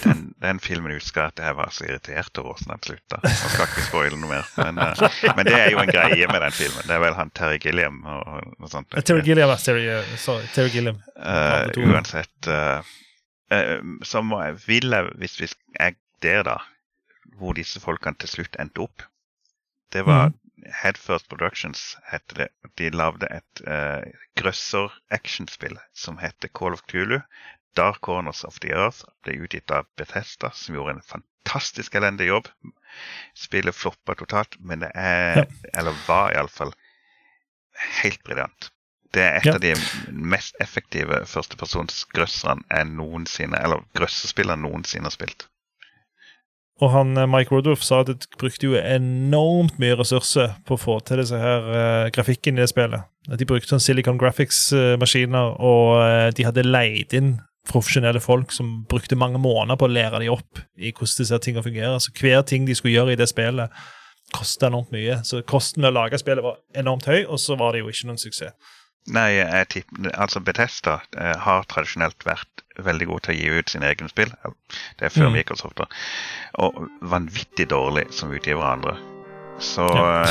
[0.04, 3.20] Den, den, filmen husker jeg at jeg var så irritert over hvordan den slutta.
[3.24, 4.52] Jeg skal ikke spoile noe mer.
[4.60, 6.84] Men, uh, men, det er jo en greie med den filmen.
[6.88, 9.00] Det er vel han Terry Gilliam og noe sånt.
[9.06, 11.02] Terry Gilliam, Terry, uh, sorry, Terry Gilliam.
[11.18, 12.54] Uh, uansett
[14.04, 15.48] så må jeg, vil jeg, hvis vi
[15.78, 15.92] er
[16.26, 16.56] der, da,
[17.38, 19.04] hvor disse folkene til slutt endte opp
[19.94, 20.40] Det var mm.
[20.82, 22.48] Headfirst Productions, heter det.
[22.80, 24.02] De lagde et uh,
[24.40, 27.20] grøsser-actionspill som heter Call of Cthulhu.
[27.78, 32.50] Dark Corners of the Earth ble utgitt av Bethesda, som gjorde en fantastisk elendig jobb.
[33.38, 35.46] Spillet floppa totalt, men det er, ja.
[35.80, 36.74] eller var iallfall,
[38.04, 38.70] helt briljant.
[39.14, 39.56] Det er et ja.
[39.56, 39.74] av de
[40.10, 45.48] mest effektive førstepersons jeg noensinne, eller grøssespillene noensinne har spilt.
[46.82, 50.82] Og han, eh, Mike Rudolf, sa at de brukte jo enormt mye ressurser på å
[50.82, 53.06] få til disse her uh, grafikken i det spillet.
[53.30, 57.36] De brukte sånn Silicon Graphics-maskiner, og uh, de hadde leid inn
[57.70, 61.64] profesjonelle folk som brukte mange måneder på å lære dem opp i hvordan disse tingene
[61.64, 62.00] fungerer.
[62.04, 63.72] Så hver ting de skulle gjøre i det spillet,
[64.34, 65.20] kosta enormt mye.
[65.24, 68.10] Så kosten ved å lage spillet var enormt høy, og så var det jo ikke
[68.10, 68.54] noen suksess.
[69.14, 73.70] Nei, jeg tipper, altså Betesta eh, har tradisjonelt vært veldig god til å gi ut
[73.74, 74.32] sine egne spill.
[75.00, 75.34] Det er før Mm.
[75.36, 75.86] Microsoft, da.
[76.64, 78.94] Og vanvittig dårlig som utgiver av andre.
[79.60, 80.24] Så Ja.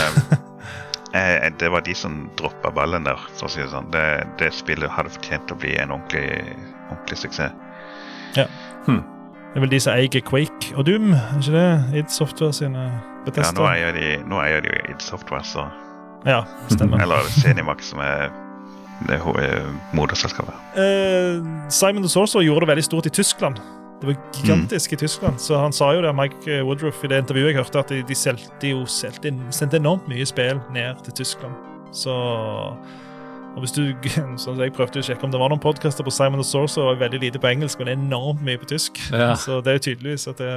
[1.12, 3.90] eh, eh, det var de som droppa ballen der, for å si det sånn.
[3.92, 4.06] Det,
[4.40, 6.56] det spillet hadde fortjent å bli en ordentlig,
[6.92, 7.52] ordentlig suksess.
[9.52, 11.98] Det er vel de som eier Quake og Doom, er ikke det?
[12.00, 12.86] id Software sine
[13.28, 15.66] Ja, nå eier de, nå eier de jo id Software, så
[16.24, 17.02] Ja, stemmer.
[17.02, 18.30] Eller Zenimax, som er
[19.08, 20.54] det eh, moderselskapet.
[20.78, 23.58] Uh, Simon the Sorcerer gjorde det veldig stort i Tyskland.
[24.00, 25.40] Det var gigantisk i Tyskland.
[25.40, 28.14] Så han sa jo det, Mike Woodruff, i det intervjuet jeg hørte, at de, de
[28.18, 31.54] solgte jo selte, sendte enormt mye spill ned til Tyskland.
[31.94, 32.14] Så
[33.52, 33.82] og hvis du,
[34.42, 37.02] sånn Jeg prøvde å sjekke om det var noen podkaster på Simon the Sorcerer, og
[37.02, 39.00] veldig lite på engelsk, men enormt mye på tysk.
[39.22, 39.34] Ja.
[39.38, 40.52] Så det er jo tydeligvis at det,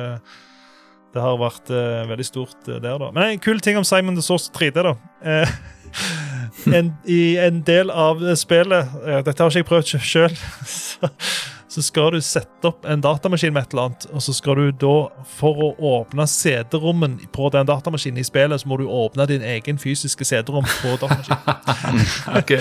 [1.15, 3.11] det har vært uh, veldig stort uh, der, da.
[3.15, 4.95] Men en kul ting om Simon the Sorcerer 3D, da.
[5.25, 5.57] Uh,
[6.77, 10.39] en, I en del av spillet Dette har ikke jeg prøvd sjøl.
[11.75, 14.69] Så, skal du sette opp en datamaskin med et eller annet, og så skal du
[14.79, 14.93] da,
[15.27, 19.81] for å åpne CD-rommen på den datamaskinen i spillet, så må du åpne din egen
[19.81, 22.03] fysiske CD-rom på datamaskinen.
[22.39, 22.55] Ok.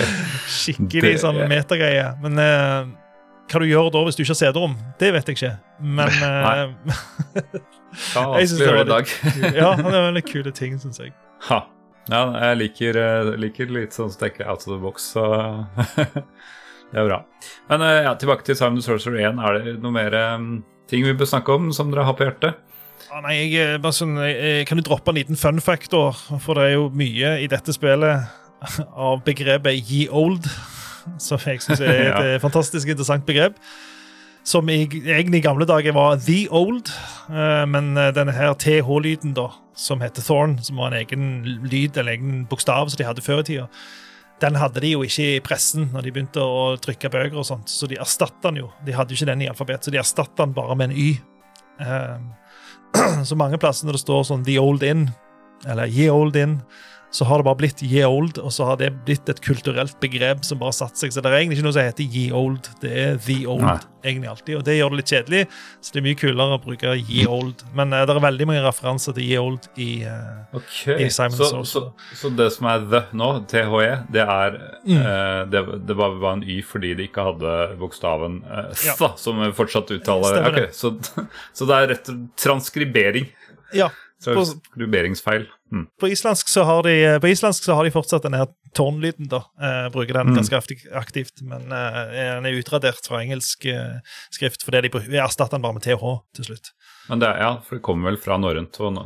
[0.51, 2.09] Skikkelig sånn metagreie.
[2.19, 2.91] Men eh,
[3.51, 5.53] hva du gjør da hvis du ikke har CD-rom, det vet jeg ikke.
[5.79, 6.65] Men eh,
[7.95, 9.15] Jeg å det var litt,
[9.55, 11.15] ja, det er veldig kule ting, syns jeg.
[11.47, 11.61] Ha.
[12.11, 15.23] Ja, jeg liker, eh, liker litt sånn som tenker out of the box, så
[16.91, 17.17] det er bra.
[17.71, 19.41] Men eh, ja, tilbake til Simon Sorcerer 1.
[19.41, 20.49] Er det noe mer um,
[20.91, 22.61] ting vi bør snakke om som dere har på hjertet?
[23.11, 25.91] Ah, nei, jeg, er bare sånn, jeg, jeg kan du droppe en liten fun fact,
[25.93, 26.09] da.
[26.41, 28.25] For det er jo mye i dette spillet
[29.07, 30.47] av begrepet ye old,
[31.21, 32.23] som jeg syns er et Ja.
[32.35, 33.59] eh, fantastisk interessant begrep.
[34.45, 36.89] Som i, egentlig i gamle dager var the old,
[37.33, 41.29] eh, men eh, denne her TH-lyden, da, som heter Thorn, som var en egen
[41.65, 43.65] lyd eller egen bokstav som de hadde før i tida,
[44.41, 47.71] den hadde de jo ikke i pressen når de begynte å trykke bøker og sånt,
[47.71, 48.71] så de erstatta den jo.
[48.85, 51.11] De hadde jo ikke den i alfabet, så de erstatta den bare med en Y.
[51.79, 52.27] Um,
[53.29, 55.07] så mange plasser når det står sånn The Old In,
[55.65, 56.59] eller Ye Old Inn,
[57.15, 60.41] så har det bare blitt Ye Old, og så har det blitt et kulturelt begrep
[60.43, 61.13] som bare har satt seg.
[61.15, 63.77] Så det er egentlig ikke noe som heter Ye Old, det er The Old Nei.
[64.03, 64.57] egentlig alltid.
[64.59, 65.41] Og det gjør det litt kjedelig,
[65.79, 67.63] så det er mye kulere å bruke Ye Old.
[67.77, 70.97] Men uh, det er veldig mange referanser til Ye Old i uh, okay.
[71.05, 71.85] I Simon så, så,
[72.19, 74.99] så det som er the nå, THE, det er Mm.
[75.01, 78.93] uh, det, det var, var en Y fordi de ikke hadde bokstaven uh, s, Ja.
[78.99, 80.41] da, som fortsatt uttaler.
[80.51, 80.91] okay, så,
[81.57, 83.31] så det er rett transkribering.
[83.73, 83.89] Ja.
[84.21, 85.47] Transkriberingsfeil.
[85.71, 85.87] Mm.
[85.99, 88.47] På islandsk så har de, på islandsk så har de fortsatt denne her
[88.77, 89.39] tårnlyden, da.
[89.59, 90.35] Eh, bruker den Mm.
[90.37, 90.59] ganske
[90.93, 93.97] aktivt, men eh, den er utradert fra engelsk eh,
[94.31, 96.03] skrift fordi de vi erstatter den bare med TH
[96.37, 96.69] til slutt.
[97.09, 98.97] Men det er, ja, for det kommer vel fra norrønt og,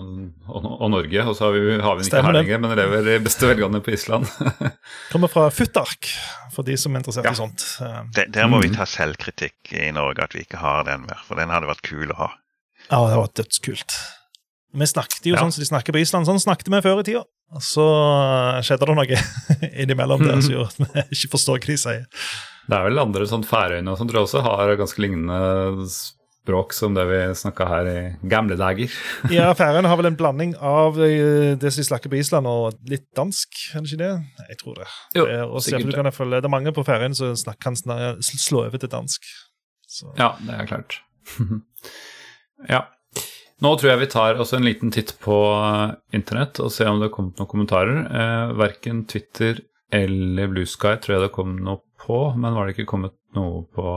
[0.48, 2.41] og, og Norge, og så har vi, har vi den ikke her det.
[2.44, 4.27] lenger, men lever i beste velgående på Island.
[5.14, 6.07] Kommer fra Futtark,
[6.56, 7.31] for de som er interessert Ja.
[7.31, 7.65] i sånt.
[7.81, 8.76] Eh, Det, der må vi Mhm.
[8.76, 11.19] ta selvkritikk i Norge, at vi ikke har den mer.
[11.27, 12.30] For den hadde vært kul å ha.
[12.91, 13.95] Ja, det hadde vært dødskult.
[14.73, 15.41] Vi snakket jo Ja.
[15.41, 16.27] sånn som de snakker på Island.
[16.29, 17.23] Sånn snakket vi før i tida.
[17.55, 19.17] Og så eh, skjedde det noe
[19.83, 22.05] innimellom der som gjorde at vi ikke forstår hva de sier.
[22.69, 25.39] Det er vel andre sånn Færøyene som tror jeg også har ganske lignende
[25.89, 27.97] språk som det vi snakka her i
[28.29, 28.93] gamle dager.
[29.33, 32.77] Ja, Færøyene har vel en blanding av eh, det som de snakker på Island, og
[32.89, 34.11] litt dansk, er det ikke det?
[34.53, 34.87] Jeg tror det.
[35.17, 37.33] Jo, det, er, også, sikkert du kan i hvert det er mange på Færøyene som
[37.33, 39.25] snakker, kan slå over til dansk.
[39.89, 40.13] Så.
[40.21, 41.01] Ja, det er klart.
[42.69, 42.85] ja.
[43.60, 47.02] Nå tror jeg vi tar også en liten titt på eh, internett og ser om
[47.02, 48.03] det har kommet noen kommentarer.
[48.07, 49.60] Eh, verken Twitter
[49.91, 53.90] eller Bluesky tror jeg det kom noe på, men var det ikke kommet noe på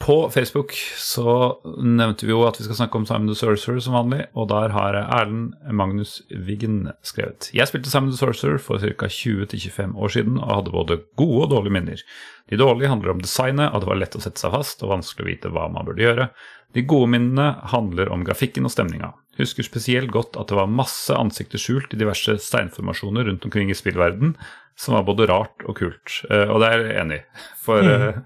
[0.00, 3.98] På Facebook så nevnte vi jo at vi skal snakke om Simon the Sorcerer som
[3.98, 7.50] vanlig, og der har Erlend Magnus Wiggen skrevet.
[7.52, 9.10] Jeg spilte Simon the Sorcerer for ca.
[9.10, 12.06] 20-25 år siden og hadde både gode og dårlige minner.
[12.48, 15.26] De dårlige handler om designet, at det var lett å sette seg fast og vanskelig
[15.26, 16.30] å vite hva man burde gjøre.
[16.76, 19.12] De gode minnene handler om grafikken og stemninga.
[19.40, 23.78] Husker spesielt godt at det var masse ansikter skjult i diverse steinformasjoner rundt omkring i
[23.78, 24.36] spillverden,
[24.78, 26.20] som var både rart og kult.
[26.30, 27.24] Eh, og det er jeg enig i,
[27.60, 28.22] for mm.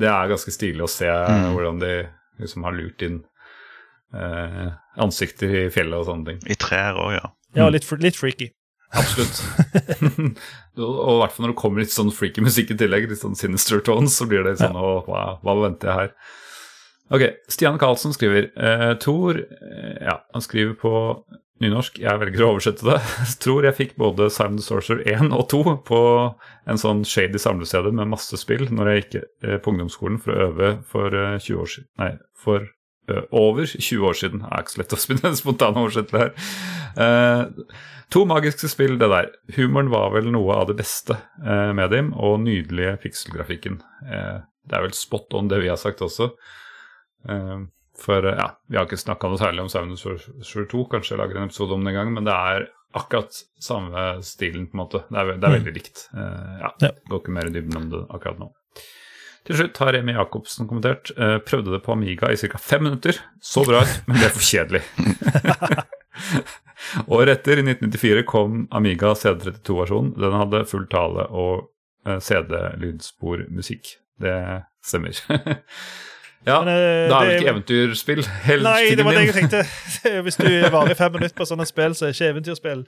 [0.00, 1.94] det er ganske stilig å se hvordan de
[2.42, 3.22] liksom har lurt inn
[4.16, 4.68] eh,
[5.04, 6.44] ansikter i fjellet og sånne ting.
[6.50, 7.32] I trær òg, ja.
[7.54, 8.50] Ja, litt, litt freaky.
[8.94, 9.42] Absolutt.
[10.78, 13.38] og i hvert fall når det kommer litt sånn freaky musikk i tillegg, litt sånn
[13.38, 16.40] sinister tones, så blir det sånn Å, hva, hva venter jeg her?
[17.12, 20.92] Ok, Stian Karlsen skriver eh, Thor eh, Ja, han skriver på
[21.60, 21.98] nynorsk.
[22.00, 23.00] Jeg velger å oversette det.
[23.44, 26.00] Tror jeg fikk både the Sorcerer 1 og 2 på
[26.70, 30.48] en sånn shady samlested med masse spill når jeg gikk eh, på ungdomsskolen for å
[30.48, 31.90] øve for 20 år siden.
[32.00, 32.70] Nei, for
[33.36, 34.40] over 20 år siden.
[34.40, 36.50] Det er ikke så lett å spinne en spontan oversettelse her.
[36.94, 37.74] Uh,
[38.14, 39.28] to magiske spill, det der.
[39.58, 43.76] Humoren var vel noe av det beste med dem, og nydelige pikselgrafikken.
[44.00, 46.30] Det er vel spot on det vi har sagt også.
[47.98, 51.38] For ja, vi har ikke snakka noe særlig om Seven Sorcerer 2, kanskje jeg lager
[51.38, 55.04] en episode om det en gang, men det er akkurat samme stilen, på en måte.
[55.08, 55.56] Det er, det er mm.
[55.56, 56.04] veldig likt.
[56.14, 56.90] ja, ja.
[57.10, 58.50] Går ikke mer i dybden om det akkurat nå.
[59.44, 61.10] Til slutt har Remi Jacobsen kommentert.
[61.44, 62.58] Prøvde det på Amiga i ca.
[62.58, 63.18] fem minutter.
[63.44, 64.80] Så bra ut, men ble for kjedelig.
[67.14, 70.14] Året etter, i 1994, kom Amiga CD32-versjonen.
[70.20, 71.68] Den hadde full tale og
[72.08, 73.96] uh, CD-lydspormusikk.
[74.22, 74.34] Det
[74.84, 75.18] stemmer.
[76.46, 78.22] ja, men, uh, da er det ikke eventyrspill.
[78.68, 79.64] Nei, det var det jeg tenkte.
[80.26, 82.84] Hvis du varer fem minutter på sånne spill, så er det ikke eventyrspill.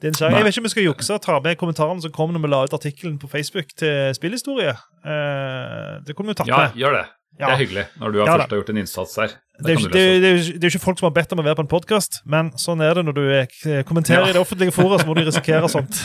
[0.00, 2.48] Jeg vet ikke om vi skal jukse og ta med kommentaren som kom når vi
[2.48, 4.72] la ut artikkelen på Facebook til spillhistorie.
[5.04, 6.78] Uh, det kunne vi jo tatt ja, med.
[6.80, 7.06] gjør det.
[7.38, 7.46] Ja.
[7.46, 9.34] Det er hyggelig når du har, ja, først har gjort en innsats her.
[9.60, 11.64] Det, det, det, det, er jo ikke folk som har bedt om å være på
[11.64, 13.22] en podkast, men sånn er det når du
[13.88, 14.32] kommenterer ja.
[14.32, 16.00] i det offentlige fora, så må du risikere sånt.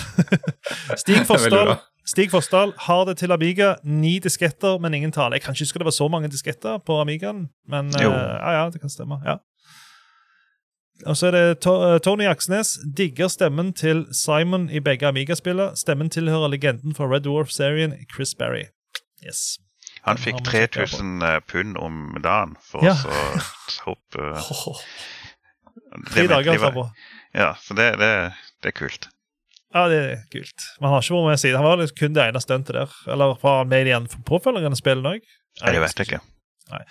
[1.01, 1.73] Stig Fossdal,
[2.05, 3.75] Stig Fossdal har det til Amiga.
[3.83, 5.35] Ni disketter, men ingen tale.
[5.35, 8.69] Jeg kan ikke huske det var så mange disketter på Amigaen, men uh, ja, ja,
[8.69, 9.19] det kan stemme.
[9.25, 9.41] ja.
[11.05, 12.77] Og så er det to Tony Aksnes.
[12.97, 15.75] Digger stemmen til Simon i begge Amiga-spillene.
[15.75, 18.63] Stemmen tilhører legenden fra Red Dwarf-serien Chris Berry.
[19.25, 19.57] Yes.
[20.05, 22.93] Han fikk 3000 eh, pund om dagen for ja.
[22.93, 23.41] å
[23.89, 24.31] hoppe
[26.11, 26.87] Tre dager etterpå.
[27.35, 28.11] Ja, så det, det,
[28.63, 29.09] det, er kult.
[29.73, 30.69] Ja, det er kult.
[30.79, 31.57] Men han har ikke vært med siden.
[31.59, 32.95] Han var liksom kun det ene stuntet der.
[33.11, 35.25] Eller var han med igjen for påfølgende spill òg?
[35.61, 36.21] Det vet jeg ikke.
[36.71, 36.83] Nei.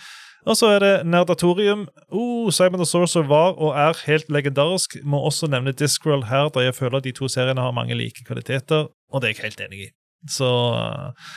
[0.44, 1.86] Og så er det Nerdatorium.
[2.12, 4.98] Oh, Simon the Sorcerer var og er helt legendarisk.
[5.02, 8.26] Må også nevne Discworld her, da jeg føler at de to seriene har mange like
[8.26, 9.88] kvaliteter, og det er jeg helt enig i.
[10.28, 11.32] Så uh,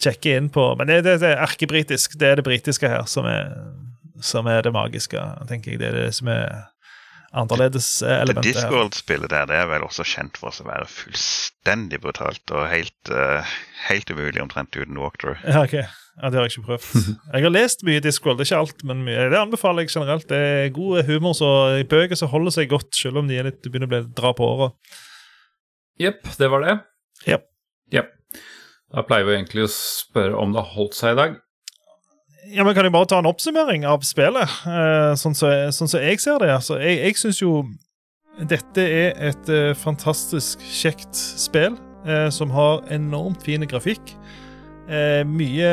[0.00, 2.16] sjekke inn på Men det, det, det er erkebritisk.
[2.20, 3.52] Det er det britiske her som er,
[4.24, 5.80] som er, det magiske, tenker jeg.
[5.80, 6.48] Det er det som er
[7.36, 8.42] annerledes element.
[8.44, 13.12] Det Discworld-spillet der det er vel også kjent for å være fullstendig brutalt og helt,
[13.12, 13.46] uh,
[13.86, 15.40] helt umulig omtrent uten walkthrough.
[15.44, 15.86] Ja, okay.
[16.16, 17.08] Ja, Det har jeg ikke prøvd.
[17.34, 19.26] Jeg har lest mye Discworld, det er ikke alt, men mye.
[19.32, 20.28] Det anbefaler jeg generelt.
[20.30, 21.50] Det er god humor, så
[21.82, 24.48] i bøker så holder seg godt, selv om de litt, begynner å bli dra på
[24.48, 24.70] åra.
[26.00, 26.78] Jepp, det var det.
[27.28, 27.44] Jepp.
[27.92, 28.12] Yep.
[28.96, 31.36] Da pleier vi egentlig å spørre om det har holdt seg i dag.
[32.54, 35.90] Ja, men Kan jeg bare ta en oppsummering av spillet, eh, sånn som så, sånn
[35.90, 36.52] så jeg ser det?
[36.54, 37.64] Altså, jeg jeg syns jo
[38.36, 44.14] dette er et uh, fantastisk kjekt spill uh, som har enormt fin grafikk.
[45.26, 45.70] Mye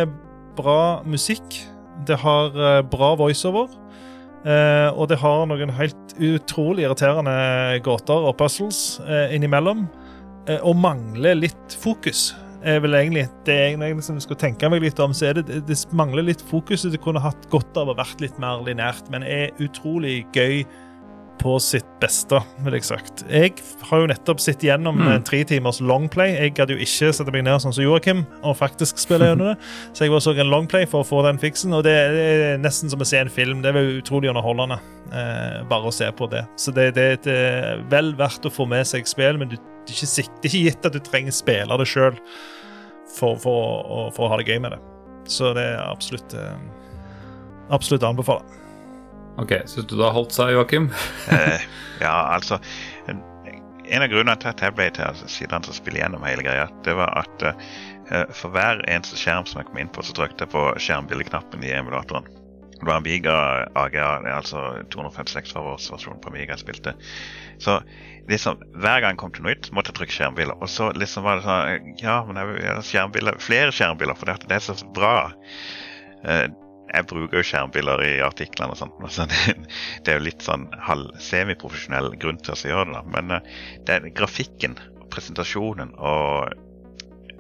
[0.58, 1.60] bra musikk.
[2.08, 2.56] Det har
[2.90, 3.68] bra voiceover.
[4.98, 8.98] Og det har noen helt utrolig irriterende gåter og puzzles
[9.30, 9.86] innimellom.
[10.64, 12.32] og mangler litt fokus.
[12.64, 16.24] Er vel egentlig, det jeg skal tenke meg litt om, så er det, det mangler
[16.24, 16.86] litt fokus.
[16.88, 20.64] Det kunne hatt godt av å vært litt mer linært, men er utrolig gøy
[21.42, 23.24] på sitt beste, vil jeg sagt.
[23.28, 23.58] Jeg
[23.90, 25.10] har jo nettopp sittet gjennom mm.
[25.16, 26.38] en tre timers longplay.
[26.38, 29.58] Jeg hadde jo ikke sette meg ned sånn som Joakim og faktisk spille gjennom det.
[29.98, 32.92] Så jeg var så en longplay for å få den fiksen, og det er nesten
[32.92, 33.64] som å se en film.
[33.64, 34.80] Det er utrolig underholdende
[35.12, 36.46] eh, bare å se på det.
[36.60, 39.92] Så det, det, det, er vel verdt å få med seg spill, men du, det,
[39.92, 42.20] er ikke, det, er ikke, gitt at du trenger spille det sjøl
[43.14, 44.82] for, for, for, å ha det gøy med det.
[45.30, 46.58] Så det er absolutt eh,
[47.74, 48.60] Absolutt å anbefale.
[49.42, 50.90] Ok, Syns du det har holdt seg, Joakim?
[51.34, 51.64] eh,
[52.04, 52.60] ja, altså
[53.08, 56.94] En av grunnene til at jeg ble til siden som spiller gjennom hele greia, det
[56.98, 60.54] var at eh, for hver eneste skjerm som jeg kom inn på, så trykte jeg
[60.54, 62.28] på skjermbildeknappen i emulatoren.
[62.78, 63.36] Det var Amiga
[63.80, 64.62] AGA, altså
[64.92, 66.96] 256 var vår versjon på Amiga jeg spilte.
[67.62, 67.78] Så
[68.30, 70.60] liksom, hver gang jeg kom til noe nytt, måtte jeg trykke skjermbilder.
[70.64, 74.34] Og så liksom var det sånn Ja, men jeg vil ha skjermbilder, flere skjermbilder, for
[74.34, 75.16] det er så bra.
[76.24, 76.48] Eh,
[76.94, 79.00] jeg bruker jo skjermbilder i artiklene og sånt.
[79.14, 79.26] Så
[80.04, 83.00] det, er jo litt sånn halv semiprofesjonell grunn til å gjøre det.
[83.00, 83.06] da.
[83.16, 83.56] Men uh,
[83.88, 84.78] det er grafikken,
[85.14, 86.54] presentasjonen og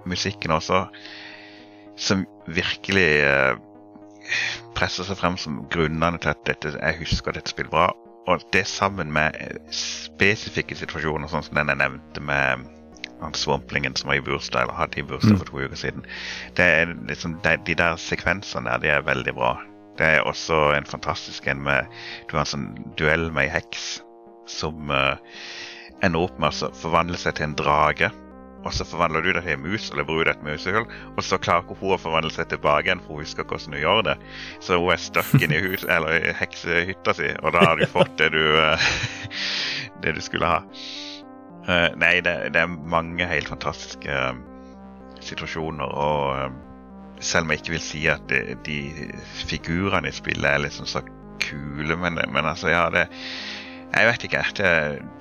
[0.09, 0.83] musikken også
[1.99, 3.53] som virkelig uh,
[4.77, 7.91] presser seg frem som grunnene til at dette, jeg husker dette spillet bra.
[8.31, 9.35] Og det sammen med
[9.75, 12.63] spesifikke situasjoner, sånn som den jeg nevnte med
[13.23, 15.41] han svamplingen som var i bursdag, eller hadde i bursdag mm.
[15.41, 16.07] for to uker siden.
[16.57, 19.53] Det er liksom, de, de der sekvensene der, de er veldig bra.
[19.99, 21.85] Det er også en fantastisk en med
[22.29, 24.01] Du har en sånn duell med ei heks
[24.49, 25.15] som uh,
[26.03, 28.09] ender opp med å forvandle seg til en drage.
[28.63, 30.87] Og så forvandler du deg til en mus, eller bruker et musehull.
[31.17, 33.83] Og så klarer ikke hun å forvandle seg tilbake igjen, for hun husker hvordan hun
[33.83, 34.17] gjør det.
[34.63, 38.15] Så hun er stuck inne i hus, eller heksehytta si, og da har du fått
[38.21, 38.91] det du uh,
[40.03, 40.61] det du skulle ha.
[41.63, 44.39] Uh, nei, det, det, er mange helt fantastiske uh,
[45.23, 48.79] situasjoner, og selv om jeg ikke vil si at de, de
[49.47, 51.03] figurene i spillet er liksom så
[51.43, 53.07] kule, men, men altså, ja, det
[53.93, 54.41] Jeg vet ikke.
[54.57, 54.69] Det,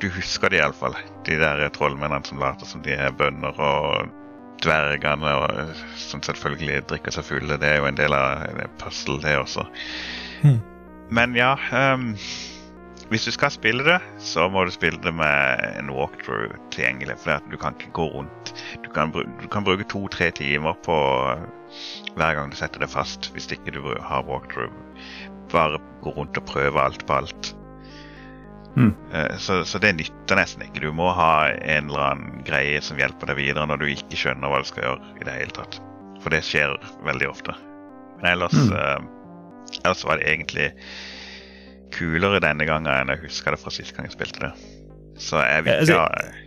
[0.00, 0.96] du husker det iallfall.
[1.26, 4.08] De der trollmennene som later som de er bønder, og
[4.62, 7.58] dvergene og, som selvfølgelig drikker seg fulle.
[7.60, 8.46] Det er jo en del av
[8.80, 9.66] puzzle, det også.
[10.42, 10.58] Mm.
[11.12, 12.14] Men ja um,
[13.12, 17.18] Hvis du skal spille det, så må du spille det med en walkthrough tilgjengelig.
[17.20, 18.54] For du kan ikke gå rundt.
[18.84, 20.96] Du kan, du kan bruke to-tre timer på
[22.16, 24.72] hver gang du setter det fast, hvis ikke du har walkthrough.
[25.52, 27.52] Bare gå rundt og prøve alt på alt.
[28.76, 28.92] Mm.
[29.38, 30.80] Så, så, det nytter nesten ikke.
[30.80, 34.52] Du må ha en eller annen greie som hjelper deg videre når du ikke skjønner
[34.52, 35.10] hva du skal gjøre.
[35.20, 35.80] i det hele tatt.
[36.22, 37.56] For det skjer veldig ofte.
[38.20, 38.72] Men ellers, mm.
[38.78, 40.70] eh, ellers var det egentlig
[41.92, 44.52] kulere denne gangen enn jeg husker det fra sist gang jeg spilte det.
[45.20, 46.04] Så jeg vil ikke,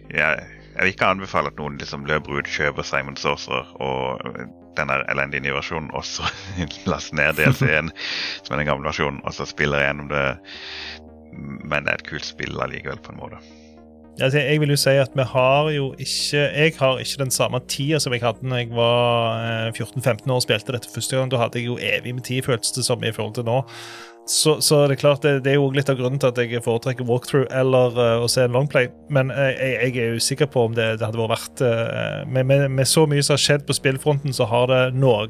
[0.10, 4.24] jeg, jeg vil ikke anbefale at noen liksom løper ut, kjøper Simon Saucer og
[4.76, 6.28] den elendige nye versjonen, og så
[6.92, 7.92] laster ned DLC-en
[8.42, 10.26] som er den gamle versjonen, og så spiller jeg gjennom det
[11.36, 13.44] men det er et kult spill allikevel, på en måte.
[14.16, 17.60] Altså, jeg vil jo si at vi har jo ikke Jeg har ikke den samme
[17.68, 21.32] tida som jeg hadde når jeg var 14-15 eh, år og spilte dette første gang.
[21.32, 23.64] Da hadde jeg jo evig med tid, føltes det som, i forhold til nå.
[24.26, 26.64] Så, så det er klart, det, det, er jo litt av grunnen til at jeg
[26.66, 28.88] foretrekker walkthrough eller uh, å se en longplay.
[29.14, 32.48] Men uh, jeg, jeg, er usikker på om det, det hadde vært verdt uh, med,
[32.50, 35.28] med, med, så mye som har skjedd på spillfronten, så har det noe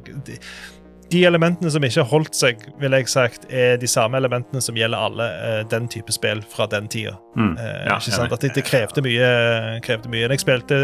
[1.16, 4.78] de, elementene som ikke har holdt seg, vil jeg sagt, er de samme elementene som
[4.78, 7.16] gjelder alle uh, den type spill fra den tida.
[7.36, 7.56] Mm.
[7.58, 8.36] Uh, ja, ikke sant?
[8.36, 9.32] At det, det krevde, mye,
[9.86, 10.28] krevde mye.
[10.30, 10.78] Da jeg spilte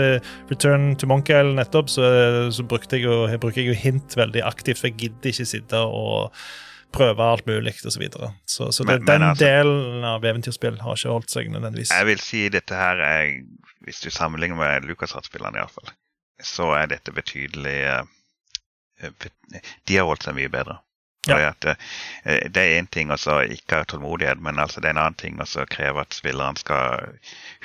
[0.51, 2.09] Return to Monkey Island nettopp, så,
[2.53, 5.49] så brukte jeg jo, jeg bruker jeg jo hint veldig aktivt, for jeg gidder ikke
[5.51, 6.31] sitte og
[6.91, 7.89] prøve alt mulig osv.
[7.89, 8.33] Så, videre.
[8.45, 11.93] så Så men, den altså, delen av eventyrspill har ikke holdt seg nødvendigvis.
[11.95, 13.35] Jeg vil si dette her er,
[13.85, 15.93] hvis du sammenligner med LucasArts-spillene iallfall,
[16.41, 18.01] så er dette betydelig uh,
[19.87, 20.79] de har holdt seg mye bedre.
[21.29, 21.37] Ja.
[21.51, 21.75] At, uh,
[22.49, 23.17] det er én ting å
[23.53, 27.11] ikke ha tålmodighet, men altså, det er en annen ting å kreve at spilleren skal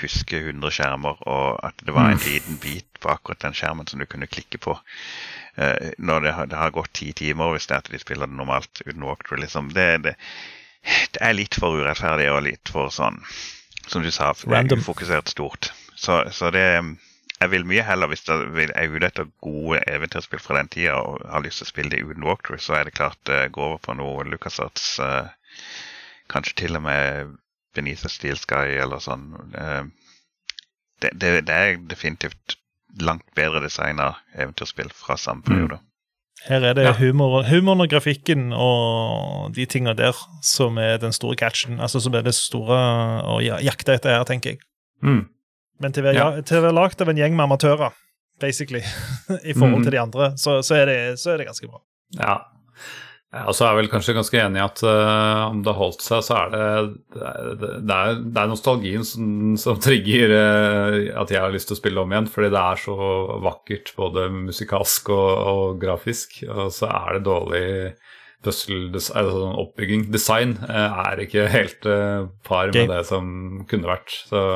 [0.02, 2.26] huske 100 skjermer, og at det var en mm.
[2.26, 4.76] liten bit på akkurat den skjermen som du kunne klikke på.
[5.96, 8.36] Når det har, det har, gått ti timer, hvis det er at de spiller det
[8.36, 9.40] normalt uten walkthrough.
[9.40, 9.70] Liksom.
[9.72, 10.12] Det, det,
[11.14, 13.22] det, er litt for urettferdig og litt for sånn,
[13.88, 15.70] som du sa, ufokusert stort.
[15.96, 16.66] Så, så det
[17.40, 21.20] jeg vil mye heller, hvis jeg er ute etter gode eventyrspill fra den tida og
[21.28, 23.82] har lyst til å spille det uten walkthrough, så er det klart uh, gå over
[23.84, 24.94] på noe LucasArts.
[25.02, 25.28] Uh,
[26.32, 27.34] kanskje til og med
[27.76, 29.28] Benita Steel Sky eller sånn.
[29.52, 29.84] Uh,
[31.04, 32.56] det, det, det, er definitivt
[33.04, 35.76] langt bedre designa eventyrspill fra samme mm.
[36.46, 36.94] Her er det ja.
[36.96, 41.80] humor, humoren og grafikken og de tinga der som er den store catchen.
[41.82, 42.76] Altså som er det store
[43.28, 44.60] å jakte etter her, tenker jeg.
[45.02, 45.24] Mm.
[45.82, 46.44] Men til å være, ja.
[46.47, 47.97] til å være lagd av en gjeng med amatører,
[48.40, 48.82] basically,
[49.51, 51.82] i forhold til de andre, så, så, er det, så, er det, ganske bra.
[52.16, 52.36] Ja.
[53.36, 56.05] Og så er jeg vel kanskje ganske enig i at uh, om det har holdt
[56.05, 56.66] seg, så er det
[57.12, 61.77] Det, det, er, det er, nostalgien som, som trigger uh, at jeg har lyst til
[61.77, 62.97] å spille om igjen, fordi det er så
[63.44, 66.39] vakkert både musikalsk og, og grafisk.
[66.48, 67.66] Og så er det dårlig
[68.47, 70.07] puzzle, altså oppbygging.
[70.15, 71.90] Design uh, er ikke helt
[72.47, 74.16] par med det som kunne vært.
[74.31, 74.47] Så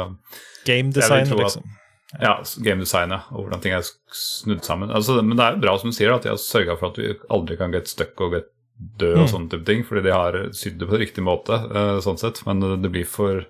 [0.67, 1.67] Game design, liksom.
[2.19, 3.21] Ja, game design, ja.
[3.31, 4.91] Og hvordan ting er snudd sammen.
[4.91, 6.99] Altså, men det er jo bra, som du sier, at de har sørga for at
[6.99, 8.51] vi aldri kan get stuck og get
[9.01, 9.31] død og mm.
[9.31, 12.43] sånne type ting, fordi de har sydd det på riktig måte, uh, sånn sett.
[12.49, 13.45] Men det blir for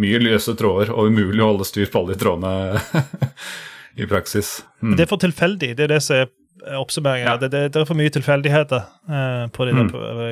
[0.00, 3.12] mye løse tråder og umulig å holde styr på alle de trådene
[4.02, 4.58] i praksis.
[4.80, 4.96] Mm.
[4.96, 5.72] Det er for tilfeldig.
[5.76, 7.28] Det er det som er oppsummeringen.
[7.28, 7.38] Ja.
[7.40, 9.88] Det, det, det, er for mye tilfeldigheter uh, på de mm.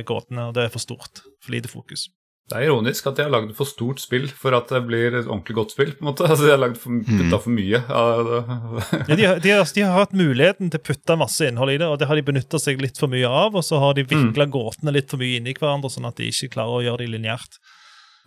[0.09, 1.25] gåtene, og det er for stort.
[1.45, 2.09] For lite fokus.
[2.45, 5.25] Det er ironisk at de har lagd for stort spill for at det blir et
[5.25, 5.95] ordentlig godt spill.
[5.97, 6.27] på en måte.
[6.35, 7.05] Altså, De har lagd for, mm.
[7.09, 7.81] putta for mye.
[9.09, 11.79] ja, de, har, de, har, de, har, hatt muligheten til å putte masse innhold i
[11.81, 13.57] det, og det har de benytta seg litt for mye av.
[13.57, 14.53] Og så har de vikla mm.
[14.59, 17.57] gåtene litt for mye inni hverandre, sånn at de ikke klarer å gjøre det lineært.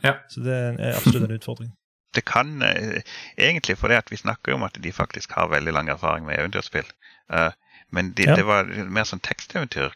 [0.05, 0.17] Ja.
[0.33, 1.75] Så det er absolutt en utfordring.
[2.15, 5.89] Det kan egentlig, for det at vi snakker om at de faktisk har veldig lang
[5.91, 6.87] erfaring med eventyrspill.
[7.29, 7.51] Uh,
[7.93, 8.33] men de, ja.
[8.39, 9.93] det var mer sånn teksteventyr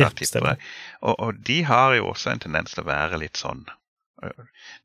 [0.00, 0.60] ja, stemmer.
[1.02, 3.64] Og, og, de har jo også en tendens til å være litt sånn.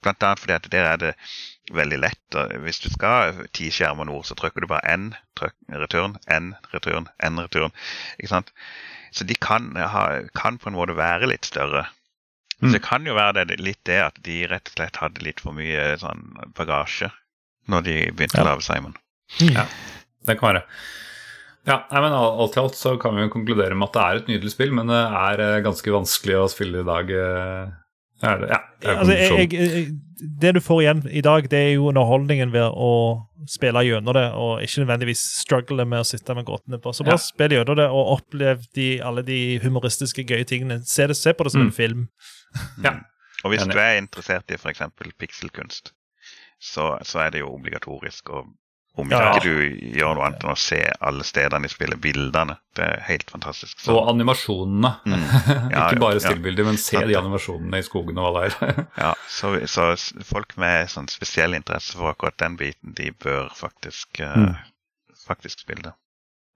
[0.04, 1.12] Blant annet fordi at der er det
[1.74, 2.38] veldig lett.
[2.64, 5.14] Hvis du skal ti skjermer nord, så trykker du bare N
[5.72, 7.76] return, N return, N return.
[8.18, 8.52] Ikke sant?
[9.16, 10.04] Så de kan, ha,
[10.38, 11.88] kan på en måte være litt større.
[12.60, 12.68] Mm.
[12.68, 15.40] Så det kan jo være det, litt det at de rett og slett hadde litt
[15.42, 16.26] for mye sånn
[16.58, 17.08] bagasje
[17.72, 18.44] når de begynte ja.
[18.44, 18.98] å lage Simon.
[19.46, 19.66] Ja,
[20.28, 20.66] det kan være.
[21.68, 24.16] Ja, nei, men Alt i alt så kan vi jo konkludere med at det er
[24.22, 27.08] et nydelig spill, men det er eh, ganske vanskelig å spille i dag.
[27.08, 29.84] Det Er det, ja, det, er Altså, jeg, jeg,
[30.42, 32.90] det du får igjen i dag, det er jo underholdningen ved å
[33.48, 36.92] spille gjennom det, og ikke nødvendigvis struggle med å sitte med gåtene på.
[36.96, 37.24] Så bare Ja.
[37.24, 40.82] spill gjennom det, og opplev de, alle de humoristiske, gøye tingene.
[40.84, 41.68] Se, det, se på det som Mm.
[41.68, 42.08] en film.
[42.84, 42.98] ja.
[43.46, 44.82] Og hvis du er interessert i f.eks.
[45.18, 45.94] pikselkunst,
[46.60, 48.30] så, så er det jo obligatorisk.
[48.36, 48.50] Og
[49.02, 49.34] om Ja.
[49.34, 53.02] ikke du gjør noe annet enn å se alle stedene de spiller bildene, det er
[53.08, 53.80] helt fantastisk.
[53.80, 54.92] Så, Og animasjonene.
[55.06, 55.24] Mm.
[55.74, 58.84] Ja, Ikke bare stillbilder, men se de animasjonene i skogen og hva det er.
[59.06, 59.90] ja, så, så
[60.30, 64.56] folk med sånn spesiell interesse for akkurat den biten, de bør faktisk, eh, Mm.
[65.28, 65.94] faktisk spille det.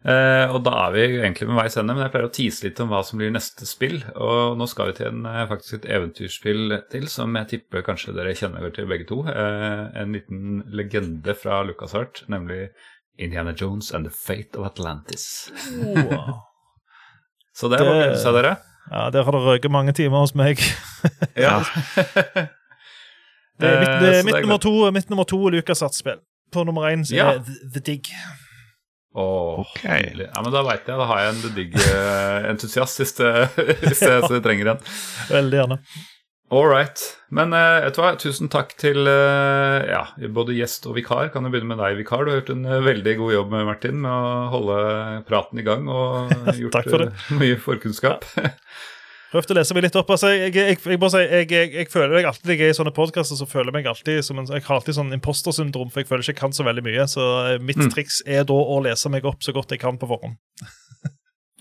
[0.04, 2.80] Eh, og da er vi egentlig med veis ende, men jeg pleier å tease litt
[2.84, 4.02] om hva som blir neste spill.
[4.20, 8.16] Og nå skal vi til en, eh, faktisk et eventyrspill til som jeg tipper kanskje
[8.18, 9.22] dere kjenner til begge to.
[9.24, 12.70] Uh, en liten legende fra LucasArt, nemlig
[13.18, 15.50] Indiana Jones and the Fate of Atlantis.
[15.80, 16.44] Wow.
[17.58, 18.58] Så det var å glede dere.
[18.92, 20.60] Ja, der har det røket mange timer hos meg.
[21.36, 21.62] Ja.
[23.60, 26.20] Det er mitt, det er mitt det er nummer to, mitt nummer to LucasArts-spill.
[26.52, 27.28] På nummer én så Ja.
[27.34, 27.44] er
[27.74, 28.10] The Dig.
[29.14, 30.10] Åh, okay.
[30.18, 30.98] Ja, men da veit jeg.
[30.98, 33.14] Da har jeg en The Dig-entusiast hvis,
[34.02, 34.90] jeg trenger en.
[35.30, 35.80] Veldig gjerne.
[36.54, 37.02] All right.
[37.34, 40.04] Men eh, vet du hva, tusen takk til eh, ja,
[40.36, 41.32] både gjest og vikar.
[41.34, 42.26] Kan jo begynne med deg, vikar.
[42.26, 44.78] Du har gjort en eh, veldig god jobb, Martin, med å holde
[45.30, 48.28] praten i gang og gjort for eh, mye forkunnskap.
[49.34, 50.12] Prøvd å lese meg litt opp.
[50.14, 52.94] altså, jeg, jeg, jeg, bare si, jeg, jeg, føler meg alltid jeg er i sånne
[52.94, 56.10] podkaster, så føler jeg meg alltid som en, jeg har alltid sånn impostersyndrom, for jeg
[56.12, 57.08] føler ikke jeg kan så veldig mye.
[57.10, 57.90] Så eh, mitt Mm.
[57.96, 60.38] triks er da å lese meg opp så godt jeg kan på forhånd.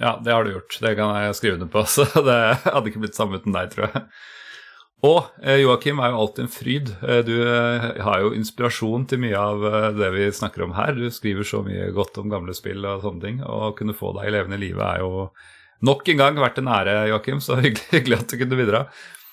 [0.02, 0.76] Ja, det har du gjort.
[0.82, 1.82] Det kan jeg skrive under på.
[1.94, 4.02] Så det hadde ikke blitt samme uten deg, tror jeg.
[5.02, 6.92] Og eh, Joakim er jo alltid en fryd.
[7.06, 7.32] Eh, Du
[8.06, 9.64] har jo inspirasjon til mye av
[9.98, 10.92] det vi snakker om her.
[10.98, 13.40] Du skriver så mye godt om gamle spill og sånne ting.
[13.46, 15.28] Og å kunne få deg i levende livet er jo
[15.86, 17.40] nok en gang vært en ære, Joakim.
[17.44, 18.84] Så hyggelig, hyggelig at du kunne bidra.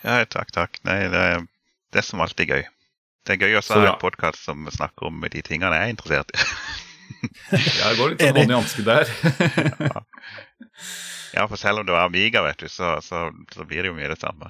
[0.03, 0.79] Ja, takk, takk.
[0.87, 1.47] Nei, det, er-
[1.93, 2.63] det er som alltid gøy.
[3.27, 6.31] Det er gøy å ha en podkast som snakker om de tingene jeg er interessert
[6.33, 6.39] i.
[7.51, 9.05] ja, det går litt sånn hånd i hanske der.
[11.35, 13.97] Ja, for selv om du er Amiga, vet du, så, så, så blir det jo
[13.97, 14.49] mye det samme.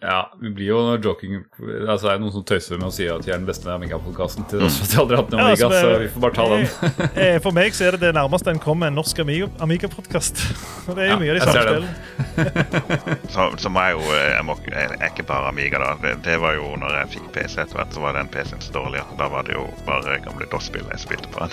[0.00, 3.20] Ja, vi blir jo joking Altså det er noen som tøyser med å si at
[3.26, 5.48] de er den beste Amiga-podkasten til tross for at de aldri har hatt en Ja,
[5.50, 7.10] Amiga, altså, så vi får bare ta den.
[7.20, 10.40] Eh, For meg så er det det nærmeste en kommer en norsk Amiga- Amiga-podkast.
[10.88, 13.18] Og det er jo Ja, mye av de samme spillene.
[13.34, 15.92] Så, så må jeg jo jeg, må, jeg er ikke bare Amiga, da.
[16.00, 18.72] Det, det var jo når jeg fikk PC etter hvert, så var den PC-en så
[18.80, 21.52] dårlig at da var det jo bare gamle DOS-spill jeg spilte på den.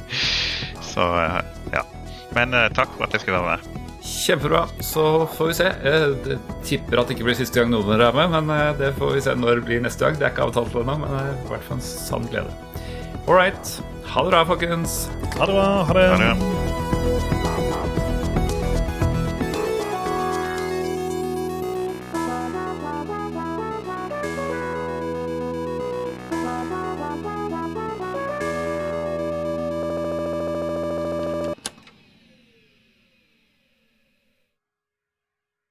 [0.94, 1.38] så eh,
[1.76, 1.84] ja.
[2.32, 3.89] Men eh, takk for at jeg skulle være med.
[4.10, 4.64] Kjempebra.
[4.82, 5.04] Så
[5.36, 5.68] får vi se.
[5.84, 8.54] Jeg jeg tipper at det ikke blir siste gang noen av dere er med, men
[8.56, 10.18] eh, det får vi se når det blir neste gang.
[10.18, 12.52] Det er ikke avtalt ennå, men det er i hvert fall en sann glede.
[13.28, 13.76] All right.
[14.10, 15.04] Ha det bra, folkens.
[15.38, 15.68] Ha det bra.
[15.86, 16.08] Ha det.
[16.10, 17.99] Ha det.